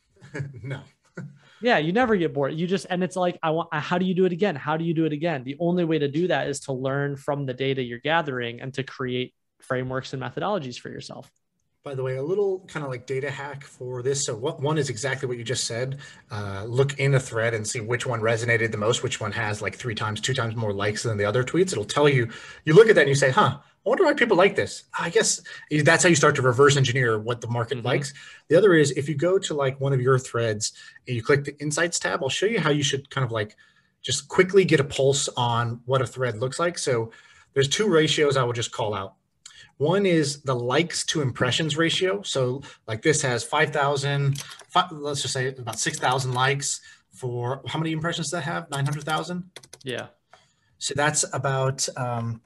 no. 0.62 0.80
Yeah, 1.60 1.78
you 1.78 1.92
never 1.92 2.16
get 2.16 2.32
bored. 2.32 2.54
You 2.54 2.66
just, 2.66 2.86
and 2.88 3.02
it's 3.02 3.16
like, 3.16 3.38
I 3.42 3.50
want, 3.50 3.72
how 3.72 3.98
do 3.98 4.06
you 4.06 4.14
do 4.14 4.24
it 4.24 4.32
again? 4.32 4.54
How 4.54 4.76
do 4.76 4.84
you 4.84 4.94
do 4.94 5.04
it 5.06 5.12
again? 5.12 5.42
The 5.44 5.56
only 5.58 5.84
way 5.84 5.98
to 5.98 6.08
do 6.08 6.28
that 6.28 6.48
is 6.48 6.60
to 6.60 6.72
learn 6.72 7.16
from 7.16 7.46
the 7.46 7.54
data 7.54 7.82
you're 7.82 7.98
gathering 7.98 8.60
and 8.60 8.72
to 8.74 8.82
create 8.82 9.34
frameworks 9.60 10.12
and 10.12 10.22
methodologies 10.22 10.78
for 10.78 10.88
yourself. 10.88 11.30
By 11.84 11.94
the 11.94 12.02
way, 12.02 12.16
a 12.16 12.22
little 12.22 12.64
kind 12.68 12.84
of 12.84 12.90
like 12.90 13.06
data 13.06 13.30
hack 13.30 13.64
for 13.64 14.02
this. 14.02 14.24
So, 14.24 14.36
what 14.36 14.60
one 14.60 14.78
is 14.78 14.90
exactly 14.90 15.26
what 15.26 15.38
you 15.38 15.44
just 15.44 15.64
said. 15.64 15.98
Uh, 16.30 16.64
look 16.64 16.98
in 16.98 17.14
a 17.14 17.20
thread 17.20 17.54
and 17.54 17.66
see 17.66 17.80
which 17.80 18.04
one 18.04 18.20
resonated 18.20 18.72
the 18.72 18.76
most, 18.76 19.02
which 19.02 19.20
one 19.20 19.32
has 19.32 19.62
like 19.62 19.76
three 19.76 19.94
times, 19.94 20.20
two 20.20 20.34
times 20.34 20.54
more 20.54 20.72
likes 20.72 21.04
than 21.04 21.16
the 21.16 21.24
other 21.24 21.42
tweets. 21.42 21.72
It'll 21.72 21.84
tell 21.84 22.08
you. 22.08 22.28
You 22.64 22.74
look 22.74 22.88
at 22.88 22.94
that 22.96 23.02
and 23.02 23.08
you 23.08 23.14
say, 23.14 23.30
"Huh, 23.30 23.58
I 23.88 23.90
wonder 23.90 24.04
why 24.04 24.12
people 24.14 24.36
like 24.36 24.54
this." 24.54 24.84
I 24.98 25.10
guess 25.10 25.40
that's 25.82 26.02
how 26.02 26.08
you 26.08 26.14
start 26.14 26.36
to 26.36 26.42
reverse 26.42 26.76
engineer 26.76 27.18
what 27.18 27.40
the 27.40 27.48
market 27.48 27.78
Mhm. 27.78 27.84
likes. 27.84 28.12
The 28.48 28.56
other 28.56 28.74
is 28.74 28.90
if 28.92 29.08
you 29.08 29.14
go 29.14 29.38
to 29.38 29.54
like 29.54 29.80
one 29.80 29.92
of 29.92 30.00
your 30.00 30.18
threads 30.18 30.72
and 31.06 31.16
you 31.16 31.22
click 31.22 31.44
the 31.44 31.56
Insights 31.58 31.98
tab, 31.98 32.22
I'll 32.22 32.28
show 32.28 32.46
you 32.46 32.60
how 32.60 32.70
you 32.70 32.82
should 32.82 33.08
kind 33.10 33.24
of 33.24 33.32
like 33.32 33.56
just 34.02 34.28
quickly 34.28 34.64
get 34.64 34.78
a 34.80 34.84
pulse 34.84 35.28
on 35.36 35.80
what 35.86 36.02
a 36.02 36.06
thread 36.06 36.38
looks 36.38 36.58
like. 36.58 36.78
So, 36.78 37.10
there's 37.54 37.68
two 37.68 37.88
ratios 37.88 38.36
I 38.36 38.44
will 38.44 38.52
just 38.52 38.70
call 38.72 38.94
out. 38.94 39.14
One 39.78 40.06
is 40.06 40.42
the 40.42 40.54
likes 40.54 41.04
to 41.06 41.20
impressions 41.22 41.76
ratio. 41.76 42.22
So 42.22 42.62
like 42.86 43.00
this 43.02 43.22
has 43.22 43.42
5,000, 43.44 44.40
fi- 44.68 44.88
let's 44.90 45.22
just 45.22 45.32
say 45.34 45.48
about 45.48 45.78
6,000 45.78 46.32
likes 46.34 46.80
for 47.12 47.62
how 47.66 47.78
many 47.78 47.92
impressions 47.92 48.26
does 48.26 48.32
that 48.32 48.42
have? 48.42 48.68
900,000? 48.70 49.50
Yeah. 49.84 50.08
So 50.78 50.94
that's 50.94 51.24
about 51.32 51.88
um, 51.96 52.40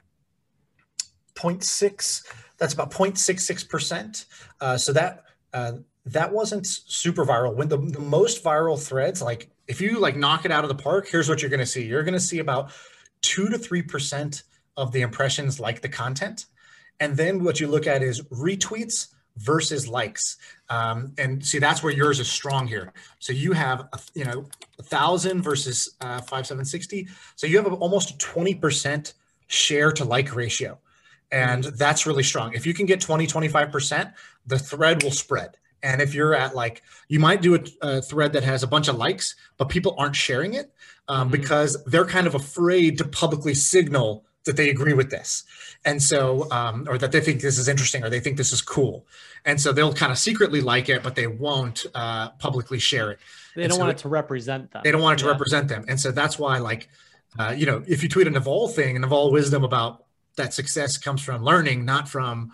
0.6. 1.35 2.25
That's 2.59 2.75
about 2.75 2.91
0.66%. 2.91 4.27
Uh, 4.61 4.77
so 4.77 4.93
that 4.93 5.25
uh, 5.53 5.73
that 6.07 6.33
wasn't 6.33 6.67
super 6.67 7.25
viral. 7.25 7.55
When 7.55 7.69
the, 7.69 7.79
the 7.79 8.01
most 8.01 8.43
viral 8.43 8.81
threads, 8.81 9.23
like 9.23 9.51
if 9.69 9.81
you 9.81 9.99
like 10.01 10.17
knock 10.17 10.45
it 10.45 10.51
out 10.51 10.65
of 10.65 10.69
the 10.69 10.83
park, 10.83 11.09
here's 11.09 11.29
what 11.29 11.43
you're 11.43 11.51
going 11.51 11.61
to 11.61 11.67
see. 11.67 11.85
You're 11.85 12.03
going 12.03 12.15
to 12.15 12.21
see 12.21 12.39
about 12.39 12.73
two 13.21 13.49
to 13.49 13.59
three 13.59 13.83
percent 13.83 14.43
of 14.77 14.93
the 14.93 15.03
impressions 15.03 15.61
like 15.61 15.83
the 15.83 15.89
content, 15.89 16.47
and 17.01 17.17
then 17.17 17.45
what 17.45 17.61
you 17.61 17.69
look 17.69 17.87
at 17.87 18.03
is 18.03 18.23
retweets 18.23 19.09
versus 19.37 19.89
likes. 19.89 20.37
Um, 20.69 21.13
and 21.19 21.45
see, 21.45 21.59
that's 21.59 21.83
where 21.83 21.93
yours 21.93 22.21
is 22.21 22.31
strong 22.31 22.67
here. 22.67 22.93
So 23.19 23.33
you 23.33 23.53
have, 23.53 23.89
you 24.15 24.25
know, 24.25 24.47
a 24.79 24.83
thousand 24.83 25.43
versus 25.43 25.97
uh, 26.01 26.21
five, 26.21 26.47
seven, 26.47 26.65
60. 26.65 27.09
So 27.37 27.47
you 27.47 27.57
have 27.63 27.73
almost 27.73 28.11
a 28.11 28.15
20% 28.15 29.15
share 29.47 29.93
to 29.93 30.05
like 30.05 30.35
ratio. 30.35 30.79
And 31.33 31.65
that's 31.65 32.07
really 32.07 32.23
strong. 32.23 32.53
If 32.53 32.67
you 32.67 32.75
can 32.75 32.87
get 32.87 33.01
20, 33.01 33.27
25%, 33.27 34.13
the 34.47 34.59
thread 34.59 35.03
will 35.03 35.11
spread. 35.11 35.57
And 35.83 36.01
if 36.01 36.15
you're 36.15 36.35
at 36.35 36.55
like, 36.55 36.83
you 37.09 37.19
might 37.19 37.43
do 37.43 37.55
a, 37.57 37.61
a 37.81 38.03
thread 38.03 38.35
that 38.35 38.45
has 38.45 38.63
a 38.63 38.67
bunch 38.69 38.87
of 38.89 38.97
likes, 38.97 39.35
but 39.57 39.69
people 39.69 39.97
aren't 39.99 40.15
sharing 40.15 40.55
it 40.55 40.71
um, 41.09 41.29
Mhm. 41.29 41.33
because 41.33 41.83
they're 41.87 42.05
kind 42.05 42.27
of 42.29 42.35
afraid 42.37 42.99
to 42.99 43.05
publicly 43.09 43.55
signal 43.55 44.25
that 44.45 44.57
they 44.57 44.71
agree 44.71 44.93
with 44.93 45.11
this. 45.11 45.45
And 45.85 46.01
so, 46.03 46.49
um, 46.53 46.87
or 46.89 46.99
that 46.99 47.11
they 47.13 47.21
think 47.21 47.41
this 47.41 47.59
is 47.59 47.67
interesting 47.69 48.05
or 48.05 48.11
they 48.11 48.21
think 48.21 48.37
this 48.37 48.53
is 48.53 48.61
cool. 48.61 49.07
And 49.45 49.61
so 49.61 49.73
they'll 49.73 49.93
kind 49.95 50.13
of 50.13 50.19
secretly 50.19 50.61
like 50.61 50.89
it, 50.89 51.03
but 51.03 51.15
they 51.15 51.27
won't 51.27 51.87
uh, 51.95 52.31
publicly 52.39 52.79
share 52.79 53.11
it. 53.13 53.19
They 53.57 53.63
And 53.63 53.71
don't 53.71 53.79
so 53.79 53.85
want 53.87 53.99
it- 53.99 54.03
to 54.03 54.09
represent 54.09 54.71
them. 54.73 54.83
They 54.85 54.93
don't 54.93 55.01
want 55.03 55.19
it 55.19 55.23
to 55.23 55.27
Yeah. 55.27 55.33
represent 55.33 55.69
them. 55.69 55.85
And 55.89 55.99
so 56.01 56.11
that's 56.13 56.39
why, 56.39 56.59
like, 56.59 56.89
uh, 57.39 57.55
you 57.57 57.67
know, 57.67 57.83
if 57.89 58.03
you 58.03 58.09
tweet 58.09 58.27
a 58.27 58.31
Naval 58.31 58.69
thing, 58.69 58.97
and 58.97 59.03
Naval 59.03 59.33
wisdom 59.33 59.65
about 59.65 60.05
that 60.37 60.55
success 60.55 60.99
comes 60.99 61.23
from 61.23 61.43
learning, 61.43 61.85
not 61.85 62.09
from 62.09 62.53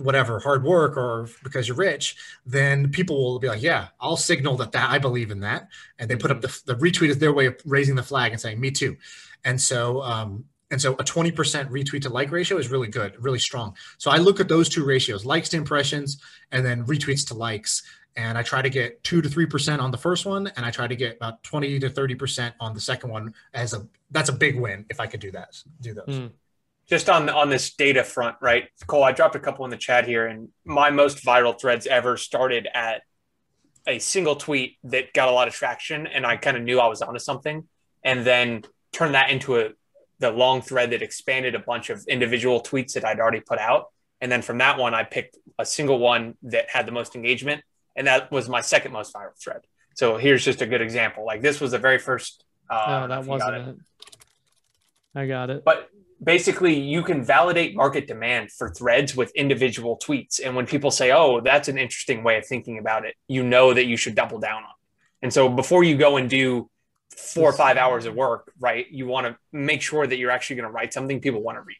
whatever 0.00 0.38
hard 0.38 0.64
work 0.64 0.96
or 0.96 1.28
because 1.42 1.68
you're 1.68 1.76
rich, 1.76 2.16
then 2.46 2.90
people 2.90 3.16
will 3.16 3.38
be 3.38 3.48
like, 3.48 3.62
yeah, 3.62 3.88
I'll 4.00 4.16
signal 4.16 4.56
that, 4.58 4.72
that 4.72 4.90
I 4.90 4.98
believe 4.98 5.30
in 5.30 5.40
that. 5.40 5.68
And 5.98 6.08
they 6.08 6.16
put 6.16 6.30
up 6.30 6.40
the, 6.40 6.60
the 6.66 6.76
retweet 6.76 7.08
is 7.08 7.18
their 7.18 7.32
way 7.32 7.46
of 7.46 7.56
raising 7.64 7.96
the 7.96 8.02
flag 8.02 8.32
and 8.32 8.40
saying, 8.40 8.60
me 8.60 8.70
too. 8.70 8.96
And 9.44 9.60
so, 9.60 10.02
um, 10.02 10.44
and 10.70 10.80
so 10.80 10.92
a 10.94 11.04
20% 11.04 11.32
retweet 11.70 12.02
to 12.02 12.10
like 12.10 12.30
ratio 12.30 12.58
is 12.58 12.68
really 12.68 12.88
good, 12.88 13.22
really 13.22 13.38
strong. 13.38 13.74
So 13.96 14.10
I 14.10 14.18
look 14.18 14.38
at 14.38 14.48
those 14.48 14.68
two 14.68 14.84
ratios, 14.84 15.24
likes 15.24 15.48
to 15.50 15.56
impressions 15.56 16.20
and 16.52 16.64
then 16.64 16.84
retweets 16.84 17.26
to 17.28 17.34
likes. 17.34 17.82
And 18.16 18.36
I 18.36 18.42
try 18.42 18.62
to 18.62 18.70
get 18.70 19.02
two 19.04 19.22
to 19.22 19.28
3% 19.28 19.78
on 19.80 19.90
the 19.90 19.96
first 19.96 20.26
one. 20.26 20.50
And 20.56 20.66
I 20.66 20.70
try 20.70 20.86
to 20.86 20.96
get 20.96 21.16
about 21.16 21.42
20 21.44 21.78
to 21.80 21.90
30% 21.90 22.52
on 22.60 22.74
the 22.74 22.80
second 22.80 23.10
one 23.10 23.34
as 23.54 23.72
a, 23.74 23.86
that's 24.10 24.28
a 24.28 24.32
big 24.32 24.60
win 24.60 24.84
if 24.90 25.00
I 25.00 25.06
could 25.06 25.20
do 25.20 25.30
that, 25.32 25.56
do 25.80 25.94
those. 25.94 26.06
Mm. 26.08 26.30
Just 26.88 27.08
on 27.08 27.28
on 27.28 27.50
this 27.50 27.74
data 27.74 28.02
front, 28.02 28.36
right? 28.40 28.68
Cole, 28.86 29.04
I 29.04 29.12
dropped 29.12 29.34
a 29.36 29.40
couple 29.40 29.64
in 29.64 29.70
the 29.70 29.76
chat 29.76 30.06
here, 30.06 30.26
and 30.26 30.48
my 30.64 30.90
most 30.90 31.24
viral 31.24 31.58
threads 31.58 31.86
ever 31.86 32.16
started 32.16 32.66
at 32.74 33.02
a 33.86 33.98
single 33.98 34.36
tweet 34.36 34.76
that 34.84 35.12
got 35.12 35.28
a 35.28 35.32
lot 35.32 35.48
of 35.48 35.54
traction, 35.54 36.06
and 36.06 36.26
I 36.26 36.36
kind 36.36 36.56
of 36.56 36.62
knew 36.62 36.80
I 36.80 36.86
was 36.88 37.02
onto 37.02 37.18
something, 37.18 37.64
and 38.02 38.24
then 38.24 38.62
turned 38.92 39.14
that 39.14 39.30
into 39.30 39.58
a 39.58 39.70
the 40.20 40.30
long 40.32 40.62
thread 40.62 40.90
that 40.90 41.00
expanded 41.02 41.54
a 41.54 41.60
bunch 41.60 41.90
of 41.90 42.04
individual 42.08 42.60
tweets 42.60 42.94
that 42.94 43.04
I'd 43.04 43.20
already 43.20 43.40
put 43.40 43.58
out, 43.58 43.86
and 44.20 44.32
then 44.32 44.42
from 44.42 44.58
that 44.58 44.78
one, 44.78 44.94
I 44.94 45.04
picked 45.04 45.36
a 45.58 45.66
single 45.66 45.98
one 45.98 46.36
that 46.42 46.70
had 46.70 46.86
the 46.86 46.92
most 46.92 47.14
engagement, 47.14 47.62
and 47.96 48.06
that 48.06 48.32
was 48.32 48.48
my 48.48 48.60
second 48.62 48.92
most 48.92 49.14
viral 49.14 49.38
thread. 49.38 49.60
So 49.94 50.16
here's 50.16 50.44
just 50.44 50.62
a 50.62 50.66
good 50.66 50.80
example. 50.80 51.26
Like 51.26 51.42
this 51.42 51.60
was 51.60 51.72
the 51.72 51.78
very 51.78 51.98
first. 51.98 52.44
Uh, 52.70 53.06
No, 53.06 53.08
that 53.08 53.20
if 53.20 53.26
you 53.26 53.38
got 53.38 53.52
wasn't 53.52 53.68
it. 53.68 53.76
I 55.14 55.26
got 55.26 55.50
it. 55.50 55.64
but 55.64 55.88
basically 56.22 56.78
you 56.78 57.02
can 57.02 57.22
validate 57.22 57.76
market 57.76 58.06
demand 58.06 58.50
for 58.50 58.70
threads 58.70 59.16
with 59.16 59.30
individual 59.34 59.98
tweets. 59.98 60.40
And 60.44 60.56
when 60.56 60.66
people 60.66 60.90
say 60.90 61.12
oh 61.12 61.40
that's 61.40 61.68
an 61.68 61.78
interesting 61.78 62.22
way 62.22 62.36
of 62.38 62.46
thinking 62.46 62.78
about 62.78 63.04
it 63.04 63.14
you 63.26 63.42
know 63.42 63.74
that 63.74 63.86
you 63.86 63.96
should 63.96 64.14
double 64.14 64.38
down 64.38 64.62
on 64.62 64.74
and 65.22 65.32
so 65.32 65.48
before 65.48 65.84
you 65.84 65.96
go 65.96 66.16
and 66.16 66.28
do 66.28 66.70
four 67.16 67.48
or 67.48 67.52
five 67.52 67.76
hours 67.76 68.04
of 68.04 68.14
work 68.14 68.52
right 68.58 68.86
you 68.90 69.06
want 69.06 69.26
to 69.26 69.36
make 69.52 69.82
sure 69.82 70.06
that 70.06 70.18
you're 70.18 70.30
actually 70.30 70.56
going 70.56 70.68
to 70.68 70.72
write 70.72 70.92
something 70.92 71.20
people 71.20 71.42
want 71.42 71.56
to 71.56 71.62
read. 71.62 71.76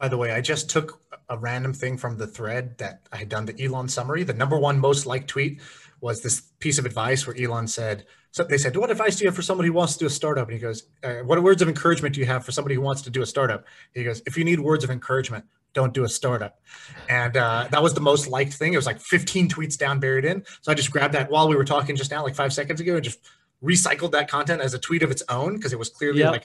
By 0.00 0.08
the 0.08 0.16
way, 0.16 0.32
I 0.32 0.40
just 0.40 0.70
took 0.70 0.98
a 1.28 1.36
random 1.36 1.74
thing 1.74 1.98
from 1.98 2.16
the 2.16 2.26
thread 2.26 2.78
that 2.78 3.06
I 3.12 3.18
had 3.18 3.28
done 3.28 3.44
the 3.44 3.62
Elon 3.62 3.86
summary. 3.86 4.22
The 4.22 4.32
number 4.32 4.58
one 4.58 4.78
most 4.78 5.04
liked 5.04 5.28
tweet 5.28 5.60
was 6.00 6.22
this 6.22 6.40
piece 6.58 6.78
of 6.78 6.86
advice 6.86 7.26
where 7.26 7.36
Elon 7.38 7.68
said, 7.68 8.06
so 8.32 8.44
they 8.44 8.58
said, 8.58 8.76
what 8.76 8.90
advice 8.90 9.16
do 9.16 9.24
you 9.24 9.28
have 9.28 9.34
for 9.34 9.42
somebody 9.42 9.68
who 9.68 9.72
wants 9.72 9.94
to 9.94 9.98
do 10.00 10.06
a 10.06 10.10
startup? 10.10 10.48
And 10.48 10.54
he 10.54 10.60
goes, 10.60 10.84
uh, 11.02 11.14
what 11.24 11.42
words 11.42 11.62
of 11.62 11.68
encouragement 11.68 12.14
do 12.14 12.20
you 12.20 12.26
have 12.26 12.44
for 12.44 12.52
somebody 12.52 12.76
who 12.76 12.80
wants 12.80 13.02
to 13.02 13.10
do 13.10 13.22
a 13.22 13.26
startup? 13.26 13.64
He 13.92 14.04
goes, 14.04 14.22
if 14.26 14.36
you 14.36 14.44
need 14.44 14.60
words 14.60 14.84
of 14.84 14.90
encouragement, 14.90 15.44
don't 15.72 15.92
do 15.92 16.04
a 16.04 16.08
startup. 16.08 16.60
And 17.08 17.36
uh, 17.36 17.68
that 17.70 17.82
was 17.82 17.94
the 17.94 18.00
most 18.00 18.28
liked 18.28 18.52
thing. 18.52 18.72
It 18.72 18.76
was 18.76 18.86
like 18.86 19.00
15 19.00 19.48
tweets 19.48 19.76
down 19.76 19.98
buried 19.98 20.24
in. 20.24 20.44
So 20.62 20.70
I 20.70 20.74
just 20.74 20.90
grabbed 20.90 21.14
that 21.14 21.30
while 21.30 21.48
we 21.48 21.56
were 21.56 21.64
talking 21.64 21.96
just 21.96 22.10
now, 22.10 22.22
like 22.22 22.34
five 22.34 22.52
seconds 22.52 22.80
ago, 22.80 22.96
and 22.96 23.04
just 23.04 23.18
recycled 23.62 24.12
that 24.12 24.28
content 24.28 24.60
as 24.62 24.74
a 24.74 24.78
tweet 24.78 25.02
of 25.02 25.10
its 25.10 25.22
own 25.28 25.56
because 25.56 25.72
it 25.72 25.78
was 25.78 25.88
clearly 25.88 26.20
yep. 26.20 26.32
like 26.32 26.44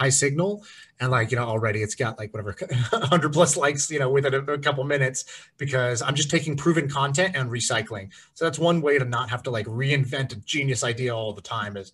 high 0.00 0.08
signal. 0.08 0.64
And 1.00 1.10
like 1.10 1.30
you 1.30 1.36
know 1.36 1.44
already 1.44 1.82
it's 1.82 1.94
got 1.94 2.18
like 2.18 2.32
whatever 2.32 2.54
100 2.90 3.32
plus 3.32 3.56
likes 3.56 3.90
you 3.90 3.98
know 3.98 4.10
within 4.10 4.34
a, 4.34 4.38
a, 4.38 4.58
couple 4.58 4.84
minutes 4.84 5.24
because 5.58 6.00
i'm 6.00 6.14
just 6.14 6.30
taking 6.30 6.56
proven 6.56 6.88
content 6.88 7.34
and 7.34 7.50
recycling. 7.50 8.12
So 8.34 8.44
that's 8.44 8.58
one 8.58 8.80
way 8.80 8.98
to 8.98 9.04
not 9.04 9.30
have 9.30 9.42
to 9.44 9.50
like 9.50 9.66
reinvent 9.66 10.32
a 10.32 10.36
genius 10.36 10.84
idea 10.84 11.14
all 11.14 11.32
the 11.32 11.42
time 11.42 11.76
is 11.76 11.92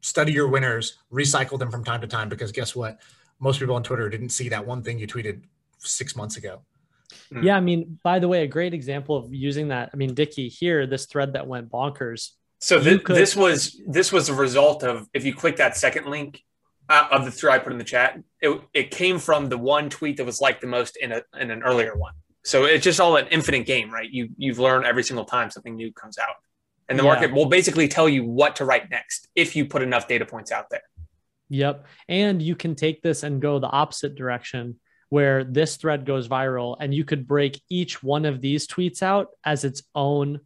study 0.00 0.32
your 0.32 0.48
winners 0.48 0.98
recycle 1.12 1.58
them 1.58 1.70
from 1.70 1.84
time 1.84 2.00
to 2.00 2.06
time 2.06 2.28
because 2.28 2.50
guess 2.50 2.74
what? 2.74 2.98
Most 3.38 3.60
people 3.60 3.76
on 3.76 3.82
twitter 3.82 4.08
didn't 4.08 4.30
see 4.30 4.48
that 4.48 4.66
one 4.66 4.82
thing 4.82 4.98
you 4.98 5.06
tweeted 5.06 5.42
six 5.78 6.16
months 6.16 6.36
ago. 6.36 6.62
Hmm. 7.30 7.42
yeah 7.44 7.56
i 7.56 7.60
mean 7.60 7.98
by 8.02 8.18
the 8.18 8.26
way 8.26 8.42
a 8.42 8.46
great 8.48 8.74
example 8.74 9.16
of 9.16 9.32
using 9.32 9.68
that 9.68 9.90
i 9.92 9.96
mean 9.96 10.12
dickie 10.12 10.48
here 10.48 10.86
this 10.86 11.06
thread 11.06 11.34
that 11.34 11.46
went 11.46 11.70
bonkers. 11.70 12.30
So 12.58 12.82
th- 12.82 13.04
could- 13.04 13.16
this 13.16 13.36
was 13.36 13.80
this 13.86 14.10
was 14.10 14.28
a 14.28 14.34
result 14.34 14.82
of 14.82 15.08
if 15.14 15.24
you 15.24 15.32
click 15.32 15.56
that 15.56 15.76
second 15.76 16.06
link 16.06 16.42
uh, 16.88 17.08
of 17.10 17.24
the 17.24 17.30
three 17.30 17.50
I 17.50 17.58
put 17.58 17.72
in 17.72 17.78
the 17.78 17.84
chat, 17.84 18.18
it, 18.40 18.60
it 18.72 18.90
came 18.90 19.18
from 19.18 19.48
the 19.48 19.58
one 19.58 19.90
tweet 19.90 20.16
that 20.18 20.24
was 20.24 20.40
liked 20.40 20.60
the 20.60 20.66
most 20.66 20.96
in 20.96 21.12
a 21.12 21.22
in 21.38 21.50
an 21.50 21.62
earlier 21.62 21.96
one. 21.96 22.12
So 22.44 22.64
it's 22.64 22.84
just 22.84 23.00
all 23.00 23.16
an 23.16 23.26
infinite 23.28 23.66
game, 23.66 23.90
right? 23.90 24.08
You 24.10 24.28
you've 24.36 24.58
learned 24.58 24.86
every 24.86 25.02
single 25.02 25.24
time 25.24 25.50
something 25.50 25.74
new 25.74 25.92
comes 25.92 26.18
out, 26.18 26.36
and 26.88 26.98
the 26.98 27.02
yeah. 27.02 27.10
market 27.10 27.32
will 27.32 27.46
basically 27.46 27.88
tell 27.88 28.08
you 28.08 28.24
what 28.24 28.56
to 28.56 28.64
write 28.64 28.90
next 28.90 29.28
if 29.34 29.56
you 29.56 29.66
put 29.66 29.82
enough 29.82 30.06
data 30.06 30.24
points 30.24 30.52
out 30.52 30.66
there. 30.70 30.82
Yep, 31.48 31.86
and 32.08 32.40
you 32.40 32.56
can 32.56 32.74
take 32.74 33.02
this 33.02 33.22
and 33.22 33.42
go 33.42 33.58
the 33.58 33.68
opposite 33.68 34.14
direction 34.14 34.76
where 35.08 35.44
this 35.44 35.76
thread 35.76 36.04
goes 36.04 36.28
viral, 36.28 36.76
and 36.78 36.94
you 36.94 37.04
could 37.04 37.26
break 37.26 37.60
each 37.68 38.02
one 38.02 38.24
of 38.24 38.40
these 38.40 38.66
tweets 38.66 39.02
out 39.02 39.28
as 39.44 39.64
its 39.64 39.82
own 39.94 40.40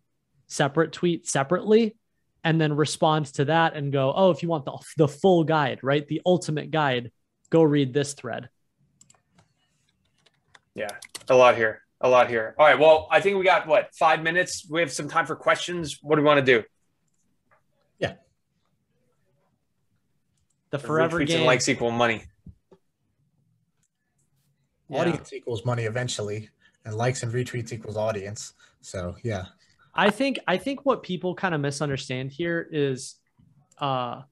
separate 0.46 0.92
tweet 0.92 1.28
separately 1.28 1.96
and 2.44 2.60
then 2.60 2.74
respond 2.74 3.26
to 3.26 3.44
that 3.46 3.74
and 3.74 3.92
go, 3.92 4.12
oh, 4.14 4.30
if 4.30 4.42
you 4.42 4.48
want 4.48 4.64
the, 4.64 4.78
the 4.96 5.08
full 5.08 5.44
guide, 5.44 5.80
right? 5.82 6.06
The 6.08 6.22
ultimate 6.24 6.70
guide, 6.70 7.12
go 7.50 7.62
read 7.62 7.92
this 7.92 8.14
thread. 8.14 8.48
Yeah, 10.74 10.90
a 11.28 11.34
lot 11.34 11.56
here. 11.56 11.82
A 12.00 12.08
lot 12.08 12.30
here. 12.30 12.54
All 12.58 12.66
right. 12.66 12.78
Well, 12.78 13.08
I 13.10 13.20
think 13.20 13.36
we 13.36 13.44
got 13.44 13.66
what, 13.66 13.94
five 13.94 14.22
minutes? 14.22 14.66
We 14.70 14.80
have 14.80 14.90
some 14.90 15.06
time 15.06 15.26
for 15.26 15.36
questions. 15.36 15.98
What 16.00 16.16
do 16.16 16.22
we 16.22 16.26
want 16.26 16.44
to 16.44 16.60
do? 16.60 16.64
Yeah. 17.98 18.14
The 20.70 20.78
forever 20.78 21.18
Retweets 21.18 21.26
game. 21.26 21.36
And 21.38 21.46
likes 21.46 21.68
equal 21.68 21.90
money. 21.90 22.24
Audience 24.90 25.30
yeah. 25.30 25.38
equals 25.38 25.66
money 25.66 25.84
eventually, 25.84 26.48
and 26.86 26.94
likes 26.94 27.22
and 27.22 27.32
retweets 27.32 27.70
equals 27.72 27.98
audience. 27.98 28.54
So, 28.80 29.14
yeah. 29.22 29.44
I 29.94 30.10
think 30.10 30.38
I 30.46 30.56
think 30.56 30.84
what 30.84 31.02
people 31.02 31.34
kind 31.34 31.54
of 31.54 31.60
misunderstand 31.60 32.32
here 32.32 32.66
is 32.70 33.16
uh 33.78 34.22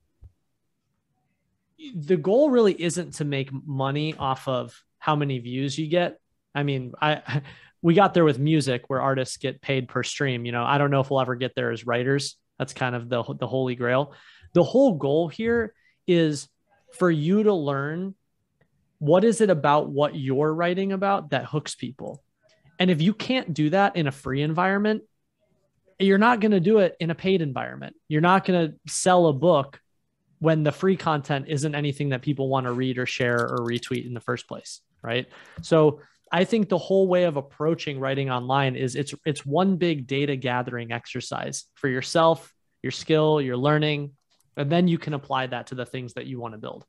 the 1.95 2.17
goal 2.17 2.51
really 2.51 2.81
isn't 2.81 3.15
to 3.15 3.25
make 3.25 3.51
money 3.53 4.15
off 4.19 4.49
of 4.49 4.83
how 4.99 5.15
many 5.15 5.39
views 5.39 5.79
you 5.79 5.87
get. 5.87 6.21
I 6.55 6.63
mean, 6.63 6.93
I 7.01 7.43
we 7.83 7.95
got 7.95 8.15
there 8.15 8.25
with 8.25 8.39
music 8.39 8.85
where 8.89 9.01
artists 9.01 9.37
get 9.37 9.61
paid 9.61 9.89
per 9.89 10.03
stream, 10.03 10.45
you 10.45 10.53
know. 10.53 10.65
I 10.65 10.79
don't 10.79 10.91
know 10.91 11.01
if 11.01 11.11
we'll 11.11 11.21
ever 11.21 11.37
get 11.37 11.55
there 11.55 11.71
as 11.71 11.87
writers. 11.87 12.37
That's 12.59 12.73
kind 12.73 12.95
of 12.95 13.09
the 13.09 13.23
the 13.39 13.47
holy 13.47 13.75
grail. 13.75 14.15
The 14.55 14.65
whole 14.65 14.95
goal 14.95 15.29
here 15.29 15.75
is 16.07 16.49
for 16.95 17.11
you 17.11 17.45
to 17.45 17.53
learn 17.53 18.15
what 18.99 19.25
is 19.25 19.41
it 19.41 19.51
about 19.51 19.89
what 19.89 20.17
you're 20.17 20.53
writing 20.53 20.93
about 20.93 21.31
that 21.31 21.45
hooks 21.45 21.75
people. 21.75 22.23
And 22.81 22.91
if 22.91 23.01
you 23.01 23.13
can't 23.13 23.55
do 23.55 23.71
that 23.71 23.97
in 23.97 24.07
a 24.07 24.13
free 24.13 24.43
environment, 24.43 25.03
you're 25.99 26.19
not 26.19 26.41
going 26.41 26.53
to 26.53 26.61
do 26.61 26.79
it 26.79 26.97
in 27.01 27.11
a 27.11 27.15
paid 27.15 27.43
environment. 27.43 27.97
You're 28.09 28.21
not 28.21 28.45
going 28.45 28.69
to 28.69 28.93
sell 28.93 29.27
a 29.27 29.33
book 29.33 29.81
when 30.39 30.63
the 30.63 30.73
free 30.73 30.97
content 30.97 31.47
isn't 31.49 31.75
anything 31.75 32.11
that 32.11 32.23
people 32.23 32.49
want 32.49 32.67
to 32.67 32.73
read 32.73 32.99
or 32.99 33.07
share 33.07 33.41
or 33.41 33.59
retweet 33.59 34.07
in 34.07 34.15
the 34.15 34.21
first 34.21 34.47
place, 34.47 34.81
right? 35.03 35.27
So 35.63 36.01
I 36.31 36.45
think 36.45 36.69
the 36.69 36.79
whole 36.79 37.09
way 37.09 37.25
of 37.25 37.37
approaching 37.37 37.99
writing 37.99 38.31
online 38.31 38.77
is 38.77 38.95
it's 38.95 39.15
it's 39.25 39.45
one 39.45 39.77
big 39.77 40.07
data 40.07 40.37
gathering 40.37 40.93
exercise 40.93 41.65
for 41.75 41.89
yourself, 41.89 42.53
your 42.83 42.93
skill, 42.93 43.41
your 43.41 43.57
learning, 43.57 44.13
and 44.57 44.71
then 44.71 44.87
you 44.87 44.99
can 44.99 45.15
apply 45.15 45.49
that 45.49 45.69
to 45.69 45.75
the 45.75 45.87
things 45.87 46.15
that 46.15 46.27
you 46.27 46.39
want 46.39 46.55
to 46.55 46.59
build. 46.59 46.85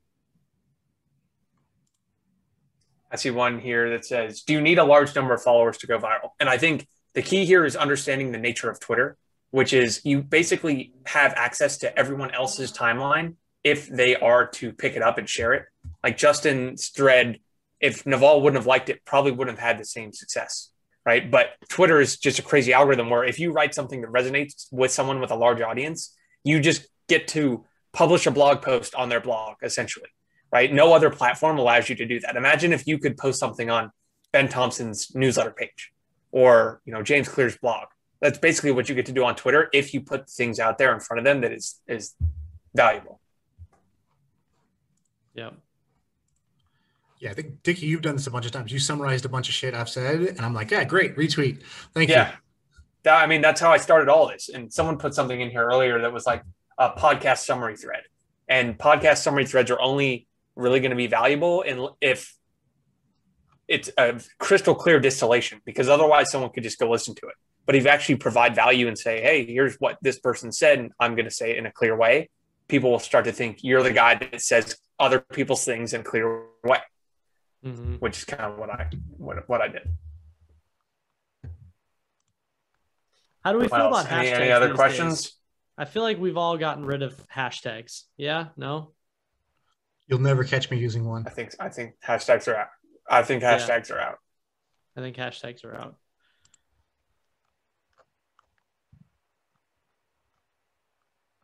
I 3.10 3.16
see 3.16 3.30
one 3.30 3.58
here 3.58 3.90
that 3.90 4.04
says, 4.04 4.42
"Do 4.42 4.52
you 4.52 4.60
need 4.60 4.78
a 4.78 4.84
large 4.84 5.16
number 5.16 5.34
of 5.34 5.42
followers 5.42 5.78
to 5.78 5.88
go 5.88 5.98
viral?" 5.98 6.30
And 6.38 6.48
I 6.48 6.58
think 6.58 6.86
the 7.14 7.22
key 7.22 7.44
here 7.44 7.64
is 7.64 7.76
understanding 7.76 8.32
the 8.32 8.38
nature 8.38 8.70
of 8.70 8.80
Twitter, 8.80 9.16
which 9.50 9.72
is 9.72 10.00
you 10.04 10.22
basically 10.22 10.92
have 11.06 11.34
access 11.36 11.78
to 11.78 11.98
everyone 11.98 12.32
else's 12.32 12.72
timeline 12.72 13.34
if 13.64 13.88
they 13.88 14.16
are 14.16 14.46
to 14.46 14.72
pick 14.72 14.96
it 14.96 15.02
up 15.02 15.18
and 15.18 15.28
share 15.28 15.52
it. 15.52 15.66
Like 16.02 16.16
Justin's 16.16 16.88
thread, 16.88 17.40
if 17.80 18.06
Naval 18.06 18.42
wouldn't 18.42 18.58
have 18.58 18.66
liked 18.66 18.88
it, 18.88 19.04
probably 19.04 19.32
wouldn't 19.32 19.58
have 19.58 19.66
had 19.66 19.78
the 19.78 19.84
same 19.84 20.12
success. 20.12 20.70
Right. 21.04 21.30
But 21.30 21.54
Twitter 21.68 22.00
is 22.00 22.18
just 22.18 22.38
a 22.38 22.42
crazy 22.42 22.72
algorithm 22.72 23.08
where 23.08 23.24
if 23.24 23.38
you 23.38 23.52
write 23.52 23.74
something 23.74 24.02
that 24.02 24.10
resonates 24.10 24.66
with 24.70 24.92
someone 24.92 25.18
with 25.18 25.30
a 25.30 25.34
large 25.34 25.62
audience, 25.62 26.14
you 26.44 26.60
just 26.60 26.86
get 27.08 27.26
to 27.28 27.64
publish 27.92 28.26
a 28.26 28.30
blog 28.30 28.62
post 28.62 28.94
on 28.94 29.08
their 29.08 29.20
blog, 29.20 29.56
essentially. 29.62 30.08
Right. 30.52 30.72
No 30.72 30.92
other 30.92 31.10
platform 31.10 31.58
allows 31.58 31.88
you 31.88 31.96
to 31.96 32.06
do 32.06 32.20
that. 32.20 32.36
Imagine 32.36 32.72
if 32.72 32.86
you 32.86 32.98
could 32.98 33.16
post 33.16 33.40
something 33.40 33.70
on 33.70 33.90
Ben 34.32 34.48
Thompson's 34.48 35.14
newsletter 35.14 35.52
page 35.52 35.90
or 36.32 36.80
you 36.84 36.92
know 36.92 37.02
James 37.02 37.28
Clear's 37.28 37.56
blog. 37.56 37.86
That's 38.20 38.38
basically 38.38 38.72
what 38.72 38.88
you 38.88 38.94
get 38.94 39.06
to 39.06 39.12
do 39.12 39.24
on 39.24 39.34
Twitter 39.34 39.70
if 39.72 39.94
you 39.94 40.02
put 40.02 40.28
things 40.28 40.60
out 40.60 40.76
there 40.76 40.92
in 40.92 41.00
front 41.00 41.18
of 41.18 41.24
them 41.24 41.40
that 41.40 41.52
is 41.52 41.80
is 41.86 42.14
valuable. 42.74 43.20
Yeah. 45.34 45.50
Yeah, 47.18 47.30
I 47.30 47.34
think 47.34 47.62
Dickie, 47.62 47.86
you've 47.86 48.00
done 48.00 48.16
this 48.16 48.26
a 48.26 48.30
bunch 48.30 48.46
of 48.46 48.52
times. 48.52 48.72
You 48.72 48.78
summarized 48.78 49.26
a 49.26 49.28
bunch 49.28 49.48
of 49.48 49.54
shit 49.54 49.74
I've 49.74 49.90
said, 49.90 50.20
and 50.20 50.40
I'm 50.40 50.54
like, 50.54 50.70
yeah, 50.70 50.84
great, 50.84 51.16
retweet. 51.16 51.62
Thank 51.92 52.08
yeah. 52.08 52.30
you. 52.30 52.36
Yeah, 53.04 53.16
I 53.16 53.26
mean, 53.26 53.42
that's 53.42 53.60
how 53.60 53.70
I 53.70 53.76
started 53.76 54.08
all 54.08 54.28
this. 54.28 54.48
And 54.48 54.72
someone 54.72 54.96
put 54.96 55.14
something 55.14 55.38
in 55.38 55.50
here 55.50 55.64
earlier 55.64 56.00
that 56.00 56.12
was 56.12 56.26
like 56.26 56.42
a 56.78 56.90
podcast 56.90 57.38
summary 57.38 57.76
thread. 57.76 58.02
And 58.48 58.78
podcast 58.78 59.18
summary 59.18 59.46
threads 59.46 59.70
are 59.70 59.80
only 59.80 60.26
really 60.56 60.80
going 60.80 60.90
to 60.90 60.96
be 60.96 61.06
valuable 61.06 61.60
in, 61.62 61.88
if 62.00 62.34
it's 63.70 63.88
a 63.96 64.20
crystal 64.38 64.74
clear 64.74 64.98
distillation 64.98 65.60
because 65.64 65.88
otherwise 65.88 66.30
someone 66.30 66.50
could 66.50 66.64
just 66.64 66.78
go 66.78 66.90
listen 66.90 67.14
to 67.14 67.26
it. 67.28 67.34
But 67.66 67.76
if 67.76 67.84
you 67.84 67.88
actually 67.88 68.16
provide 68.16 68.54
value 68.54 68.88
and 68.88 68.98
say, 68.98 69.22
hey, 69.22 69.46
here's 69.46 69.76
what 69.76 69.96
this 70.02 70.18
person 70.18 70.50
said, 70.50 70.80
and 70.80 70.92
I'm 70.98 71.14
going 71.14 71.26
to 71.26 71.30
say 71.30 71.52
it 71.52 71.58
in 71.58 71.66
a 71.66 71.72
clear 71.72 71.96
way, 71.96 72.30
people 72.66 72.90
will 72.90 72.98
start 72.98 73.26
to 73.26 73.32
think 73.32 73.62
you're 73.62 73.84
the 73.84 73.92
guy 73.92 74.16
that 74.16 74.40
says 74.42 74.76
other 74.98 75.20
people's 75.20 75.64
things 75.64 75.94
in 75.94 76.00
a 76.00 76.04
clear 76.04 76.46
way, 76.64 76.80
mm-hmm. 77.64 77.94
which 77.94 78.18
is 78.18 78.24
kind 78.24 78.42
of 78.42 78.58
what 78.58 78.70
I 78.70 78.90
what, 79.16 79.48
what 79.48 79.60
I 79.60 79.68
did. 79.68 79.88
How 83.44 83.52
do 83.52 83.58
we 83.58 83.68
what 83.68 83.70
feel 83.70 83.86
else? 83.86 84.04
about 84.04 84.12
hashtags? 84.12 84.32
Any, 84.32 84.42
any 84.42 84.50
other 84.50 84.74
questions? 84.74 85.22
Days? 85.22 85.34
I 85.78 85.84
feel 85.84 86.02
like 86.02 86.18
we've 86.18 86.36
all 86.36 86.58
gotten 86.58 86.84
rid 86.84 87.02
of 87.02 87.14
hashtags. 87.28 88.02
Yeah, 88.16 88.48
no. 88.56 88.92
You'll 90.08 90.18
never 90.18 90.42
catch 90.42 90.70
me 90.72 90.76
using 90.76 91.04
one. 91.04 91.24
I 91.24 91.30
think 91.30 91.54
I 91.60 91.68
think 91.68 91.94
hashtags 92.04 92.48
are 92.48 92.56
out. 92.56 92.68
I 93.10 93.22
think 93.22 93.42
hashtags 93.42 93.90
yeah. 93.90 93.96
are 93.96 94.00
out. 94.00 94.18
I 94.96 95.00
think 95.00 95.16
hashtags 95.16 95.64
are 95.64 95.74
out. 95.74 95.96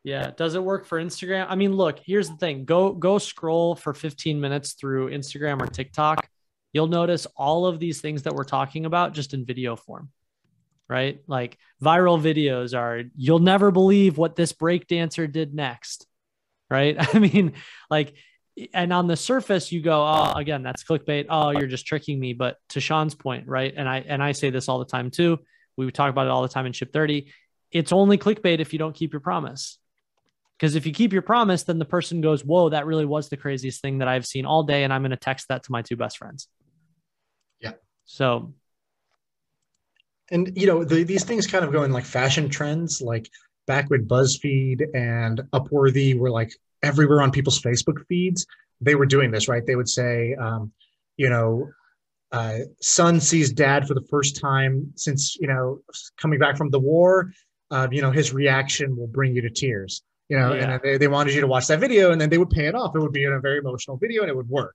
Yeah, 0.05 0.31
does 0.31 0.55
it 0.55 0.63
work 0.63 0.87
for 0.87 1.03
Instagram? 1.03 1.47
I 1.49 1.57
mean, 1.57 1.73
look, 1.73 1.99
here's 1.99 2.29
the 2.29 2.37
thing. 2.37 2.65
Go 2.65 2.93
go 2.93 3.19
scroll 3.19 3.75
for 3.75 3.93
15 3.93 4.41
minutes 4.41 4.75
through 4.75 5.11
Instagram 5.11 5.61
or 5.61 5.67
TikTok. 5.67 6.29
You'll 6.73 6.87
notice 6.87 7.27
all 7.37 7.67
of 7.67 7.81
these 7.81 8.01
things 8.01 8.23
that 8.23 8.33
we're 8.33 8.45
talking 8.45 8.87
about 8.87 9.15
just 9.15 9.35
in 9.35 9.45
video 9.45 9.75
form. 9.75 10.11
Right? 10.89 11.23
Like 11.27 11.59
viral 11.83 12.23
videos 12.23 12.79
are 12.79 13.03
you'll 13.17 13.41
never 13.41 13.73
believe 13.73 14.17
what 14.17 14.37
this 14.37 14.53
break 14.53 14.87
dancer 14.87 15.27
did 15.27 15.55
next. 15.55 16.07
Right? 16.71 16.97
I 17.15 17.19
mean, 17.19 17.55
like 17.91 18.15
and 18.73 18.93
on 18.93 19.07
the 19.07 19.17
surface 19.17 19.71
you 19.71 19.83
go 19.83 20.03
oh 20.03 20.33
again 20.33 20.63
that's 20.63 20.85
clickbait. 20.85 21.27
Oh 21.29 21.51
you're 21.51 21.67
just 21.67 21.87
tricking 21.87 22.19
me. 22.19 22.33
But 22.33 22.57
to 22.71 22.81
Shaan's 22.81 23.15
point 23.15 23.47
right 23.49 23.73
and 23.77 23.89
i 23.89 23.99
and 24.07 24.23
i 24.23 24.33
say 24.33 24.51
this 24.51 24.69
all 24.69 24.79
the 24.79 24.85
time 24.85 25.11
too 25.11 25.39
we 25.77 25.91
talk 25.91 26.11
about 26.11 26.27
it 26.27 26.31
all 26.31 26.43
the 26.43 26.49
time 26.49 26.67
in 26.67 26.73
ship 26.73 26.93
30 26.93 27.33
it's 27.71 27.93
only 27.93 28.17
clickbait 28.17 28.61
if 28.61 28.73
you 28.73 28.79
don't 28.79 28.95
keep 28.95 29.13
your 29.13 29.21
promise. 29.21 29.79
Because 30.57 30.75
if 30.75 30.87
you 30.87 30.93
keep 30.93 31.13
your 31.13 31.23
promise 31.23 31.65
then 31.65 31.79
the 31.79 31.85
person 31.85 32.21
goes 32.21 32.45
whoa 32.45 32.71
that 32.71 32.87
really 32.87 33.05
was 33.05 33.29
the 33.29 33.37
craziest 33.37 33.83
thing 33.83 33.99
that 33.99 34.09
i've 34.09 34.27
seen 34.27 34.47
all 34.47 34.63
day 34.63 34.85
and 34.85 34.93
i'm 34.93 35.03
going 35.03 35.11
to 35.11 35.17
text 35.17 35.49
that 35.49 35.65
to 35.65 35.73
my 35.73 35.83
two 35.83 35.97
best 35.97 36.17
friends. 36.19 36.49
Yeah. 37.61 37.73
So, 38.07 38.55
and 40.31 40.51
you 40.57 40.67
know, 40.67 40.85
the, 40.85 41.03
these 41.03 41.25
things 41.25 41.47
kind 41.47 41.65
of 41.65 41.73
go 41.73 41.83
in 41.83 41.93
like 41.93 42.05
fashion 42.05 42.49
trends, 42.49 43.03
like 43.03 43.29
back 43.67 43.91
when 43.91 44.07
BuzzFeed 44.07 44.95
and 44.95 45.43
Upworthy 45.53 46.19
were 46.19 46.31
like 46.31 46.53
everywhere 46.87 47.21
on 47.23 47.31
people's 47.31 47.61
Facebook 47.61 48.07
feeds. 48.07 48.47
They 48.81 48.95
were 48.95 49.07
doing 49.07 49.31
this, 49.31 49.49
right? 49.49 49.65
They 49.67 49.77
would 49.77 49.89
say, 49.89 50.35
um, 50.35 50.73
you 51.17 51.31
know, 51.31 51.69
uh, 52.33 52.59
son 52.81 53.21
sees 53.21 53.53
dad 53.53 53.87
for 53.87 53.95
the 53.95 54.07
first 54.11 54.41
time 54.41 54.93
since 54.97 55.37
you 55.37 55.47
know 55.47 55.81
coming 56.21 56.39
back 56.39 56.57
from 56.57 56.71
the 56.71 56.79
war. 56.79 57.33
Uh, 57.71 57.89
you 57.91 58.03
know, 58.03 58.11
his 58.11 58.33
reaction 58.33 58.97
will 58.97 59.07
bring 59.09 59.35
you 59.35 59.43
to 59.43 59.51
tears. 59.51 60.03
You 60.29 60.39
know, 60.39 60.55
yeah. 60.55 60.73
and 60.73 60.83
they, 60.83 60.99
they 60.99 61.09
wanted 61.09 61.35
you 61.35 61.41
to 61.41 61.47
watch 61.47 61.67
that 61.69 61.79
video, 61.79 62.11
and 62.11 62.21
then 62.21 62.31
they 62.31 62.39
would 62.39 62.51
pay 62.51 62.67
it 62.67 62.75
off. 62.75 62.95
It 62.95 62.99
would 63.01 63.13
be 63.13 63.25
in 63.25 63.33
a 63.33 63.41
very 63.41 63.59
emotional 63.59 63.97
video, 63.97 64.23
and 64.23 64.31
it 64.31 64.37
would 64.37 64.49
work. 64.49 64.75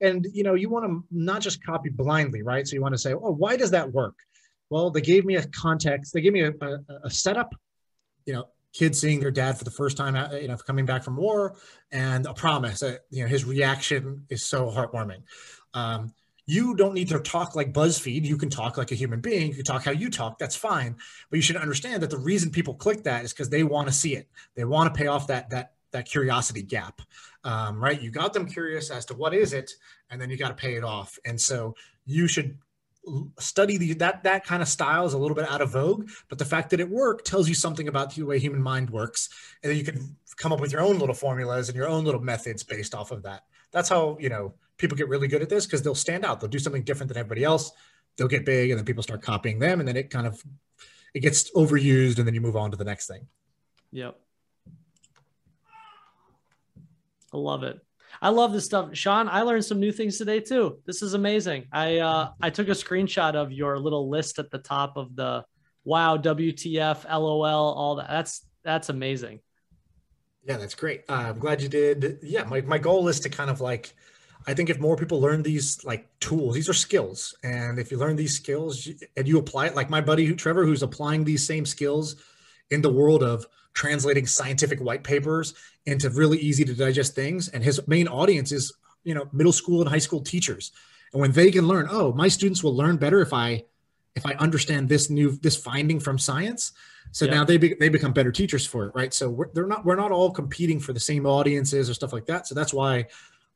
And 0.00 0.26
you 0.32 0.42
know, 0.42 0.54
you 0.54 0.68
want 0.68 0.86
to 0.86 1.04
not 1.10 1.40
just 1.40 1.64
copy 1.64 1.88
blindly, 1.88 2.42
right? 2.42 2.66
So 2.66 2.74
you 2.74 2.82
want 2.82 2.94
to 2.94 2.98
say, 2.98 3.14
oh, 3.14 3.32
why 3.32 3.56
does 3.56 3.70
that 3.70 3.92
work? 3.92 4.14
Well, 4.70 4.90
they 4.90 5.00
gave 5.00 5.24
me 5.24 5.36
a 5.36 5.46
context. 5.48 6.12
They 6.12 6.20
gave 6.20 6.32
me 6.32 6.42
a, 6.42 6.52
a, 6.60 6.78
a 7.04 7.10
setup. 7.10 7.54
You 8.26 8.34
know, 8.34 8.48
kids 8.72 9.00
seeing 9.00 9.20
their 9.20 9.30
dad 9.30 9.58
for 9.58 9.64
the 9.64 9.70
first 9.70 9.96
time, 9.96 10.14
uh, 10.14 10.30
you 10.32 10.48
know, 10.48 10.56
coming 10.56 10.86
back 10.86 11.02
from 11.02 11.16
war, 11.16 11.56
and 11.90 12.26
a 12.26 12.34
promise 12.34 12.82
you 13.10 13.22
know 13.22 13.28
his 13.28 13.44
reaction 13.44 14.24
is 14.28 14.44
so 14.44 14.70
heartwarming. 14.70 15.22
Um, 15.74 16.12
you 16.46 16.74
don't 16.74 16.94
need 16.94 17.08
to 17.08 17.20
talk 17.20 17.54
like 17.54 17.74
BuzzFeed. 17.74 18.24
You 18.24 18.38
can 18.38 18.48
talk 18.48 18.78
like 18.78 18.90
a 18.90 18.94
human 18.94 19.20
being. 19.20 19.48
You 19.48 19.54
can 19.54 19.64
talk 19.64 19.84
how 19.84 19.90
you 19.90 20.08
talk. 20.08 20.38
That's 20.38 20.56
fine. 20.56 20.96
But 21.28 21.36
you 21.36 21.42
should 21.42 21.56
understand 21.56 22.02
that 22.02 22.08
the 22.08 22.16
reason 22.16 22.50
people 22.50 22.72
click 22.72 23.02
that 23.02 23.22
is 23.22 23.34
because 23.34 23.50
they 23.50 23.64
want 23.64 23.88
to 23.88 23.92
see 23.92 24.16
it. 24.16 24.28
They 24.54 24.64
want 24.64 24.92
to 24.92 24.98
pay 24.98 25.08
off 25.08 25.26
that 25.26 25.50
that 25.50 25.72
that 25.90 26.06
curiosity 26.06 26.62
gap, 26.62 27.00
um, 27.44 27.82
right? 27.82 28.00
You 28.00 28.10
got 28.10 28.32
them 28.32 28.46
curious 28.46 28.90
as 28.90 29.04
to 29.06 29.14
what 29.14 29.34
is 29.34 29.52
it, 29.52 29.72
and 30.10 30.20
then 30.20 30.30
you 30.30 30.36
got 30.36 30.48
to 30.48 30.54
pay 30.54 30.74
it 30.74 30.84
off. 30.84 31.18
And 31.24 31.40
so 31.40 31.74
you 32.06 32.26
should 32.28 32.56
study 33.38 33.76
the, 33.76 33.94
that 33.94 34.22
that 34.24 34.44
kind 34.44 34.62
of 34.62 34.68
style 34.68 35.06
is 35.06 35.12
a 35.12 35.18
little 35.18 35.34
bit 35.34 35.48
out 35.48 35.60
of 35.60 35.70
vogue, 35.70 36.08
but 36.28 36.38
the 36.38 36.44
fact 36.44 36.70
that 36.70 36.80
it 36.80 36.88
worked 36.88 37.26
tells 37.26 37.48
you 37.48 37.54
something 37.54 37.88
about 37.88 38.14
the 38.14 38.22
way 38.22 38.38
human 38.38 38.62
mind 38.62 38.90
works, 38.90 39.28
and 39.62 39.70
then 39.70 39.78
you 39.78 39.84
can 39.84 40.16
come 40.36 40.52
up 40.52 40.60
with 40.60 40.72
your 40.72 40.80
own 40.80 40.98
little 40.98 41.14
formulas 41.14 41.68
and 41.68 41.76
your 41.76 41.88
own 41.88 42.04
little 42.04 42.20
methods 42.20 42.62
based 42.62 42.94
off 42.94 43.10
of 43.10 43.22
that. 43.22 43.44
That's 43.72 43.88
how 43.88 44.16
you 44.20 44.28
know 44.28 44.54
people 44.76 44.96
get 44.96 45.08
really 45.08 45.28
good 45.28 45.42
at 45.42 45.48
this 45.48 45.66
because 45.66 45.82
they'll 45.82 45.94
stand 45.94 46.24
out. 46.24 46.40
They'll 46.40 46.50
do 46.50 46.58
something 46.58 46.82
different 46.82 47.08
than 47.08 47.18
everybody 47.18 47.44
else. 47.44 47.72
They'll 48.16 48.28
get 48.28 48.44
big, 48.44 48.70
and 48.70 48.78
then 48.78 48.84
people 48.84 49.02
start 49.02 49.22
copying 49.22 49.58
them, 49.58 49.80
and 49.80 49.88
then 49.88 49.96
it 49.96 50.10
kind 50.10 50.26
of 50.26 50.42
it 51.14 51.20
gets 51.20 51.50
overused, 51.52 52.18
and 52.18 52.26
then 52.26 52.34
you 52.34 52.40
move 52.40 52.56
on 52.56 52.70
to 52.70 52.76
the 52.76 52.84
next 52.84 53.06
thing. 53.06 53.26
Yep. 53.92 54.18
I 57.32 57.36
love 57.36 57.62
it. 57.62 57.80
I 58.20 58.30
love 58.30 58.52
this 58.52 58.64
stuff, 58.64 58.90
Shaan. 58.90 59.28
I 59.28 59.42
learned 59.42 59.64
some 59.64 59.80
new 59.80 59.92
things 59.92 60.18
today 60.18 60.40
too. 60.40 60.78
This 60.86 61.02
is 61.02 61.14
amazing. 61.14 61.66
I 61.72 61.98
uh, 61.98 62.30
I 62.40 62.50
took 62.50 62.68
a 62.68 62.72
screenshot 62.72 63.34
of 63.34 63.52
your 63.52 63.78
little 63.78 64.08
list 64.08 64.38
at 64.38 64.50
the 64.50 64.58
top 64.58 64.96
of 64.96 65.14
the 65.14 65.44
wow, 65.84 66.16
WTF, 66.16 67.04
LOL, 67.08 67.44
all 67.44 67.96
that. 67.96 68.08
That's 68.08 68.46
that's 68.64 68.88
amazing. 68.88 69.40
Yeah, 70.44 70.56
that's 70.56 70.74
great. 70.74 71.04
Uh, 71.08 71.26
I'm 71.28 71.38
glad 71.38 71.60
you 71.60 71.68
did. 71.68 72.18
Yeah, 72.22 72.44
my 72.44 72.60
my 72.62 72.78
goal 72.78 73.08
is 73.08 73.20
to 73.20 73.28
kind 73.28 73.50
of 73.50 73.60
like 73.60 73.94
I 74.46 74.54
think 74.54 74.70
if 74.70 74.80
more 74.80 74.96
people 74.96 75.20
learn 75.20 75.42
these 75.42 75.84
like 75.84 76.08
tools, 76.20 76.54
these 76.54 76.68
are 76.68 76.74
skills, 76.74 77.34
and 77.42 77.78
if 77.78 77.90
you 77.90 77.98
learn 77.98 78.16
these 78.16 78.34
skills 78.34 78.88
and 79.16 79.28
you 79.28 79.38
apply 79.38 79.66
it, 79.66 79.76
like 79.76 79.90
my 79.90 80.00
buddy 80.00 80.34
Trevor, 80.34 80.64
who's 80.64 80.82
applying 80.82 81.24
these 81.24 81.44
same 81.44 81.66
skills 81.66 82.16
in 82.70 82.82
the 82.82 82.92
world 82.92 83.22
of 83.22 83.46
translating 83.74 84.26
scientific 84.26 84.80
white 84.80 85.04
papers 85.04 85.54
into 85.86 86.10
really 86.10 86.38
easy 86.38 86.64
to 86.64 86.74
digest 86.74 87.14
things, 87.14 87.48
and 87.48 87.62
his 87.62 87.80
main 87.86 88.08
audience 88.08 88.52
is 88.52 88.72
you 89.04 89.14
know 89.14 89.28
middle 89.32 89.52
school 89.52 89.80
and 89.80 89.88
high 89.88 89.98
school 89.98 90.20
teachers, 90.20 90.72
and 91.12 91.20
when 91.20 91.32
they 91.32 91.50
can 91.50 91.66
learn, 91.66 91.86
oh, 91.90 92.12
my 92.12 92.28
students 92.28 92.62
will 92.62 92.74
learn 92.74 92.96
better 92.96 93.20
if 93.20 93.32
I 93.32 93.64
if 94.18 94.26
I 94.26 94.32
understand 94.34 94.88
this 94.88 95.10
new 95.10 95.32
this 95.42 95.56
finding 95.56 96.00
from 96.00 96.18
science. 96.18 96.72
So 97.10 97.24
yeah. 97.24 97.34
now 97.34 97.44
they 97.44 97.56
be, 97.56 97.74
they 97.74 97.88
become 97.88 98.12
better 98.12 98.30
teachers 98.30 98.66
for 98.66 98.86
it, 98.86 98.94
right? 98.94 99.14
So 99.14 99.30
we're, 99.30 99.48
they're 99.54 99.66
not 99.66 99.84
we're 99.84 99.96
not 99.96 100.12
all 100.12 100.30
competing 100.30 100.78
for 100.78 100.92
the 100.92 101.00
same 101.00 101.24
audiences 101.24 101.88
or 101.88 101.94
stuff 101.94 102.12
like 102.12 102.26
that. 102.26 102.46
So 102.46 102.54
that's 102.54 102.74
why 102.74 103.06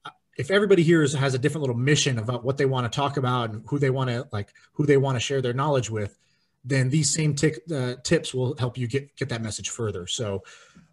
uh, 0.06 0.10
if 0.38 0.50
everybody 0.50 0.82
here 0.82 1.02
is, 1.02 1.12
has 1.12 1.34
a 1.34 1.38
different 1.38 1.62
little 1.62 1.76
mission 1.76 2.18
about 2.18 2.44
what 2.44 2.56
they 2.56 2.64
want 2.64 2.90
to 2.90 2.96
talk 2.96 3.18
about 3.18 3.50
and 3.50 3.62
who 3.68 3.78
they 3.78 3.90
want 3.90 4.08
to 4.08 4.26
like 4.32 4.54
who 4.72 4.86
they 4.86 4.96
want 4.96 5.16
to 5.16 5.20
share 5.20 5.42
their 5.42 5.52
knowledge 5.52 5.90
with 5.90 6.18
then 6.64 6.88
these 6.88 7.12
same 7.12 7.34
uh, 7.74 7.94
tips 8.04 8.32
will 8.32 8.56
help 8.56 8.78
you 8.78 8.86
get 8.86 9.14
get 9.16 9.28
that 9.28 9.42
message 9.42 9.70
further. 9.70 10.06
So 10.06 10.42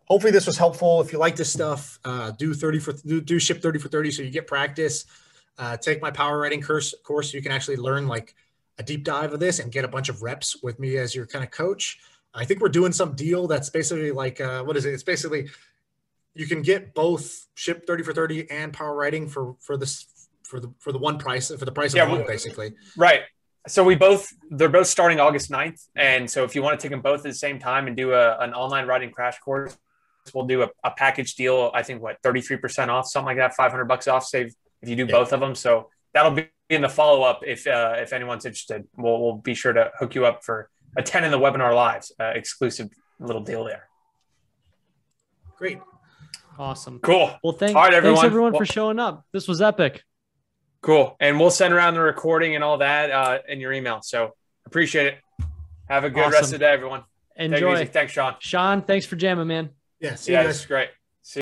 hopefully 0.05 0.31
this 0.31 0.47
was 0.47 0.57
helpful. 0.57 1.01
If 1.01 1.13
you 1.13 1.19
like 1.19 1.35
this 1.35 1.51
stuff 1.51 1.99
uh, 2.03 2.31
do 2.31 2.53
30 2.53 2.79
for 2.79 2.93
do, 2.93 3.21
do 3.21 3.39
ship 3.39 3.61
30 3.61 3.79
for 3.79 3.89
30 3.89 4.11
so 4.11 4.21
you 4.23 4.31
get 4.31 4.47
practice. 4.47 5.05
Uh, 5.57 5.75
take 5.77 6.01
my 6.01 6.09
power 6.09 6.39
writing 6.39 6.61
course 6.61 6.95
course 7.03 7.33
you 7.33 7.41
can 7.41 7.51
actually 7.51 7.75
learn 7.75 8.07
like 8.07 8.33
a 8.77 8.83
deep 8.83 9.03
dive 9.03 9.33
of 9.33 9.39
this 9.39 9.59
and 9.59 9.71
get 9.71 9.83
a 9.83 9.89
bunch 9.89 10.07
of 10.09 10.23
reps 10.23 10.61
with 10.63 10.79
me 10.79 10.97
as 10.97 11.13
your 11.13 11.25
kind 11.25 11.43
of 11.43 11.51
coach. 11.51 11.99
I 12.33 12.45
think 12.45 12.61
we're 12.61 12.69
doing 12.69 12.91
some 12.91 13.13
deal 13.13 13.47
that's 13.47 13.69
basically 13.69 14.11
like 14.11 14.41
uh, 14.41 14.63
what 14.63 14.77
is 14.77 14.85
it? 14.85 14.93
It's 14.93 15.03
basically 15.03 15.49
you 16.33 16.47
can 16.47 16.61
get 16.61 16.93
both 16.93 17.47
ship 17.55 17.85
30 17.85 18.03
for 18.03 18.13
30 18.13 18.49
and 18.49 18.73
power 18.73 18.95
writing 18.95 19.27
for 19.27 19.55
for 19.59 19.77
this 19.77 20.05
for 20.43 20.59
the 20.59 20.73
for 20.79 20.91
the 20.91 20.97
one 20.97 21.19
price 21.19 21.49
for 21.49 21.65
the 21.65 21.71
price 21.71 21.93
yeah, 21.93 22.03
of 22.03 22.09
one 22.09 22.25
basically. 22.25 22.73
Right 22.97 23.21
so 23.67 23.83
we 23.83 23.95
both 23.95 24.31
they're 24.51 24.69
both 24.69 24.87
starting 24.87 25.19
august 25.19 25.51
9th 25.51 25.87
and 25.95 26.29
so 26.29 26.43
if 26.43 26.55
you 26.55 26.61
want 26.61 26.79
to 26.79 26.81
take 26.81 26.91
them 26.91 27.01
both 27.01 27.19
at 27.19 27.23
the 27.23 27.33
same 27.33 27.59
time 27.59 27.87
and 27.87 27.95
do 27.97 28.13
a, 28.13 28.37
an 28.39 28.53
online 28.53 28.87
writing 28.87 29.11
crash 29.11 29.37
course 29.39 29.77
we'll 30.33 30.45
do 30.45 30.61
a, 30.61 30.69
a 30.83 30.91
package 30.91 31.35
deal 31.35 31.71
i 31.73 31.83
think 31.83 32.01
what 32.01 32.21
33% 32.21 32.87
off 32.89 33.07
something 33.07 33.25
like 33.25 33.37
that 33.37 33.55
500 33.55 33.85
bucks 33.85 34.07
off 34.07 34.25
save 34.25 34.53
if 34.81 34.89
you 34.89 34.95
do 34.95 35.05
yeah. 35.05 35.11
both 35.11 35.33
of 35.33 35.39
them 35.39 35.55
so 35.55 35.89
that'll 36.13 36.31
be 36.31 36.47
in 36.69 36.81
the 36.81 36.89
follow-up 36.89 37.41
if 37.45 37.65
uh, 37.65 37.95
if 37.97 38.13
anyone's 38.13 38.45
interested 38.45 38.87
we'll, 38.95 39.19
we'll 39.19 39.37
be 39.37 39.55
sure 39.55 39.73
to 39.73 39.91
hook 39.99 40.15
you 40.15 40.25
up 40.25 40.43
for 40.43 40.69
a 40.97 41.03
10 41.03 41.23
in 41.23 41.31
the 41.31 41.39
webinar 41.39 41.73
lives 41.73 42.11
uh, 42.19 42.25
exclusive 42.35 42.89
little 43.19 43.41
deal 43.41 43.63
there 43.63 43.87
great 45.57 45.79
Awesome. 46.57 46.99
Cool. 46.99 47.33
Well, 47.41 47.53
thank, 47.53 47.73
All 47.73 47.83
right, 47.83 47.93
everyone. 47.93 48.17
thanks 48.17 48.25
everyone 48.25 48.51
well, 48.51 48.59
for 48.59 48.65
showing 48.65 48.99
up. 48.99 49.23
This 49.31 49.47
was 49.47 49.61
epic. 49.61 50.03
Cool. 50.81 51.15
And 51.19 51.39
we'll 51.39 51.51
send 51.51 51.73
around 51.73 51.95
the 51.95 51.99
recording 51.99 52.55
and 52.55 52.63
all 52.63 52.77
that 52.77 53.11
uh, 53.11 53.39
in 53.47 53.59
your 53.59 53.73
email. 53.73 53.99
So 54.01 54.33
appreciate 54.65 55.07
it. 55.07 55.17
Have 55.89 56.03
a 56.03 56.09
good 56.09 56.21
awesome. 56.21 56.31
rest 56.31 56.43
of 56.45 56.51
the 56.51 56.57
day, 56.59 56.71
everyone. 56.71 57.03
Enjoy. 57.35 57.85
Thanks, 57.85 58.13
Shaan. 58.13 58.39
Shaan, 58.39 58.85
thanks 58.85 59.05
for 59.05 59.15
jamming, 59.15 59.47
man. 59.47 59.69
Yeah, 59.99 60.15
see 60.15 60.33
yeah, 60.33 60.41
you 60.41 60.47
guys. 60.47 60.65
Great. 60.65 60.89